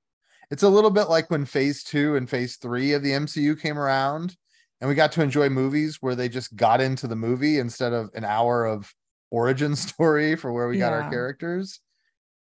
It's 0.50 0.62
a 0.62 0.68
little 0.68 0.90
bit 0.90 1.08
like 1.08 1.30
when 1.30 1.44
phase 1.44 1.82
two 1.82 2.16
and 2.16 2.28
phase 2.28 2.56
three 2.56 2.92
of 2.92 3.02
the 3.02 3.12
MCU 3.12 3.58
came 3.60 3.78
around 3.78 4.36
and 4.80 4.88
we 4.88 4.94
got 4.94 5.12
to 5.12 5.22
enjoy 5.22 5.48
movies 5.48 5.98
where 6.00 6.14
they 6.14 6.28
just 6.28 6.56
got 6.56 6.80
into 6.80 7.06
the 7.06 7.16
movie 7.16 7.58
instead 7.58 7.92
of 7.92 8.10
an 8.14 8.24
hour 8.24 8.66
of 8.66 8.92
origin 9.30 9.76
story 9.76 10.36
for 10.36 10.52
where 10.52 10.68
we 10.68 10.78
got 10.78 10.92
our 10.92 11.08
characters. 11.10 11.80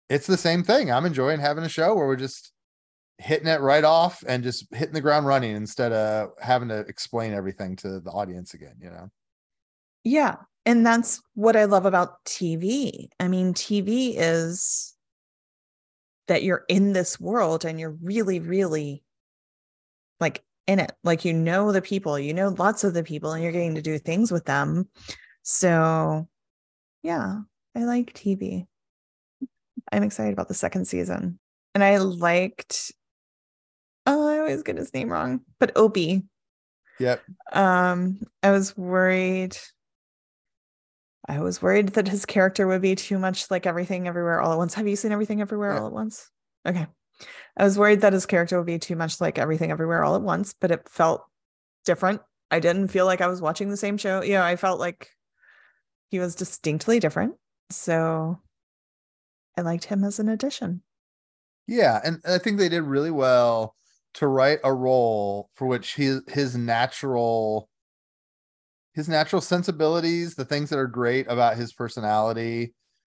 It's 0.10 0.28
the 0.28 0.38
same 0.38 0.64
thing. 0.64 0.92
I'm 0.92 1.06
enjoying 1.06 1.40
having 1.40 1.64
a 1.64 1.70
show 1.70 1.96
where 1.96 2.06
we're 2.06 2.16
just 2.16 2.52
hitting 3.18 3.48
it 3.48 3.62
right 3.62 3.84
off 3.84 4.24
and 4.28 4.44
just 4.44 4.74
hitting 4.74 4.94
the 4.94 5.02
ground 5.02 5.26
running 5.26 5.56
instead 5.56 5.92
of 5.94 6.32
having 6.40 6.68
to 6.70 6.80
explain 6.80 7.34
everything 7.34 7.76
to 7.78 8.00
the 8.00 8.12
audience 8.12 8.54
again, 8.54 8.76
you 8.82 8.90
know. 8.90 9.10
Yeah. 10.04 10.36
And 10.66 10.86
that's 10.86 11.22
what 11.34 11.56
I 11.56 11.66
love 11.66 11.86
about 11.86 12.24
TV. 12.26 13.08
I 13.20 13.28
mean, 13.28 13.54
TV 13.54 14.14
is 14.18 14.96
that 16.28 16.44
you're 16.44 16.66
in 16.68 16.94
this 16.94 17.20
world 17.20 17.66
and 17.66 17.80
you're 17.80 17.98
really, 18.02 18.40
really 18.40 19.04
like 20.20 20.44
in 20.68 20.80
it. 20.80 20.92
Like, 21.04 21.24
you 21.24 21.34
know, 21.34 21.72
the 21.72 21.82
people, 21.82 22.18
you 22.18 22.34
know, 22.34 22.50
lots 22.50 22.84
of 22.84 22.94
the 22.94 23.04
people, 23.04 23.32
and 23.32 23.44
you're 23.44 23.52
getting 23.52 23.76
to 23.76 23.82
do 23.82 24.00
things 24.00 24.32
with 24.32 24.46
them. 24.46 24.90
So, 25.44 26.28
yeah, 27.04 27.42
I 27.76 27.84
like 27.84 28.14
TV. 28.14 28.66
I'm 29.92 30.04
excited 30.04 30.34
about 30.34 30.48
the 30.48 30.56
second 30.56 30.86
season. 30.86 31.40
And 31.76 31.84
I 31.84 31.98
liked 31.98 32.92
oh, 34.06 34.28
I 34.28 34.40
always 34.40 34.64
get 34.64 34.78
his 34.78 34.94
name 34.94 35.12
wrong, 35.12 35.42
but 35.60 35.72
Opie. 35.76 36.24
Yep. 37.00 37.22
Um, 37.52 38.20
I 38.42 38.52
was 38.52 38.78
worried. 38.78 39.58
I 41.28 41.40
was 41.40 41.62
worried 41.62 41.90
that 41.90 42.08
his 42.08 42.26
character 42.26 42.68
would 42.68 42.82
be 42.82 42.96
too 42.96 43.18
much 43.18 43.50
like 43.50 43.66
everything 43.66 44.08
everywhere 44.08 44.40
all 44.42 44.52
at 44.54 44.58
once. 44.58 44.76
Have 44.76 44.88
you 44.88 44.96
seen 44.96 45.12
everything 45.12 45.42
everywhere 45.42 45.74
Yeah. 45.74 45.80
all 45.82 45.88
at 45.88 45.94
once? 45.94 46.30
Okay. 46.68 46.88
I 47.58 47.64
was 47.64 47.78
worried 47.80 48.02
that 48.02 48.14
his 48.14 48.26
character 48.26 48.58
would 48.58 48.68
be 48.68 48.80
too 48.80 48.96
much 48.96 49.20
like 49.20 49.38
everything 49.40 49.72
everywhere 49.72 50.04
all 50.04 50.16
at 50.16 50.22
once, 50.22 50.54
but 50.54 50.72
it 50.72 50.88
felt 50.88 51.24
different. 51.86 52.22
I 52.52 52.60
didn't 52.60 52.90
feel 52.90 53.06
like 53.06 53.22
I 53.22 53.28
was 53.28 53.42
watching 53.42 53.70
the 53.70 53.78
same 53.78 53.98
show. 53.98 54.22
Yeah, 54.22 54.46
I 54.46 54.56
felt 54.56 54.80
like 54.80 55.10
he 56.10 56.20
was 56.20 56.36
distinctly 56.36 57.00
different. 57.00 57.36
So 57.72 58.40
I 59.58 59.62
liked 59.62 59.86
him 59.86 60.04
as 60.04 60.20
an 60.20 60.30
addition. 60.30 60.84
Yeah, 61.68 62.00
and 62.04 62.22
I 62.28 62.38
think 62.38 62.58
they 62.60 62.70
did 62.70 62.84
really 62.84 63.12
well 63.12 63.76
to 64.16 64.28
write 64.28 64.60
a 64.64 64.74
role 64.74 65.50
for 65.56 65.68
which 65.68 65.96
his 65.96 66.22
his 66.28 66.56
natural 66.56 67.70
his 68.94 69.10
natural 69.10 69.42
sensibilities, 69.42 70.36
the 70.36 70.46
things 70.46 70.70
that 70.70 70.80
are 70.80 70.88
great 70.88 71.28
about 71.30 71.58
his 71.58 71.74
personality, 71.74 72.74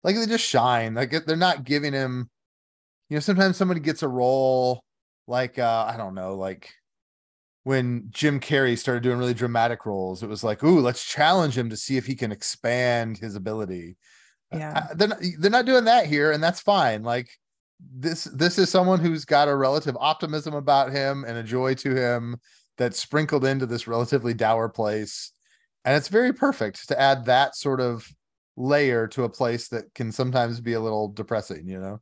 like 0.04 0.16
they 0.16 0.26
just 0.26 0.46
shine. 0.46 0.94
Like 0.96 1.12
they're 1.26 1.36
not 1.36 1.66
giving 1.66 1.94
him, 1.94 2.30
you 3.10 3.16
know, 3.16 3.22
sometimes 3.22 3.58
somebody 3.58 3.82
gets 3.82 4.04
a 4.04 4.08
role 4.08 4.84
like 5.28 5.60
uh 5.60 5.86
I 5.88 5.98
don't 5.98 6.16
know, 6.16 6.36
like 6.36 6.74
when 7.64 8.08
Jim 8.12 8.40
Carrey 8.40 8.78
started 8.78 9.04
doing 9.04 9.18
really 9.18 9.34
dramatic 9.34 9.86
roles, 9.86 10.22
it 10.22 10.30
was 10.30 10.44
like, 10.44 10.64
ooh, 10.64 10.80
let's 10.80 11.04
challenge 11.04 11.58
him 11.58 11.70
to 11.72 11.78
see 11.78 11.98
if 11.98 12.06
he 12.06 12.16
can 12.16 12.32
expand 12.32 13.18
his 13.18 13.36
ability. 13.36 13.98
Yeah. 14.54 14.88
Uh, 14.92 14.94
they're 14.94 15.08
not, 15.08 15.18
they're 15.40 15.52
not 15.52 15.66
doing 15.66 15.86
that 15.86 16.06
here, 16.06 16.32
and 16.32 16.44
that's 16.44 16.62
fine. 16.62 17.02
Like 17.02 17.28
this, 17.80 18.26
this 18.26 18.58
is 18.58 18.70
someone 18.70 19.00
who's 19.00 19.26
got 19.26 19.48
a 19.48 19.56
relative 19.56 19.98
optimism 20.00 20.54
about 20.54 20.92
him 20.92 21.24
and 21.26 21.38
a 21.38 21.44
joy 21.44 21.74
to 21.76 21.96
him 21.96 22.38
that's 22.78 23.00
sprinkled 23.00 23.46
into 23.46 23.66
this 23.66 23.88
relatively 23.88 24.34
dour 24.34 24.70
place, 24.70 25.32
and 25.84 25.96
it's 25.96 26.08
very 26.08 26.34
perfect 26.34 26.88
to 26.88 27.00
add 27.00 27.26
that 27.26 27.56
sort 27.56 27.80
of 27.80 28.08
layer 28.58 29.08
to 29.08 29.24
a 29.24 29.30
place 29.30 29.68
that 29.70 29.94
can 29.94 30.12
sometimes 30.12 30.62
be 30.62 30.74
a 30.74 30.80
little 30.80 31.10
depressing. 31.10 31.68
You 31.68 31.80
know? 31.80 32.02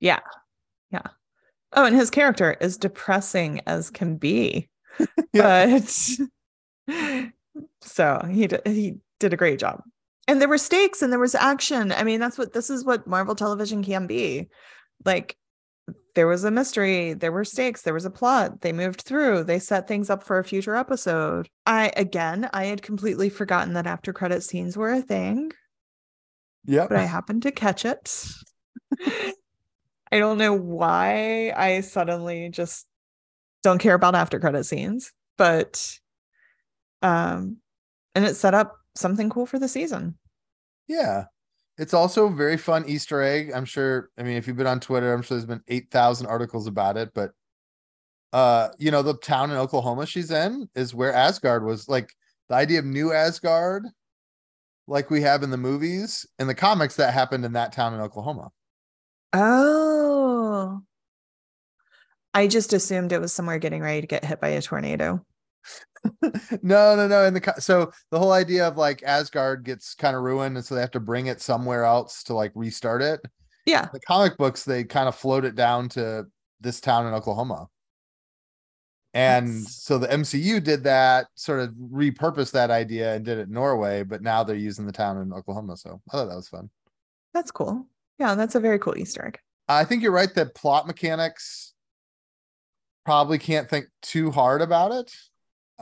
Yeah. 0.00 0.20
Yeah. 0.90 1.06
Oh, 1.74 1.86
and 1.86 1.96
his 1.96 2.10
character 2.10 2.56
is 2.60 2.76
depressing 2.76 3.60
as 3.66 3.90
can 3.90 4.16
be. 4.16 4.68
But 5.32 5.88
so 7.80 8.28
he 8.30 8.48
he 8.66 8.96
did 9.18 9.32
a 9.32 9.36
great 9.36 9.58
job. 9.58 9.82
And 10.28 10.40
there 10.40 10.48
were 10.48 10.58
stakes 10.58 11.02
and 11.02 11.12
there 11.12 11.18
was 11.18 11.34
action. 11.34 11.92
I 11.92 12.04
mean, 12.04 12.20
that's 12.20 12.38
what 12.38 12.52
this 12.52 12.70
is 12.70 12.84
what 12.84 13.06
Marvel 13.06 13.34
television 13.34 13.82
can 13.82 14.06
be. 14.06 14.48
Like 15.04 15.36
there 16.14 16.28
was 16.28 16.44
a 16.44 16.50
mystery, 16.50 17.14
there 17.14 17.32
were 17.32 17.44
stakes, 17.44 17.82
there 17.82 17.94
was 17.94 18.04
a 18.04 18.10
plot. 18.10 18.60
They 18.60 18.72
moved 18.72 19.02
through, 19.02 19.44
they 19.44 19.58
set 19.58 19.88
things 19.88 20.10
up 20.10 20.22
for 20.22 20.38
a 20.38 20.44
future 20.44 20.76
episode. 20.76 21.48
I 21.66 21.92
again, 21.96 22.48
I 22.52 22.66
had 22.66 22.82
completely 22.82 23.30
forgotten 23.30 23.72
that 23.74 23.86
after 23.86 24.12
credit 24.12 24.42
scenes 24.42 24.76
were 24.76 24.92
a 24.92 25.02
thing 25.02 25.50
Yeah. 26.64 26.86
but 26.88 26.98
I 26.98 27.04
happened 27.04 27.42
to 27.42 27.50
catch 27.50 27.84
it. 27.84 28.24
I 30.12 30.18
don't 30.18 30.38
know 30.38 30.52
why 30.52 31.52
I 31.56 31.80
suddenly 31.80 32.50
just 32.50 32.86
don't 33.62 33.78
care 33.78 33.94
about 33.94 34.14
after 34.14 34.38
credit 34.38 34.64
scenes, 34.64 35.10
but 35.38 35.98
um 37.00 37.56
and 38.14 38.24
it 38.24 38.36
set 38.36 38.54
up 38.54 38.76
something 38.94 39.30
cool 39.30 39.46
for 39.46 39.58
the 39.58 39.68
season. 39.68 40.18
Yeah. 40.86 41.24
It's 41.78 41.94
also 41.94 42.26
a 42.26 42.30
very 42.30 42.56
fun 42.56 42.84
Easter 42.86 43.22
egg. 43.22 43.50
I'm 43.54 43.64
sure. 43.64 44.10
I 44.18 44.22
mean, 44.22 44.36
if 44.36 44.46
you've 44.46 44.56
been 44.56 44.66
on 44.66 44.80
Twitter, 44.80 45.12
I'm 45.12 45.22
sure 45.22 45.36
there's 45.36 45.46
been 45.46 45.62
8,000 45.68 46.26
articles 46.26 46.66
about 46.66 46.96
it. 46.96 47.10
But, 47.14 47.32
uh, 48.32 48.68
you 48.78 48.90
know, 48.90 49.02
the 49.02 49.14
town 49.14 49.50
in 49.50 49.56
Oklahoma 49.56 50.06
she's 50.06 50.30
in 50.30 50.68
is 50.74 50.94
where 50.94 51.12
Asgard 51.12 51.64
was. 51.64 51.88
Like 51.88 52.12
the 52.48 52.54
idea 52.54 52.78
of 52.78 52.84
new 52.84 53.12
Asgard, 53.12 53.86
like 54.86 55.10
we 55.10 55.22
have 55.22 55.42
in 55.42 55.50
the 55.50 55.56
movies, 55.56 56.26
in 56.38 56.46
the 56.46 56.54
comics, 56.54 56.96
that 56.96 57.14
happened 57.14 57.44
in 57.44 57.54
that 57.54 57.72
town 57.72 57.94
in 57.94 58.00
Oklahoma. 58.00 58.50
Oh. 59.32 60.82
I 62.34 62.46
just 62.46 62.72
assumed 62.72 63.12
it 63.12 63.20
was 63.20 63.32
somewhere 63.32 63.58
getting 63.58 63.82
ready 63.82 64.02
to 64.02 64.06
get 64.06 64.24
hit 64.24 64.40
by 64.40 64.48
a 64.48 64.62
tornado. 64.62 65.24
no, 66.62 66.96
no, 66.96 67.06
no. 67.06 67.24
In 67.24 67.34
the 67.34 67.54
so 67.58 67.92
the 68.10 68.18
whole 68.18 68.32
idea 68.32 68.66
of 68.66 68.76
like 68.76 69.02
Asgard 69.04 69.64
gets 69.64 69.94
kind 69.94 70.16
of 70.16 70.22
ruined, 70.22 70.56
and 70.56 70.64
so 70.64 70.74
they 70.74 70.80
have 70.80 70.90
to 70.92 71.00
bring 71.00 71.26
it 71.26 71.40
somewhere 71.40 71.84
else 71.84 72.22
to 72.24 72.34
like 72.34 72.52
restart 72.54 73.02
it. 73.02 73.20
Yeah. 73.64 73.88
the 73.92 74.00
comic 74.00 74.36
books 74.36 74.64
they 74.64 74.82
kind 74.82 75.06
of 75.08 75.14
float 75.14 75.44
it 75.44 75.54
down 75.54 75.88
to 75.90 76.26
this 76.60 76.80
town 76.80 77.06
in 77.06 77.14
Oklahoma. 77.14 77.68
And 79.14 79.46
That's- 79.48 79.76
so 79.76 79.98
the 79.98 80.08
MCU 80.08 80.62
did 80.62 80.84
that, 80.84 81.26
sort 81.34 81.60
of 81.60 81.70
repurposed 81.74 82.52
that 82.52 82.70
idea 82.70 83.14
and 83.14 83.24
did 83.24 83.38
it 83.38 83.48
in 83.48 83.52
Norway, 83.52 84.02
but 84.02 84.22
now 84.22 84.42
they're 84.42 84.56
using 84.56 84.86
the 84.86 84.92
town 84.92 85.18
in 85.18 85.32
Oklahoma. 85.32 85.76
So 85.76 86.00
I 86.08 86.16
thought 86.16 86.28
that 86.28 86.34
was 86.36 86.48
fun. 86.48 86.70
That's 87.34 87.50
cool. 87.50 87.86
Yeah, 88.18 88.34
that's 88.34 88.54
a 88.54 88.60
very 88.60 88.78
cool 88.78 88.96
Easter 88.96 89.26
egg. 89.26 89.38
I 89.68 89.84
think 89.84 90.02
you're 90.02 90.12
right 90.12 90.32
that 90.34 90.54
plot 90.54 90.86
mechanics 90.86 91.74
probably 93.04 93.38
can't 93.38 93.68
think 93.68 93.86
too 94.00 94.30
hard 94.30 94.62
about 94.62 94.92
it. 94.92 95.12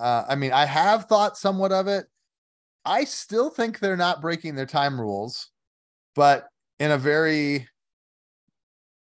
Uh, 0.01 0.25
I 0.29 0.35
mean, 0.35 0.53
I 0.53 0.65
have 0.65 1.05
thought 1.05 1.37
somewhat 1.37 1.73
of 1.73 1.87
it. 1.87 2.07
I 2.85 3.05
still 3.05 3.51
think 3.51 3.79
they're 3.79 3.97
not 3.97 4.23
breaking 4.23 4.55
their 4.55 4.67
time 4.67 5.01
rules, 5.01 5.51
but 6.15 6.49
in 6.79 6.91
a 6.91 6.99
very 6.99 7.69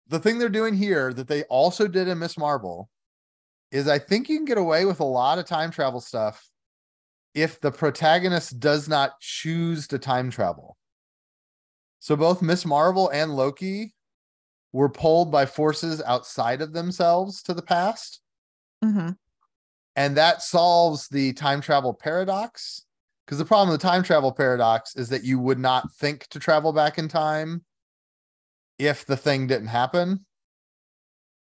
the 0.07 0.19
thing 0.19 0.37
they're 0.37 0.49
doing 0.49 0.75
here 0.75 1.11
that 1.13 1.27
they 1.27 1.43
also 1.43 1.87
did 1.87 2.07
in 2.07 2.19
Ms. 2.19 2.37
Marvel 2.37 2.89
is 3.71 3.87
I 3.87 3.97
think 3.97 4.29
you 4.29 4.37
can 4.37 4.45
get 4.45 4.59
away 4.59 4.85
with 4.85 4.99
a 4.99 5.05
lot 5.05 5.39
of 5.39 5.45
time 5.45 5.71
travel 5.71 5.99
stuff 5.99 6.47
if 7.33 7.59
the 7.59 7.71
protagonist 7.71 8.59
does 8.59 8.87
not 8.87 9.19
choose 9.19 9.87
to 9.87 9.99
time 9.99 10.29
travel. 10.29 10.77
So 11.99 12.15
both 12.15 12.41
Ms. 12.43 12.65
Marvel 12.65 13.09
and 13.09 13.35
Loki 13.35 13.95
were 14.71 14.89
pulled 14.89 15.31
by 15.31 15.45
forces 15.45 16.01
outside 16.05 16.61
of 16.61 16.71
themselves 16.71 17.41
to 17.43 17.53
the 17.53 17.63
past. 17.63 18.21
hmm 18.83 19.09
And 19.95 20.17
that 20.17 20.41
solves 20.41 21.07
the 21.07 21.33
time 21.33 21.61
travel 21.61 21.93
paradox. 21.93 22.85
Because 23.25 23.37
the 23.39 23.45
problem 23.45 23.69
with 23.69 23.81
the 23.81 23.87
time 23.87 24.03
travel 24.03 24.31
paradox 24.31 24.95
is 24.95 25.09
that 25.09 25.23
you 25.23 25.39
would 25.39 25.57
not 25.57 25.91
think 25.93 26.27
to 26.27 26.39
travel 26.39 26.73
back 26.73 26.97
in 26.99 27.07
time 27.07 27.63
if 28.77 29.05
the 29.05 29.17
thing 29.17 29.47
didn't 29.47 29.67
happen. 29.67 30.25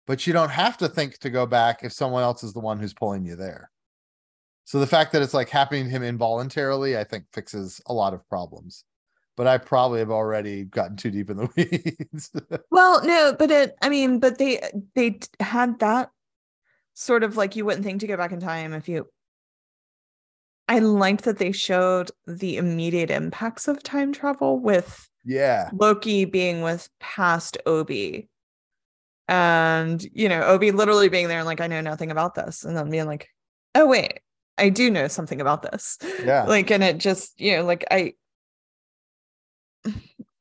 But 0.06 0.28
you 0.28 0.34
don't 0.34 0.49
have 0.49 0.78
to 0.78 0.89
think 0.89 1.18
to 1.20 1.30
go 1.30 1.45
back 1.45 1.84
if 1.84 1.91
someone 1.91 2.24
else 2.24 2.43
is 2.43 2.54
the 2.54 2.60
one 2.60 2.80
who's 2.80 2.93
pulling 2.93 3.26
you 3.26 3.36
there. 3.36 3.72
So 4.66 4.80
the 4.80 4.88
fact 4.88 5.12
that 5.14 5.22
it's 5.22 5.34
like 5.34 5.49
happening 5.49 5.86
to 5.86 5.89
him 5.89 6.04
involuntarily, 6.04 6.97
I 6.97 7.04
think 7.04 7.26
fixes 7.34 7.82
a 7.88 7.93
lot 7.93 8.14
of 8.14 8.28
problems. 8.30 8.84
But 9.38 9.47
I 9.47 9.58
probably 9.58 9.99
have 9.99 10.12
already 10.12 10.66
gotten 10.66 10.97
too 10.97 11.10
deep 11.10 11.30
in 11.30 11.38
the 11.38 11.49
weeds. 11.56 12.32
Well, 12.70 13.04
no, 13.04 13.36
but 13.38 13.49
it 13.49 13.76
I 13.82 13.89
mean, 13.89 14.20
but 14.20 14.38
they 14.38 14.62
they 14.93 15.20
had 15.39 15.80
that 15.80 16.12
sort 16.94 17.24
of 17.24 17.38
like 17.38 17.56
you 17.56 17.66
wouldn't 17.66 17.84
think 17.86 18.02
to 18.02 18.08
go 18.08 18.18
back 18.18 18.32
in 18.32 18.39
time 18.39 18.74
if 18.74 18.88
you 18.88 19.08
I 20.68 20.80
liked 20.80 21.26
that 21.26 21.38
they 21.38 21.52
showed 21.52 22.12
the 22.26 22.56
immediate 22.56 23.12
impacts 23.12 23.68
of 23.68 23.84
time 23.84 24.14
travel 24.14 24.58
with 24.58 25.10
yeah. 25.26 25.70
Loki 25.74 26.24
being 26.24 26.62
with 26.62 26.89
past 27.00 27.58
Obi. 27.66 28.30
And, 29.28 30.02
you 30.14 30.30
know, 30.30 30.44
Obi 30.44 30.72
literally 30.72 31.10
being 31.10 31.28
there 31.28 31.39
and 31.39 31.46
like, 31.46 31.60
I 31.60 31.68
know 31.68 31.82
nothing 31.82 32.10
about 32.10 32.36
this. 32.36 32.64
And 32.64 32.78
then 32.78 32.89
being 32.89 33.06
like, 33.06 33.28
oh, 33.76 33.86
wait, 33.86 34.22
I 34.58 34.70
do 34.70 34.89
know 34.89 35.10
something 35.10 35.42
about 35.42 35.62
this. 35.62 35.98
Yeah. 36.24 36.44
Like, 36.44 36.72
and 36.72 36.84
it 36.84 37.00
just, 37.00 37.39
you 37.39 37.58
know, 37.58 37.66
like 37.66 37.84
I 37.92 38.14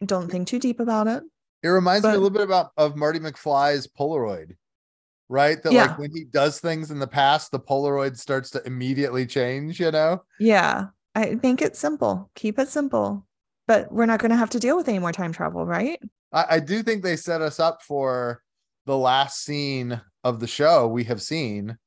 don't 0.05 0.31
think 0.31 0.47
too 0.47 0.61
deep 0.61 0.79
about 0.79 1.09
it. 1.09 1.25
It 1.63 1.69
reminds 1.69 2.05
me 2.05 2.11
a 2.11 2.15
little 2.15 2.31
bit 2.31 2.43
about 2.43 2.71
of 2.77 2.97
Marty 2.97 3.19
McFly's 3.19 3.87
Polaroid, 3.87 4.57
right? 5.31 5.63
That 5.63 5.73
Yeah. 5.73 5.83
like 5.83 5.99
when 5.99 6.11
he 6.15 6.25
does 6.25 6.61
things 6.61 6.91
in 6.91 6.99
the 6.99 7.07
past, 7.07 7.53
the 7.53 7.61
Polaroid 7.61 8.19
starts 8.19 8.51
to 8.51 8.67
immediately 8.67 9.25
change, 9.27 9.81
you 9.81 9.91
know? 9.91 10.25
Yeah. 10.39 10.89
I 11.15 11.37
think 11.37 11.63
it's 11.63 11.79
simple. 11.79 12.31
Keep 12.35 12.59
it 12.59 12.69
simple. 12.69 13.27
But 13.67 13.93
we're 13.93 14.07
not 14.07 14.21
going 14.21 14.31
to 14.31 14.37
have 14.37 14.51
to 14.51 14.61
deal 14.61 14.77
with 14.77 14.89
any 14.89 14.99
more 14.99 15.13
time 15.13 15.33
travel, 15.33 15.65
right? 15.65 16.01
I, 16.33 16.45
I 16.51 16.61
do 16.61 16.83
think 16.83 17.03
they 17.03 17.17
set 17.17 17.41
us 17.41 17.61
up 17.61 17.83
for 17.83 18.43
the 18.87 18.97
last 18.97 19.45
scene 19.45 20.01
of 20.25 20.41
the 20.41 20.47
show 20.49 20.89
we 20.89 21.05
have 21.05 21.23
seen, 21.23 21.79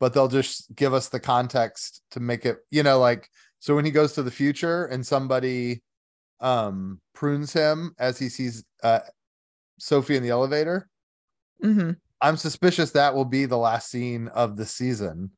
but 0.00 0.14
they'll 0.14 0.28
just 0.28 0.74
give 0.74 0.94
us 0.94 1.08
the 1.10 1.20
context 1.20 2.02
to 2.12 2.20
make 2.20 2.46
it, 2.46 2.58
you 2.70 2.82
know, 2.82 2.98
like 2.98 3.28
so 3.58 3.74
when 3.74 3.84
he 3.84 3.90
goes 3.90 4.14
to 4.14 4.22
the 4.22 4.30
future 4.30 4.86
and 4.86 5.06
somebody 5.06 5.82
um 6.40 7.00
prunes 7.14 7.52
him 7.52 7.94
as 7.98 8.18
he 8.18 8.28
sees 8.28 8.64
uh 8.82 9.00
Sophie 9.78 10.16
in 10.16 10.22
the 10.22 10.30
elevator. 10.30 10.88
hmm 11.60 11.92
I'm 12.22 12.36
suspicious 12.36 12.92
that 12.92 13.14
will 13.14 13.24
be 13.24 13.44
the 13.46 13.58
last 13.58 13.90
scene 13.90 14.28
of 14.28 14.56
the 14.56 14.64
season. 14.64 15.32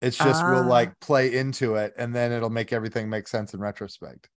It's 0.00 0.16
just 0.16 0.42
we'll 0.42 0.64
Ah. 0.64 0.66
like 0.66 0.98
play 1.00 1.36
into 1.36 1.74
it 1.74 1.92
and 1.98 2.16
then 2.16 2.32
it'll 2.32 2.48
make 2.48 2.72
everything 2.72 3.10
make 3.10 3.28
sense 3.28 3.52
in 3.52 3.60
retrospect. 3.60 4.30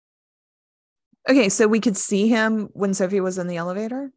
Okay, 1.29 1.49
so 1.49 1.67
we 1.67 1.79
could 1.79 1.95
see 1.95 2.27
him 2.27 2.69
when 2.73 2.95
Sophie 2.95 3.19
was 3.19 3.37
in 3.37 3.45
the 3.45 3.57
elevator. 3.57 4.11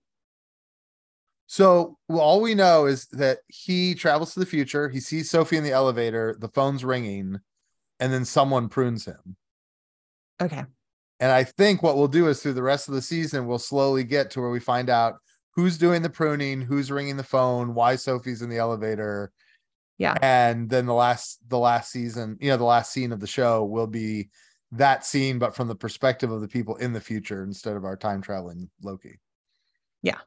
So 1.46 1.98
well, 2.08 2.20
all 2.20 2.40
we 2.40 2.54
know 2.54 2.86
is 2.86 3.06
that 3.08 3.40
he 3.48 3.94
travels 3.94 4.32
to 4.32 4.40
the 4.40 4.46
future. 4.46 4.88
He 4.88 5.00
sees 5.00 5.30
Sophie 5.30 5.58
in 5.58 5.64
the 5.64 5.72
elevator. 5.72 6.34
The 6.40 6.48
phone's 6.48 6.82
ringing, 6.82 7.40
and 8.00 8.10
then 8.10 8.24
someone 8.24 8.70
prunes 8.70 9.04
him. 9.04 9.36
Okay. 10.40 10.64
And 11.20 11.30
I 11.30 11.44
think 11.44 11.82
what 11.82 11.96
we'll 11.96 12.08
do 12.08 12.28
is 12.28 12.42
through 12.42 12.54
the 12.54 12.62
rest 12.62 12.88
of 12.88 12.94
the 12.94 13.02
season, 13.02 13.46
we'll 13.46 13.58
slowly 13.58 14.02
get 14.02 14.30
to 14.32 14.40
where 14.40 14.50
we 14.50 14.58
find 14.60 14.88
out 14.88 15.16
who's 15.56 15.78
doing 15.78 16.02
the 16.02 16.10
pruning, 16.10 16.60
who's 16.60 16.90
ringing 16.90 17.16
the 17.16 17.22
phone, 17.22 17.74
why 17.74 17.96
Sophie's 17.96 18.42
in 18.42 18.50
the 18.50 18.58
elevator. 18.58 19.32
Yeah. 19.98 20.16
And 20.20 20.68
then 20.68 20.86
the 20.86 20.94
last 20.94 21.38
the 21.48 21.58
last 21.58 21.90
season, 21.92 22.36
you 22.40 22.50
know, 22.50 22.56
the 22.56 22.64
last 22.64 22.92
scene 22.92 23.12
of 23.12 23.20
the 23.20 23.26
show 23.26 23.64
will 23.64 23.86
be 23.86 24.30
that 24.72 25.06
scene, 25.06 25.38
but 25.38 25.54
from 25.54 25.68
the 25.68 25.74
perspective 25.74 26.32
of 26.32 26.40
the 26.40 26.48
people 26.48 26.76
in 26.76 26.92
the 26.92 27.00
future 27.00 27.44
instead 27.44 27.76
of 27.76 27.84
our 27.84 27.96
time 27.96 28.20
traveling 28.20 28.68
Loki. 28.82 29.20
Yeah. 30.02 30.18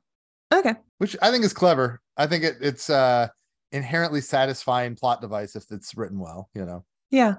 Okay. 0.54 0.76
Which 1.00 1.18
I 1.22 1.32
think 1.32 1.44
is 1.44 1.54
clever. 1.54 2.02
I 2.16 2.28
think 2.28 2.46
it, 2.46 2.56
it's 2.62 2.90
uh 2.90 3.28
inherently 3.74 4.22
satisfying 4.22 4.96
plot 4.96 5.20
device 5.20 5.58
if 5.58 5.66
it's 5.72 5.98
written 5.98 6.20
well, 6.20 6.50
you 6.54 6.66
know. 6.66 6.86
Yeah. 7.12 7.36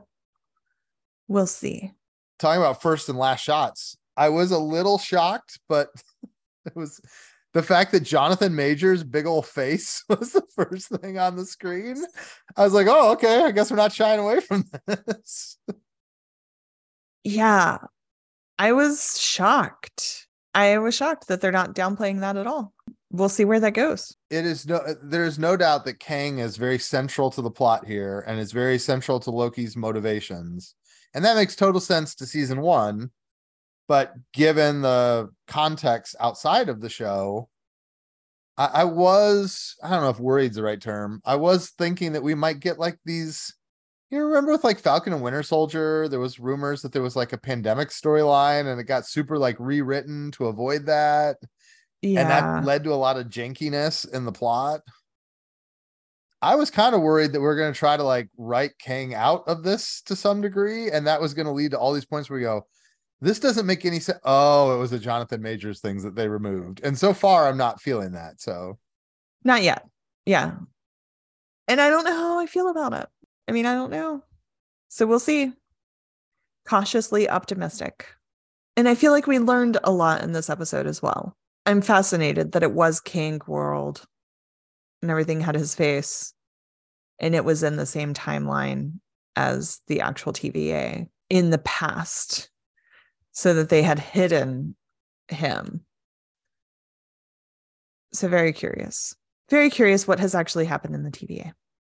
We'll 1.27 1.47
see. 1.47 1.93
talking 2.39 2.61
about 2.61 2.83
first 2.83 3.09
and 3.09 3.19
last 3.19 3.43
shots, 3.43 3.97
I 4.17 4.29
was 4.29 4.51
a 4.51 4.59
little 4.59 4.99
shocked, 4.99 5.59
but 5.69 5.89
it 6.67 6.77
was 6.77 7.01
the 7.55 7.63
fact 7.63 7.93
that 7.93 8.01
Jonathan 8.01 8.55
Majors' 8.55 9.05
big 9.05 9.27
old 9.27 9.47
face 9.47 10.05
was 10.09 10.33
the 10.33 10.45
first 10.55 10.89
thing 10.89 11.19
on 11.19 11.37
the 11.37 11.47
screen. 11.47 11.97
I 12.57 12.65
was 12.65 12.73
like, 12.73 12.87
oh, 12.89 13.13
okay, 13.13 13.43
I 13.45 13.51
guess 13.51 13.71
we're 13.71 13.77
not 13.77 13.93
shying 13.93 14.21
away 14.21 14.41
from 14.41 14.65
this. 14.87 15.59
Yeah. 17.25 17.79
I 18.59 18.73
was 18.73 19.21
shocked. 19.21 20.27
I 20.55 20.79
was 20.79 20.95
shocked 20.95 21.29
that 21.29 21.41
they're 21.41 21.53
not 21.53 21.75
downplaying 21.75 22.21
that 22.21 22.37
at 22.37 22.47
all. 22.47 22.73
We'll 23.11 23.29
see 23.29 23.45
where 23.45 23.61
that 23.61 23.73
goes. 23.73 24.15
It 24.29 24.45
is 24.45 24.67
no 24.67 24.77
uh, 24.77 24.95
there's 25.03 25.39
no 25.39 25.57
doubt 25.57 25.87
that 25.87 25.99
Kang 25.99 26.41
is 26.41 26.59
very 26.59 26.79
central 26.79 27.31
to 27.31 27.41
the 27.41 27.51
plot 27.51 27.87
here 27.87 28.25
and 28.27 28.39
is 28.39 28.53
very 28.53 28.79
central 28.79 29.19
to 29.21 29.31
Loki's 29.31 29.77
motivations. 29.77 30.75
And 31.15 31.25
that 31.25 31.37
makes 31.37 31.57
total 31.57 31.81
sense 31.81 32.15
to 32.17 32.27
season 32.27 32.61
one. 32.61 33.11
But 33.89 34.13
given 34.35 34.83
the 34.83 35.31
context 35.47 36.15
outside 36.21 36.69
of 36.69 36.81
the 36.81 36.91
show, 36.91 37.49
I, 38.59 38.67
I 38.67 38.85
was, 38.85 39.77
I 39.83 39.91
don't 39.91 40.03
know 40.03 40.11
if 40.11 40.21
worried's 40.21 40.57
the 40.57 40.63
right 40.63 40.81
term. 40.81 41.23
I 41.25 41.37
was 41.37 41.71
thinking 41.71 42.13
that 42.13 42.23
we 42.23 42.35
might 42.35 42.61
get 42.61 42.79
like 42.79 42.99
these. 43.05 43.55
You 44.11 44.25
remember 44.25 44.53
with 44.53 44.65
like 44.65 44.79
Falcon 44.79 45.13
and 45.13 45.23
Winter 45.23 45.43
Soldier, 45.43 46.09
there 46.09 46.21
was 46.21 46.39
rumors 46.39 46.83
that 46.83 46.93
there 46.93 47.03
was 47.03 47.17
like 47.17 47.33
a 47.33 47.39
pandemic 47.39 47.89
storyline 47.89 48.71
and 48.71 48.81
it 48.81 48.85
got 48.85 49.07
super 49.07 49.39
like 49.39 49.57
rewritten 49.59 50.31
to 50.33 50.47
avoid 50.47 50.87
that. 50.87 51.37
Yeah. 52.01 52.21
And 52.21 52.31
that 52.31 52.65
led 52.65 52.85
to 52.85 52.93
a 52.93 52.95
lot 52.95 53.19
of 53.19 53.27
jankiness 53.27 54.11
in 54.11 54.25
the 54.25 54.33
plot. 54.33 54.81
I 56.41 56.55
was 56.55 56.71
kind 56.71 56.95
of 56.95 57.03
worried 57.03 57.33
that 57.33 57.41
we 57.41 57.47
are 57.47 57.57
going 57.57 57.73
to 57.73 57.79
try 57.79 57.97
to 57.97 58.05
like 58.05 58.29
write 58.37 58.79
Kang 58.79 59.15
out 59.15 59.43
of 59.47 59.63
this 59.63 60.03
to 60.03 60.15
some 60.15 60.41
degree, 60.41 60.91
and 60.91 61.07
that 61.07 61.21
was 61.21 61.35
going 61.35 61.47
to 61.47 61.53
lead 61.53 61.73
to 61.73 61.79
all 61.79 61.93
these 61.93 62.05
points 62.05 62.31
where 62.31 62.39
we 62.39 62.45
go, 62.45 62.65
this 63.21 63.41
doesn't 63.41 63.67
make 63.67 63.85
any 63.85 64.01
sense. 64.01 64.19
Oh, 64.25 64.75
it 64.75 64.79
was 64.79 64.91
the 64.91 64.99
Jonathan 64.99 65.43
Majors 65.43 65.81
things 65.81 66.03
that 66.03 66.15
they 66.15 66.29
removed. 66.29 66.81
And 66.85 66.97
so 66.97 67.13
far, 67.13 67.49
I'm 67.49 67.57
not 67.57 67.81
feeling 67.81 68.13
that. 68.13 68.41
So, 68.41 68.79
not 69.45 69.63
yet. 69.63 69.87
Yeah. 70.27 70.53
And 71.67 71.81
I 71.81 71.91
don't 71.91 72.05
know 72.05 72.15
how 72.15 72.39
I 72.39 72.47
feel 72.47 72.69
about 72.69 72.93
it. 72.93 73.09
I 73.49 73.53
mean, 73.53 73.67
I 73.67 73.75
don't 73.75 73.91
know. 73.91 74.23
So 74.89 75.07
we'll 75.07 75.19
see. 75.19 75.53
Cautiously 76.67 77.29
optimistic. 77.29 78.07
And 78.77 78.89
I 78.89 78.95
feel 78.95 79.13
like 79.13 79.27
we 79.27 79.39
learned 79.39 79.79
a 79.83 79.91
lot 79.91 80.23
in 80.23 80.33
this 80.33 80.51
episode 80.51 80.87
as 80.87 81.03
well. 81.03 81.37
I'm 81.67 81.83
fascinated 81.83 82.53
that 82.53 82.63
it 82.63 82.73
was 82.73 83.01
Kang 83.01 83.41
World 83.47 84.07
and 85.03 85.11
everything 85.11 85.41
had 85.41 85.55
his 85.55 85.75
face 85.75 86.33
and 87.19 87.35
it 87.35 87.45
was 87.45 87.63
in 87.63 87.77
the 87.77 87.87
same 87.87 88.15
timeline 88.15 89.01
as 89.37 89.81
the 89.89 90.01
actual 90.01 90.33
TVA 90.33 91.09
in 91.29 91.51
the 91.51 91.59
past 91.59 92.51
so 93.39 93.55
that 93.55 93.69
they 93.69 93.83
had 93.83 94.01
hidden 94.01 94.75
him. 95.29 95.85
So, 98.13 98.27
very 98.27 98.53
curious. 98.53 99.15
Very 99.49 99.71
curious 99.71 100.09
what 100.09 100.19
has 100.19 100.35
actually 100.35 100.65
happened 100.65 100.97
in 100.97 101.05
the 101.05 101.11
TVA. 101.13 101.53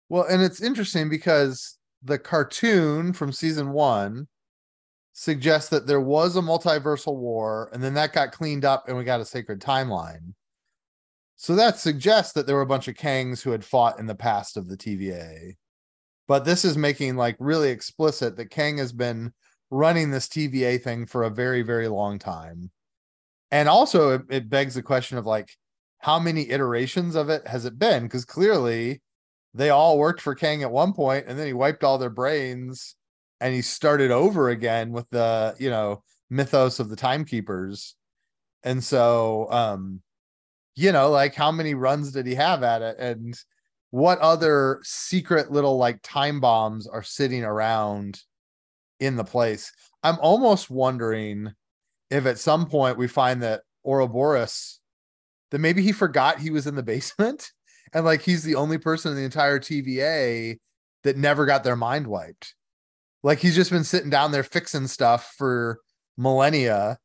Well, 0.07 0.25
and 0.29 0.43
it's 0.43 0.61
interesting 0.61 1.09
because 1.09 1.79
the 2.03 2.19
cartoon 2.19 3.11
from 3.11 3.31
season 3.31 3.71
one 3.71 4.27
suggests 5.13 5.71
that 5.71 5.87
there 5.87 5.99
was 5.99 6.35
a 6.35 6.41
multiversal 6.41 7.17
war 7.17 7.71
and 7.73 7.81
then 7.81 7.95
that 7.95 8.13
got 8.13 8.31
cleaned 8.31 8.63
up 8.63 8.87
and 8.87 8.95
we 8.95 9.03
got 9.03 9.19
a 9.19 9.25
sacred 9.25 9.59
timeline. 9.59 10.35
So 11.37 11.55
that 11.55 11.79
suggests 11.79 12.33
that 12.33 12.45
there 12.45 12.55
were 12.55 12.61
a 12.61 12.67
bunch 12.67 12.87
of 12.87 12.93
Kangs 12.93 13.41
who 13.41 13.49
had 13.49 13.65
fought 13.65 13.99
in 13.99 14.05
the 14.05 14.13
past 14.13 14.57
of 14.57 14.69
the 14.69 14.77
TVA. 14.77 15.55
But 16.27 16.45
this 16.45 16.63
is 16.63 16.77
making 16.77 17.15
like 17.15 17.35
really 17.39 17.71
explicit 17.71 18.37
that 18.37 18.51
Kang 18.51 18.77
has 18.77 18.93
been 18.93 19.33
running 19.71 20.11
this 20.11 20.27
TVA 20.27 20.81
thing 20.81 21.07
for 21.07 21.23
a 21.23 21.29
very, 21.29 21.63
very 21.63 21.87
long 21.87 22.19
time. 22.19 22.69
And 23.49 23.67
also, 23.67 24.11
it, 24.11 24.21
it 24.29 24.49
begs 24.49 24.75
the 24.75 24.83
question 24.83 25.17
of 25.17 25.25
like, 25.25 25.57
how 25.99 26.19
many 26.19 26.49
iterations 26.49 27.15
of 27.15 27.29
it 27.29 27.47
has 27.47 27.65
it 27.65 27.79
been? 27.79 28.03
Because 28.03 28.25
clearly, 28.25 29.01
they 29.53 29.69
all 29.69 29.97
worked 29.97 30.21
for 30.21 30.35
Kang 30.35 30.63
at 30.63 30.71
one 30.71 30.93
point, 30.93 31.25
and 31.27 31.37
then 31.37 31.47
he 31.47 31.53
wiped 31.53 31.83
all 31.83 31.97
their 31.97 32.09
brains 32.09 32.95
and 33.41 33.55
he 33.55 33.61
started 33.63 34.11
over 34.11 34.49
again 34.49 34.91
with 34.91 35.09
the 35.09 35.55
you 35.59 35.69
know 35.69 36.03
mythos 36.29 36.79
of 36.79 36.87
the 36.87 36.95
timekeepers 36.95 37.95
and 38.63 38.81
so 38.81 39.51
um 39.51 40.01
you 40.75 40.93
know 40.93 41.09
like 41.09 41.35
how 41.35 41.51
many 41.51 41.73
runs 41.73 42.13
did 42.13 42.25
he 42.25 42.35
have 42.35 42.63
at 42.63 42.81
it 42.81 42.95
and 42.99 43.37
what 43.89 44.19
other 44.19 44.79
secret 44.83 45.51
little 45.51 45.77
like 45.77 45.99
time 46.01 46.39
bombs 46.39 46.87
are 46.87 47.03
sitting 47.03 47.43
around 47.43 48.21
in 49.01 49.17
the 49.17 49.23
place 49.23 49.73
i'm 50.03 50.17
almost 50.21 50.69
wondering 50.69 51.51
if 52.09 52.25
at 52.25 52.39
some 52.39 52.65
point 52.65 52.97
we 52.97 53.07
find 53.07 53.43
that 53.43 53.61
Ouroboros 53.85 54.79
that 55.49 55.59
maybe 55.59 55.81
he 55.81 55.91
forgot 55.91 56.39
he 56.39 56.49
was 56.49 56.67
in 56.67 56.75
the 56.75 56.83
basement 56.93 57.51
and 57.93 58.05
like 58.05 58.21
he's 58.21 58.43
the 58.43 58.55
only 58.55 58.77
person 58.77 59.11
in 59.11 59.17
the 59.17 59.23
entire 59.25 59.59
TVA 59.59 60.57
that 61.03 61.17
never 61.17 61.45
got 61.45 61.63
their 61.65 61.75
mind 61.75 62.07
wiped 62.07 62.53
like 63.23 63.39
he's 63.39 63.55
just 63.55 63.71
been 63.71 63.83
sitting 63.83 64.09
down 64.09 64.31
there 64.31 64.43
fixing 64.43 64.87
stuff 64.87 65.33
for 65.37 65.79
millennia. 66.17 66.97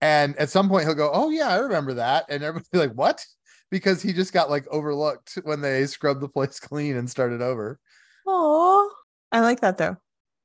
And 0.00 0.36
at 0.36 0.50
some 0.50 0.68
point 0.68 0.84
he'll 0.84 0.94
go, 0.94 1.10
Oh 1.12 1.30
yeah, 1.30 1.48
I 1.48 1.56
remember 1.56 1.94
that. 1.94 2.26
And 2.28 2.42
everybody 2.42 2.68
like, 2.88 2.92
What? 2.92 3.24
Because 3.70 4.02
he 4.02 4.12
just 4.12 4.32
got 4.32 4.50
like 4.50 4.66
overlooked 4.68 5.38
when 5.44 5.60
they 5.60 5.86
scrubbed 5.86 6.20
the 6.20 6.28
place 6.28 6.60
clean 6.60 6.96
and 6.96 7.10
started 7.10 7.42
over. 7.42 7.78
Oh, 8.26 8.92
I 9.32 9.40
like 9.40 9.60
that 9.60 9.78
though. 9.78 9.96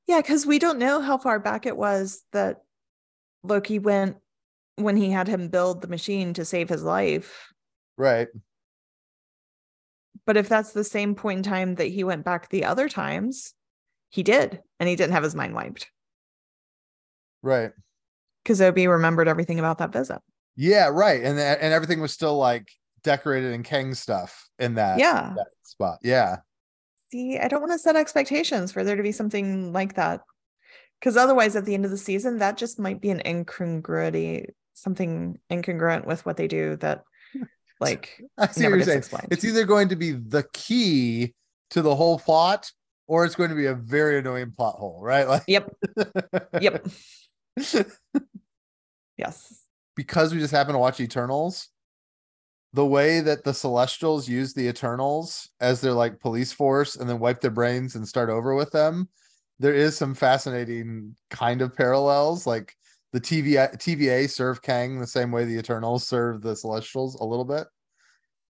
Yeah, 0.07 0.21
because 0.21 0.45
we 0.45 0.59
don't 0.59 0.79
know 0.79 1.01
how 1.01 1.17
far 1.17 1.39
back 1.39 1.65
it 1.65 1.77
was 1.77 2.23
that 2.33 2.63
Loki 3.43 3.79
went 3.79 4.17
when 4.75 4.97
he 4.97 5.11
had 5.11 5.27
him 5.27 5.49
build 5.49 5.81
the 5.81 5.87
machine 5.87 6.33
to 6.33 6.45
save 6.45 6.69
his 6.69 6.83
life. 6.83 7.53
Right. 7.97 8.27
But 10.25 10.37
if 10.37 10.49
that's 10.49 10.71
the 10.73 10.83
same 10.83 11.15
point 11.15 11.37
in 11.37 11.43
time 11.43 11.75
that 11.75 11.85
he 11.85 12.03
went 12.03 12.25
back 12.25 12.49
the 12.49 12.65
other 12.65 12.87
times, 12.87 13.53
he 14.09 14.23
did, 14.23 14.61
and 14.79 14.87
he 14.87 14.95
didn't 14.95 15.13
have 15.13 15.23
his 15.23 15.35
mind 15.35 15.55
wiped. 15.55 15.89
Right. 17.41 17.71
Because 18.43 18.61
Obi 18.61 18.87
remembered 18.87 19.27
everything 19.27 19.59
about 19.59 19.77
that 19.79 19.93
visit. 19.93 20.19
Yeah, 20.55 20.89
right. 20.91 21.23
And 21.23 21.39
and 21.39 21.73
everything 21.73 22.01
was 22.01 22.11
still 22.11 22.37
like 22.37 22.69
decorated 23.03 23.53
in 23.53 23.63
Kang 23.63 23.93
stuff 23.93 24.47
in 24.59 24.75
that, 24.75 24.99
yeah. 24.99 25.33
that 25.35 25.47
spot. 25.63 25.99
Yeah. 26.03 26.37
See, 27.11 27.37
I 27.37 27.47
don't 27.47 27.61
want 27.61 27.73
to 27.73 27.79
set 27.79 27.95
expectations 27.95 28.71
for 28.71 28.83
there 28.83 28.95
to 28.95 29.03
be 29.03 29.11
something 29.11 29.73
like 29.73 29.95
that. 29.95 30.21
Because 30.99 31.17
otherwise, 31.17 31.55
at 31.55 31.65
the 31.65 31.73
end 31.73 31.83
of 31.83 31.91
the 31.91 31.97
season, 31.97 32.37
that 32.37 32.57
just 32.57 32.79
might 32.79 33.01
be 33.01 33.09
an 33.09 33.21
incongruity, 33.25 34.45
something 34.75 35.39
incongruent 35.51 36.05
with 36.05 36.25
what 36.25 36.37
they 36.37 36.47
do 36.47 36.75
that, 36.77 37.03
like, 37.79 38.21
I 38.37 38.47
see 38.47 38.61
never 38.61 38.75
what 38.77 38.77
you're 38.77 38.77
gets 38.77 38.87
saying. 38.87 38.97
explained. 38.99 39.27
It's 39.31 39.43
either 39.43 39.65
going 39.65 39.89
to 39.89 39.95
be 39.95 40.11
the 40.11 40.45
key 40.53 41.33
to 41.71 41.81
the 41.81 41.95
whole 41.95 42.19
plot 42.19 42.71
or 43.07 43.25
it's 43.25 43.35
going 43.35 43.49
to 43.49 43.55
be 43.55 43.65
a 43.65 43.73
very 43.73 44.19
annoying 44.19 44.51
plot 44.51 44.75
hole, 44.75 44.99
right? 45.01 45.27
Like 45.27 45.43
Yep. 45.47 45.73
Yep. 46.61 46.87
yes. 49.17 49.65
because 49.95 50.33
we 50.33 50.39
just 50.39 50.53
happen 50.53 50.73
to 50.73 50.79
watch 50.79 50.99
Eternals, 50.99 51.69
the 52.73 52.85
way 52.85 53.19
that 53.19 53.43
the 53.43 53.53
Celestials 53.53 54.29
use 54.29 54.53
the 54.53 54.67
Eternals 54.67 55.49
as 55.59 55.81
their 55.81 55.93
like 55.93 56.19
police 56.19 56.53
force 56.53 56.95
and 56.95 57.09
then 57.09 57.19
wipe 57.19 57.41
their 57.41 57.51
brains 57.51 57.95
and 57.95 58.07
start 58.07 58.29
over 58.29 58.55
with 58.55 58.71
them, 58.71 59.09
there 59.59 59.73
is 59.73 59.97
some 59.97 60.15
fascinating 60.15 61.15
kind 61.29 61.61
of 61.61 61.75
parallels. 61.75 62.47
Like 62.47 62.73
the 63.11 63.19
TVA, 63.19 63.75
TVA 63.77 64.29
serve 64.29 64.61
Kang 64.61 64.99
the 64.99 65.07
same 65.07 65.31
way 65.31 65.43
the 65.43 65.57
Eternals 65.57 66.07
serve 66.07 66.41
the 66.41 66.55
Celestials 66.55 67.15
a 67.15 67.25
little 67.25 67.45
bit. 67.45 67.67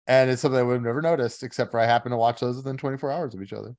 And 0.07 0.31
it's 0.31 0.43
something 0.43 0.59
I 0.59 0.63
would 0.63 0.75
have 0.75 0.83
never 0.83 1.03
noticed, 1.03 1.43
except 1.43 1.71
for 1.71 1.81
I 1.81 1.87
happen 1.87 2.11
to 2.11 2.17
watch 2.17 2.41
those 2.41 2.57
within 2.57 2.77
24 2.77 3.13
hours 3.13 3.35
of 3.35 3.43
each 3.43 3.53
other. 3.53 3.75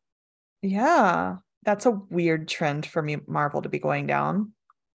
Yeah. 0.62 1.38
That's 1.64 1.86
a 1.86 1.92
weird 1.92 2.48
trend 2.48 2.86
for 2.86 3.02
me, 3.02 3.18
Marvel 3.28 3.62
to 3.62 3.70
be 3.70 3.80
going 3.80 4.08
down. 4.08 4.54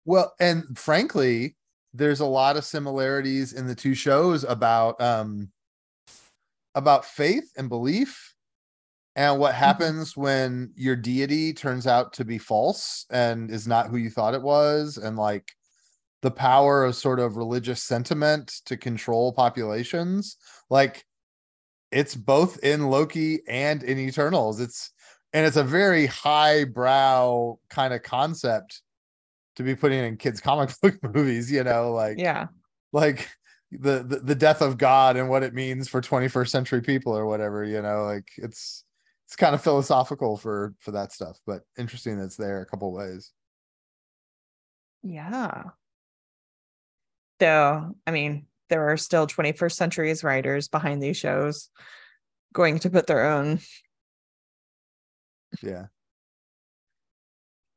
Well, 0.06 0.34
and 0.40 0.78
frankly, 0.78 1.56
there's 1.94 2.20
a 2.20 2.26
lot 2.26 2.58
of 2.58 2.66
similarities 2.66 3.54
in 3.54 3.68
the 3.68 3.76
two 3.76 3.94
shows 3.94 4.44
about 4.44 5.00
um 5.02 5.50
about 6.76 7.06
faith 7.06 7.52
and 7.58 7.70
belief 7.70 8.34
and 9.16 9.40
what 9.40 9.54
happens 9.54 10.18
when 10.18 10.72
your 10.76 10.96
deity 10.96 11.54
turns 11.54 11.86
out 11.86 12.14
to 12.14 12.26
be 12.26 12.40
false 12.40 13.06
and 13.12 13.52
is 13.52 13.68
not 13.68 13.88
who 13.88 13.98
you 13.98 14.10
thought 14.10 14.34
it 14.34 14.42
was 14.42 14.98
and 14.98 15.18
like 15.18 15.52
the 16.24 16.32
power 16.32 16.86
of 16.86 16.96
sort 16.96 17.20
of 17.20 17.38
religious 17.38 17.84
sentiment 17.84 18.62
to 18.66 18.78
control 18.78 19.32
populations. 19.34 20.38
Like 20.70 21.06
it's 21.92 22.16
both 22.16 22.64
in 22.64 22.90
loki 22.90 23.42
and 23.48 23.84
in 23.84 24.00
eternals. 24.00 24.60
It's 24.60 24.92
and 25.34 25.46
it's 25.46 25.58
a 25.58 25.64
very 25.64 26.06
high 26.06 26.64
brow 26.64 27.60
kind 27.70 27.94
of 27.94 28.02
concept 28.04 28.82
to 29.56 29.64
be 29.64 29.76
putting 29.76 30.04
in 30.04 30.18
kids 30.18 30.40
comic 30.42 30.70
book 30.82 30.96
movies 31.14 31.52
you 31.52 31.64
know 31.64 31.92
like 31.94 32.18
Yeah. 32.18 32.48
like 32.92 33.30
the, 33.72 34.04
the 34.04 34.20
the 34.20 34.36
death 34.36 34.62
of 34.62 34.78
god 34.78 35.18
and 35.18 35.30
what 35.30 35.42
it 35.44 35.54
means 35.54 35.88
for 35.88 36.00
21st 36.02 36.50
century 36.50 36.82
people 36.82 37.16
or 37.18 37.26
whatever 37.26 37.64
you 37.64 37.82
know 37.82 38.04
like 38.04 38.28
it's 38.38 38.84
it's 39.26 39.36
kind 39.36 39.56
of 39.56 39.62
philosophical 39.64 40.38
for 40.38 40.76
for 40.80 40.92
that 40.92 41.12
stuff 41.12 41.40
but 41.48 41.64
interesting 41.78 42.18
that's 42.20 42.36
there 42.38 42.62
a 42.62 42.66
couple 42.66 42.92
ways 42.94 43.32
Yeah. 45.04 45.64
Though, 47.40 47.96
I 48.08 48.12
mean, 48.12 48.46
there 48.70 48.90
are 48.90 48.96
still 48.96 49.28
21st 49.28 49.74
centuries 49.74 50.24
writers 50.24 50.68
behind 50.70 51.02
these 51.04 51.18
shows 51.18 51.70
going 52.54 52.80
to 52.80 52.90
put 52.90 53.08
their 53.08 53.26
own 53.26 53.60
yeah 55.62 55.88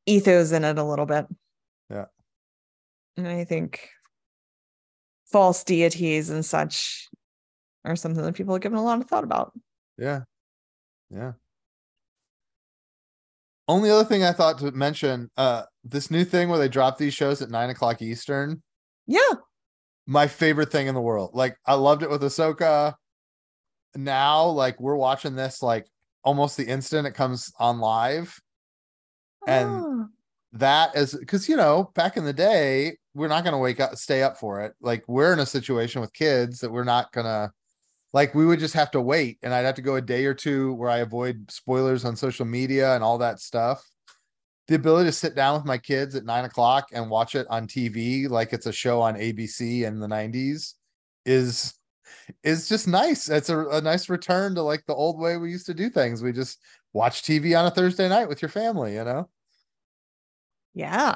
ethos 0.07 0.53
in 0.53 0.63
it 0.65 0.79
a 0.79 0.85
little 0.85 1.07
bit. 1.07 1.27
And 3.17 3.27
I 3.27 3.45
think 3.45 3.89
false 5.31 5.65
deities 5.65 6.31
and 6.31 6.45
such 6.45 7.09
are 7.85 7.97
something 7.97 8.23
that 8.23 8.35
people 8.35 8.55
have 8.55 8.63
given 8.63 8.79
a 8.79 8.83
lot 8.85 9.01
of 9.01 9.07
thought 9.09 9.25
about. 9.25 9.53
yeah 9.99 10.21
yeah 11.11 11.33
only 13.69 13.91
other 13.91 14.05
thing 14.05 14.23
i 14.25 14.33
thought 14.33 14.59
to 14.59 14.71
mention 14.73 15.31
uh 15.37 15.63
this 15.85 16.11
new 16.11 16.25
thing 16.25 16.49
where 16.49 16.59
they 16.59 16.69
drop 16.69 16.99
these 16.99 17.15
shows 17.15 17.43
at 17.43 17.51
nine 17.51 17.71
o'clock 17.71 18.01
eastern 18.03 18.63
Yeah. 19.07 19.21
my 20.07 20.27
favorite 20.29 20.71
thing 20.71 20.87
in 20.89 20.95
the 20.95 21.01
world. 21.01 21.31
Like 21.35 21.57
I 21.67 21.75
loved 21.75 22.03
it 22.03 22.11
with 22.11 22.23
Ahsoka. 22.23 22.95
Now, 23.97 24.47
like 24.47 24.81
we're 24.81 24.95
watching 24.97 25.35
this 25.35 25.63
like 25.63 25.87
almost 26.23 26.57
the 26.57 26.67
instant 26.67 27.07
it 27.09 27.15
comes 27.15 27.53
on 27.59 27.79
live. 27.81 28.39
And 29.47 29.69
Ah, 29.85 30.05
That 30.53 30.95
is 30.97 31.15
because 31.15 31.49
you 31.49 31.57
know, 31.57 31.91
back 31.95 32.17
in 32.17 32.25
the 32.25 32.33
day, 32.33 32.99
we're 33.17 33.29
not 33.29 33.45
gonna 33.45 33.59
wake 33.59 33.81
up, 33.81 33.97
stay 33.97 34.23
up 34.23 34.37
for 34.37 34.61
it. 34.61 34.75
Like 34.81 35.03
we're 35.09 35.33
in 35.33 35.39
a 35.39 35.47
situation 35.47 36.01
with 36.03 36.13
kids 36.13 36.61
that 36.61 36.71
we're 36.71 36.85
not 36.85 37.13
gonna 37.13 37.51
like 38.13 38.35
we 38.35 38.45
would 38.47 38.61
just 38.61 38.75
have 38.75 38.91
to 38.91 39.01
wait 39.01 39.39
and 39.43 39.55
I'd 39.55 39.65
have 39.65 39.75
to 39.77 39.83
go 39.83 39.97
a 39.97 40.03
day 40.03 40.27
or 40.27 40.35
two 40.35 40.75
where 40.75 40.91
I 40.91 40.99
avoid 40.99 41.51
spoilers 41.51 42.05
on 42.05 42.15
social 42.15 42.45
media 42.45 42.95
and 42.95 43.03
all 43.03 43.19
that 43.19 43.41
stuff. 43.41 43.85
The 44.69 44.75
ability 44.75 45.09
to 45.09 45.13
sit 45.13 45.35
down 45.35 45.55
with 45.55 45.65
my 45.65 45.79
kids 45.79 46.15
at 46.15 46.25
nine 46.25 46.45
o'clock 46.45 46.89
and 46.93 47.09
watch 47.09 47.35
it 47.35 47.47
on 47.49 47.67
TV 47.67 48.29
like 48.29 48.53
it's 48.53 48.67
a 48.67 48.73
show 48.73 49.01
on 49.01 49.15
ABC 49.15 49.87
in 49.87 49.99
the 49.99 50.09
90s 50.09 50.75
is 51.25 51.75
is 52.45 52.69
just 52.69 52.87
nice. 52.87 53.31
It's 53.31 53.49
a, 53.49 53.67
a 53.69 53.81
nice 53.81 54.11
return 54.11 54.55
to 54.57 54.63
like 54.63 54.85
the 54.87 54.95
old 54.95 55.19
way 55.19 55.39
we 55.39 55.51
used 55.51 55.67
to 55.67 55.75
do 55.75 55.89
things. 55.89 56.23
We 56.23 56.33
just 56.33 56.59
watch 56.93 57.23
TV 57.23 57.59
on 57.59 57.67
a 57.67 57.71
Thursday 57.71 58.09
night 58.09 58.29
with 58.29 58.43
your 58.43 58.51
family, 58.51 58.95
you 58.95 59.05
know? 59.05 59.31
yeah, 60.77 61.15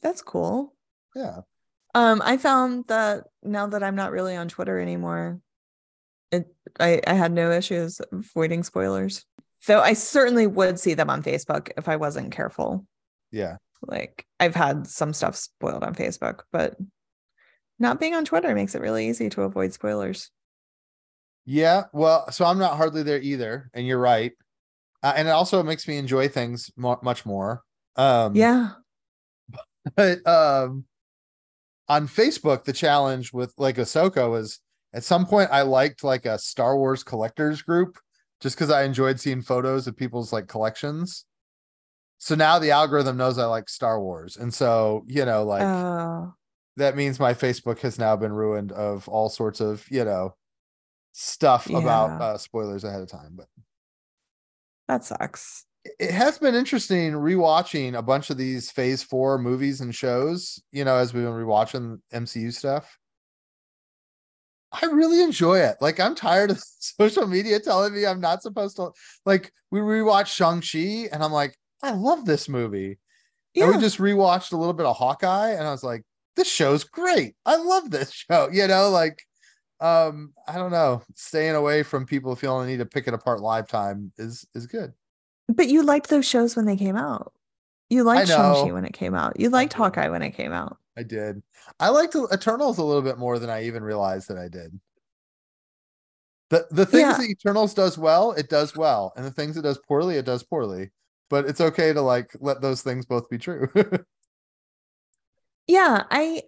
that's 0.00 0.22
cool. 0.22 0.74
Yeah. 1.14 1.40
Um, 1.94 2.22
I 2.24 2.36
found 2.38 2.86
that 2.88 3.24
now 3.42 3.66
that 3.66 3.82
I'm 3.82 3.96
not 3.96 4.12
really 4.12 4.36
on 4.36 4.48
Twitter 4.48 4.78
anymore, 4.80 5.40
it 6.30 6.46
I, 6.80 7.00
I 7.06 7.12
had 7.14 7.32
no 7.32 7.50
issues 7.50 8.00
avoiding 8.10 8.62
spoilers. 8.62 9.24
Though 9.66 9.80
I 9.80 9.92
certainly 9.92 10.46
would 10.46 10.80
see 10.80 10.94
them 10.94 11.10
on 11.10 11.22
Facebook 11.22 11.70
if 11.76 11.88
I 11.88 11.96
wasn't 11.96 12.32
careful. 12.32 12.86
Yeah. 13.30 13.56
Like 13.86 14.24
I've 14.40 14.54
had 14.54 14.86
some 14.86 15.12
stuff 15.12 15.36
spoiled 15.36 15.84
on 15.84 15.94
Facebook, 15.94 16.40
but 16.50 16.76
not 17.78 18.00
being 18.00 18.14
on 18.14 18.24
Twitter 18.24 18.54
makes 18.54 18.74
it 18.74 18.80
really 18.80 19.08
easy 19.08 19.28
to 19.30 19.42
avoid 19.42 19.72
spoilers. 19.72 20.30
Yeah, 21.44 21.84
well, 21.92 22.30
so 22.30 22.44
I'm 22.44 22.58
not 22.58 22.76
hardly 22.76 23.02
there 23.02 23.20
either, 23.20 23.68
and 23.74 23.84
you're 23.84 23.98
right. 23.98 24.32
Uh, 25.02 25.12
and 25.16 25.26
it 25.26 25.32
also 25.32 25.62
makes 25.64 25.88
me 25.88 25.96
enjoy 25.96 26.28
things 26.28 26.70
mo- 26.76 27.00
much 27.02 27.26
more. 27.26 27.62
Um, 27.96 28.36
Yeah. 28.36 28.70
but 29.96 30.24
um, 30.26 30.84
on 31.92 32.08
Facebook, 32.08 32.64
the 32.64 32.72
challenge 32.72 33.34
with 33.34 33.52
like 33.58 33.76
Ahsoka 33.76 34.30
was 34.30 34.60
at 34.94 35.04
some 35.04 35.26
point 35.26 35.50
I 35.52 35.60
liked 35.60 36.02
like 36.02 36.24
a 36.24 36.38
Star 36.38 36.74
Wars 36.74 37.04
collectors 37.04 37.60
group 37.60 37.98
just 38.40 38.56
because 38.56 38.70
I 38.70 38.84
enjoyed 38.84 39.20
seeing 39.20 39.42
photos 39.42 39.86
of 39.86 39.94
people's 39.94 40.32
like 40.32 40.48
collections. 40.48 41.26
So 42.16 42.34
now 42.34 42.58
the 42.58 42.70
algorithm 42.70 43.18
knows 43.18 43.36
I 43.36 43.44
like 43.44 43.68
Star 43.68 44.00
Wars, 44.00 44.38
and 44.38 44.54
so 44.54 45.04
you 45.06 45.26
know, 45.26 45.44
like 45.44 45.64
Oh, 45.64 46.32
that 46.78 46.96
means 46.96 47.20
my 47.20 47.34
Facebook 47.34 47.80
has 47.80 47.98
now 47.98 48.16
been 48.16 48.32
ruined 48.32 48.72
of 48.72 49.06
all 49.06 49.28
sorts 49.28 49.60
of 49.60 49.86
you 49.90 50.04
know 50.04 50.34
stuff 51.12 51.68
about 51.68 52.22
uh, 52.22 52.38
spoilers 52.38 52.84
ahead 52.84 53.02
of 53.02 53.08
time. 53.10 53.34
But 53.36 53.48
that 54.88 55.04
sucks. 55.04 55.66
It 55.84 56.10
has 56.10 56.38
been 56.38 56.54
interesting 56.54 57.12
rewatching 57.12 57.96
a 57.96 58.02
bunch 58.02 58.30
of 58.30 58.36
these 58.36 58.70
Phase 58.70 59.02
Four 59.02 59.38
movies 59.38 59.80
and 59.80 59.94
shows. 59.94 60.62
You 60.70 60.84
know, 60.84 60.96
as 60.96 61.12
we've 61.12 61.24
been 61.24 61.32
rewatching 61.32 62.00
MCU 62.12 62.52
stuff. 62.52 62.98
I 64.72 64.86
really 64.86 65.22
enjoy 65.22 65.58
it. 65.58 65.76
Like 65.80 66.00
I'm 66.00 66.14
tired 66.14 66.50
of 66.50 66.62
social 66.78 67.26
media 67.26 67.60
telling 67.60 67.94
me 67.94 68.06
I'm 68.06 68.20
not 68.20 68.42
supposed 68.42 68.76
to. 68.76 68.92
Like 69.26 69.52
we 69.70 69.80
rewatched 69.80 70.34
Shang 70.34 70.60
Chi, 70.60 71.08
and 71.12 71.22
I'm 71.22 71.32
like, 71.32 71.56
I 71.82 71.92
love 71.92 72.24
this 72.24 72.48
movie. 72.48 72.98
Yeah. 73.54 73.64
And 73.64 73.74
we 73.74 73.80
just 73.80 73.98
rewatched 73.98 74.52
a 74.52 74.56
little 74.56 74.72
bit 74.72 74.86
of 74.86 74.96
Hawkeye, 74.96 75.50
and 75.50 75.66
I 75.66 75.72
was 75.72 75.84
like, 75.84 76.02
this 76.36 76.48
show's 76.48 76.84
great. 76.84 77.34
I 77.44 77.56
love 77.56 77.90
this 77.90 78.12
show. 78.30 78.48
You 78.50 78.66
know, 78.66 78.90
like 78.90 79.22
um, 79.80 80.32
I 80.46 80.56
don't 80.56 80.70
know, 80.70 81.02
staying 81.16 81.56
away 81.56 81.82
from 81.82 82.06
people 82.06 82.36
feeling 82.36 82.66
the 82.66 82.72
need 82.72 82.78
to 82.78 82.86
pick 82.86 83.08
it 83.08 83.14
apart 83.14 83.40
live 83.40 83.68
time 83.68 84.12
is 84.16 84.46
is 84.54 84.66
good. 84.66 84.92
But 85.56 85.68
you 85.68 85.82
liked 85.82 86.08
those 86.08 86.26
shows 86.26 86.56
when 86.56 86.64
they 86.66 86.76
came 86.76 86.96
out. 86.96 87.32
You 87.90 88.04
liked 88.04 88.28
Shang-Chi 88.28 88.72
when 88.72 88.84
it 88.84 88.92
came 88.94 89.14
out. 89.14 89.38
You 89.38 89.50
liked. 89.50 89.74
Hawkeye 89.74 90.08
when 90.08 90.22
it 90.22 90.30
came 90.32 90.52
out. 90.52 90.78
I 90.96 91.02
did. 91.02 91.42
I 91.80 91.88
liked 91.90 92.16
Eternals 92.32 92.78
a 92.78 92.84
little 92.84 93.02
bit 93.02 93.18
more 93.18 93.38
than 93.38 93.50
I 93.50 93.64
even 93.64 93.82
realized 93.82 94.28
that 94.28 94.38
I 94.38 94.48
did. 94.48 94.78
The 96.50 96.66
the 96.70 96.86
things 96.86 97.00
Yeah. 97.02 97.16
that 97.18 97.28
Eternals 97.30 97.74
does 97.74 97.96
well, 97.98 98.32
it 98.32 98.48
does 98.48 98.76
well. 98.76 99.12
And 99.16 99.24
the 99.24 99.30
things 99.30 99.56
it 99.56 99.62
does 99.62 99.78
poorly, 99.78 100.16
it 100.16 100.24
does 100.26 100.42
poorly. 100.42 100.90
But 101.30 101.46
it's 101.46 101.60
okay 101.62 101.92
to 101.94 102.02
like 102.02 102.34
let 102.40 102.60
those 102.60 102.82
things 102.82 103.06
both 103.06 103.28
be 103.30 103.38
true. 103.38 103.68
Yeah, 105.68 106.04
I 106.10 106.42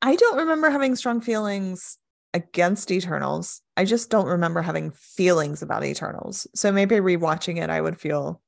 I 0.00 0.16
don't 0.16 0.38
remember 0.38 0.70
having 0.70 0.96
strong 0.96 1.20
feelings 1.20 1.98
against 2.34 2.90
Eternals. 2.90 3.60
I 3.76 3.84
just 3.84 4.10
don't 4.10 4.26
remember 4.26 4.62
having 4.62 4.90
feelings 4.92 5.62
about 5.62 5.84
Eternals. 5.84 6.46
So 6.54 6.72
maybe 6.72 6.96
rewatching 6.96 7.62
it, 7.62 7.70
I 7.70 7.80
would 7.80 8.00
feel, 8.00 8.40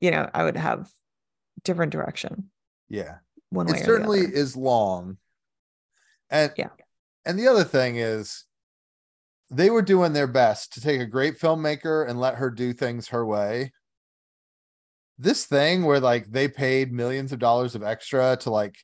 you 0.00 0.10
know, 0.10 0.28
I 0.32 0.44
would 0.44 0.56
have 0.56 0.88
different 1.62 1.92
direction 1.92 2.50
yeah. 2.88 3.16
one 3.50 3.66
way 3.66 3.78
it 3.78 3.84
certainly 3.84 4.20
is 4.20 4.56
long. 4.56 5.18
And 6.30 6.52
Yeah. 6.56 6.70
and 7.24 7.38
the 7.38 7.48
other 7.48 7.64
thing 7.64 7.96
is 7.96 8.44
they 9.50 9.70
were 9.70 9.82
doing 9.82 10.12
their 10.12 10.26
best 10.26 10.72
to 10.72 10.80
take 10.80 11.00
a 11.00 11.06
great 11.06 11.38
filmmaker 11.38 12.08
and 12.08 12.18
let 12.18 12.36
her 12.36 12.50
do 12.50 12.72
things 12.72 13.08
her 13.08 13.24
way. 13.24 13.72
This 15.18 15.44
thing 15.44 15.84
where 15.84 16.00
like 16.00 16.30
they 16.30 16.48
paid 16.48 16.92
millions 16.92 17.32
of 17.32 17.38
dollars 17.38 17.74
of 17.74 17.82
extra 17.82 18.36
to 18.40 18.50
like 18.50 18.76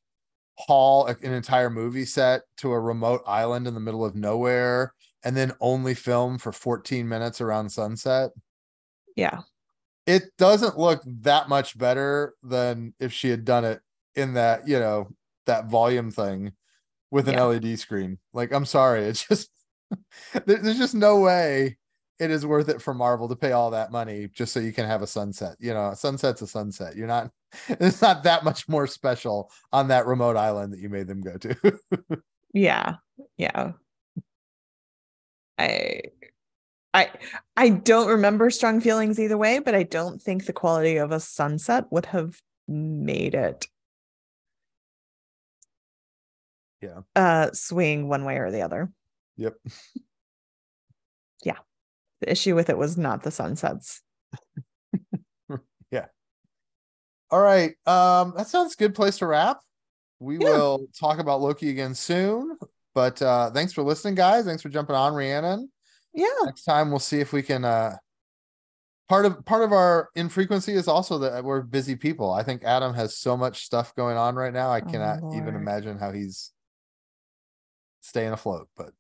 haul 0.66 1.06
an 1.06 1.16
entire 1.32 1.70
movie 1.70 2.04
set 2.04 2.42
to 2.58 2.72
a 2.72 2.80
remote 2.80 3.22
island 3.26 3.66
in 3.66 3.74
the 3.74 3.80
middle 3.80 4.04
of 4.04 4.14
nowhere 4.14 4.92
and 5.24 5.36
then 5.36 5.52
only 5.60 5.94
film 5.94 6.38
for 6.38 6.52
14 6.52 7.08
minutes 7.08 7.40
around 7.40 7.68
sunset. 7.70 8.30
Yeah. 9.16 9.40
It 10.06 10.24
doesn't 10.38 10.78
look 10.78 11.02
that 11.06 11.48
much 11.48 11.76
better 11.76 12.34
than 12.42 12.94
if 12.98 13.12
she 13.12 13.28
had 13.28 13.44
done 13.44 13.64
it 13.64 13.80
in 14.14 14.34
that, 14.34 14.66
you 14.66 14.78
know, 14.78 15.08
that 15.46 15.66
volume 15.66 16.10
thing 16.10 16.52
with 17.10 17.28
an 17.28 17.34
Yeah. 17.34 17.44
LED 17.44 17.78
screen. 17.78 18.18
Like, 18.32 18.52
I'm 18.52 18.64
sorry, 18.64 19.02
it's 19.04 19.26
just 19.26 19.50
there- 20.46 20.58
there's 20.58 20.78
just 20.78 20.94
no 20.94 21.20
way 21.20 21.76
it 22.18 22.30
is 22.30 22.44
worth 22.46 22.68
it 22.68 22.82
for 22.82 22.92
Marvel 22.94 23.28
to 23.28 23.36
pay 23.36 23.52
all 23.52 23.70
that 23.70 23.90
money 23.92 24.28
just 24.32 24.52
so 24.52 24.60
you 24.60 24.72
can 24.72 24.86
have 24.86 25.02
a 25.02 25.06
sunset. 25.06 25.56
You 25.58 25.72
know, 25.74 25.88
a 25.88 25.96
sunset's 25.96 26.42
a 26.42 26.46
sunset. 26.46 26.94
You're 26.96 27.06
not 27.06 27.30
it's 27.68 28.00
not 28.02 28.22
that 28.24 28.44
much 28.44 28.68
more 28.68 28.86
special 28.86 29.50
on 29.72 29.88
that 29.88 30.06
remote 30.06 30.36
island 30.36 30.72
that 30.72 30.80
you 30.80 30.88
made 30.88 31.06
them 31.08 31.20
go 31.20 31.36
to. 31.38 31.78
Yeah. 32.52 32.96
Yeah. 33.36 33.72
I 35.58 36.00
I 36.94 37.10
I 37.56 37.68
don't 37.70 38.08
remember 38.08 38.50
strong 38.50 38.80
feelings 38.80 39.20
either 39.20 39.38
way, 39.38 39.60
but 39.60 39.74
I 39.74 39.84
don't 39.84 40.20
think 40.20 40.46
the 40.46 40.52
quality 40.52 40.96
of 40.96 41.12
a 41.12 41.20
sunset 41.20 41.86
would 41.90 42.06
have 42.06 42.40
made 42.68 43.34
it 43.34 43.68
Yeah. 46.80 47.00
uh 47.14 47.50
swing 47.52 48.08
one 48.08 48.24
way 48.24 48.36
or 48.38 48.50
the 48.50 48.62
other. 48.62 48.90
Yep. 49.36 49.54
Yeah. 51.44 51.58
The 52.20 52.32
issue 52.32 52.54
with 52.54 52.70
it 52.70 52.78
was 52.78 52.98
not 52.98 53.22
the 53.22 53.30
sunsets. 53.30 54.02
All 57.30 57.40
right. 57.40 57.70
Um, 57.86 58.34
that 58.36 58.48
sounds 58.48 58.74
good 58.74 58.94
place 58.94 59.18
to 59.18 59.26
wrap. 59.26 59.60
We 60.18 60.38
Yeah. 60.38 60.44
will 60.50 60.86
talk 60.98 61.18
about 61.18 61.40
Loki 61.40 61.70
again 61.70 61.94
soon. 61.94 62.58
But 62.92 63.22
uh 63.22 63.50
thanks 63.52 63.72
for 63.72 63.82
listening, 63.82 64.16
guys. 64.16 64.44
Thanks 64.44 64.62
for 64.62 64.68
jumping 64.68 64.96
on, 64.96 65.14
Rhiannon. 65.14 65.70
Yeah. 66.12 66.26
Next 66.44 66.64
time 66.64 66.90
we'll 66.90 66.98
see 66.98 67.20
if 67.20 67.32
we 67.32 67.42
can 67.42 67.64
uh 67.64 67.96
part 69.08 69.26
of 69.26 69.44
part 69.44 69.62
of 69.62 69.72
our 69.72 70.10
infrequency 70.16 70.72
is 70.72 70.88
also 70.88 71.18
that 71.18 71.44
we're 71.44 71.62
busy 71.62 71.94
people. 71.94 72.32
I 72.32 72.42
think 72.42 72.64
Adam 72.64 72.92
has 72.94 73.16
so 73.16 73.36
much 73.36 73.64
stuff 73.64 73.94
going 73.94 74.16
on 74.16 74.34
right 74.34 74.52
now. 74.52 74.70
I 74.70 74.80
Oh, 74.80 74.90
cannot 74.90 75.20
even 75.34 75.54
imagine 75.54 75.98
how 75.98 76.10
he's 76.10 76.50
staying 78.00 78.32
afloat, 78.32 78.68
but 78.76 78.92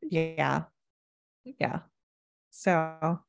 Yeah. 0.00 0.64
Yeah. 1.44 1.80
So, 2.50 3.20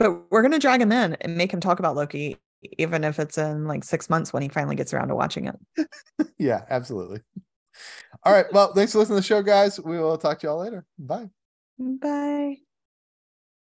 but 0.00 0.32
we're 0.32 0.40
going 0.40 0.52
to 0.52 0.58
drag 0.58 0.80
him 0.80 0.92
in 0.92 1.14
and 1.20 1.36
make 1.36 1.52
him 1.52 1.60
talk 1.60 1.78
about 1.78 1.94
Loki, 1.94 2.38
even 2.78 3.04
if 3.04 3.18
it's 3.18 3.36
in 3.36 3.66
like 3.66 3.84
six 3.84 4.08
months 4.08 4.32
when 4.32 4.42
he 4.42 4.48
finally 4.48 4.74
gets 4.74 4.94
around 4.94 5.08
to 5.08 5.14
watching 5.14 5.46
it. 5.46 5.86
yeah, 6.38 6.62
absolutely. 6.70 7.20
All 8.24 8.32
right. 8.32 8.46
Well, 8.50 8.72
thanks 8.72 8.92
for 8.92 8.98
listening 8.98 9.18
to 9.18 9.20
the 9.20 9.26
show, 9.26 9.42
guys. 9.42 9.78
We 9.78 9.98
will 9.98 10.16
talk 10.16 10.38
to 10.40 10.46
y'all 10.46 10.58
later. 10.58 10.86
Bye. 10.98 11.28
Bye. 11.78 12.56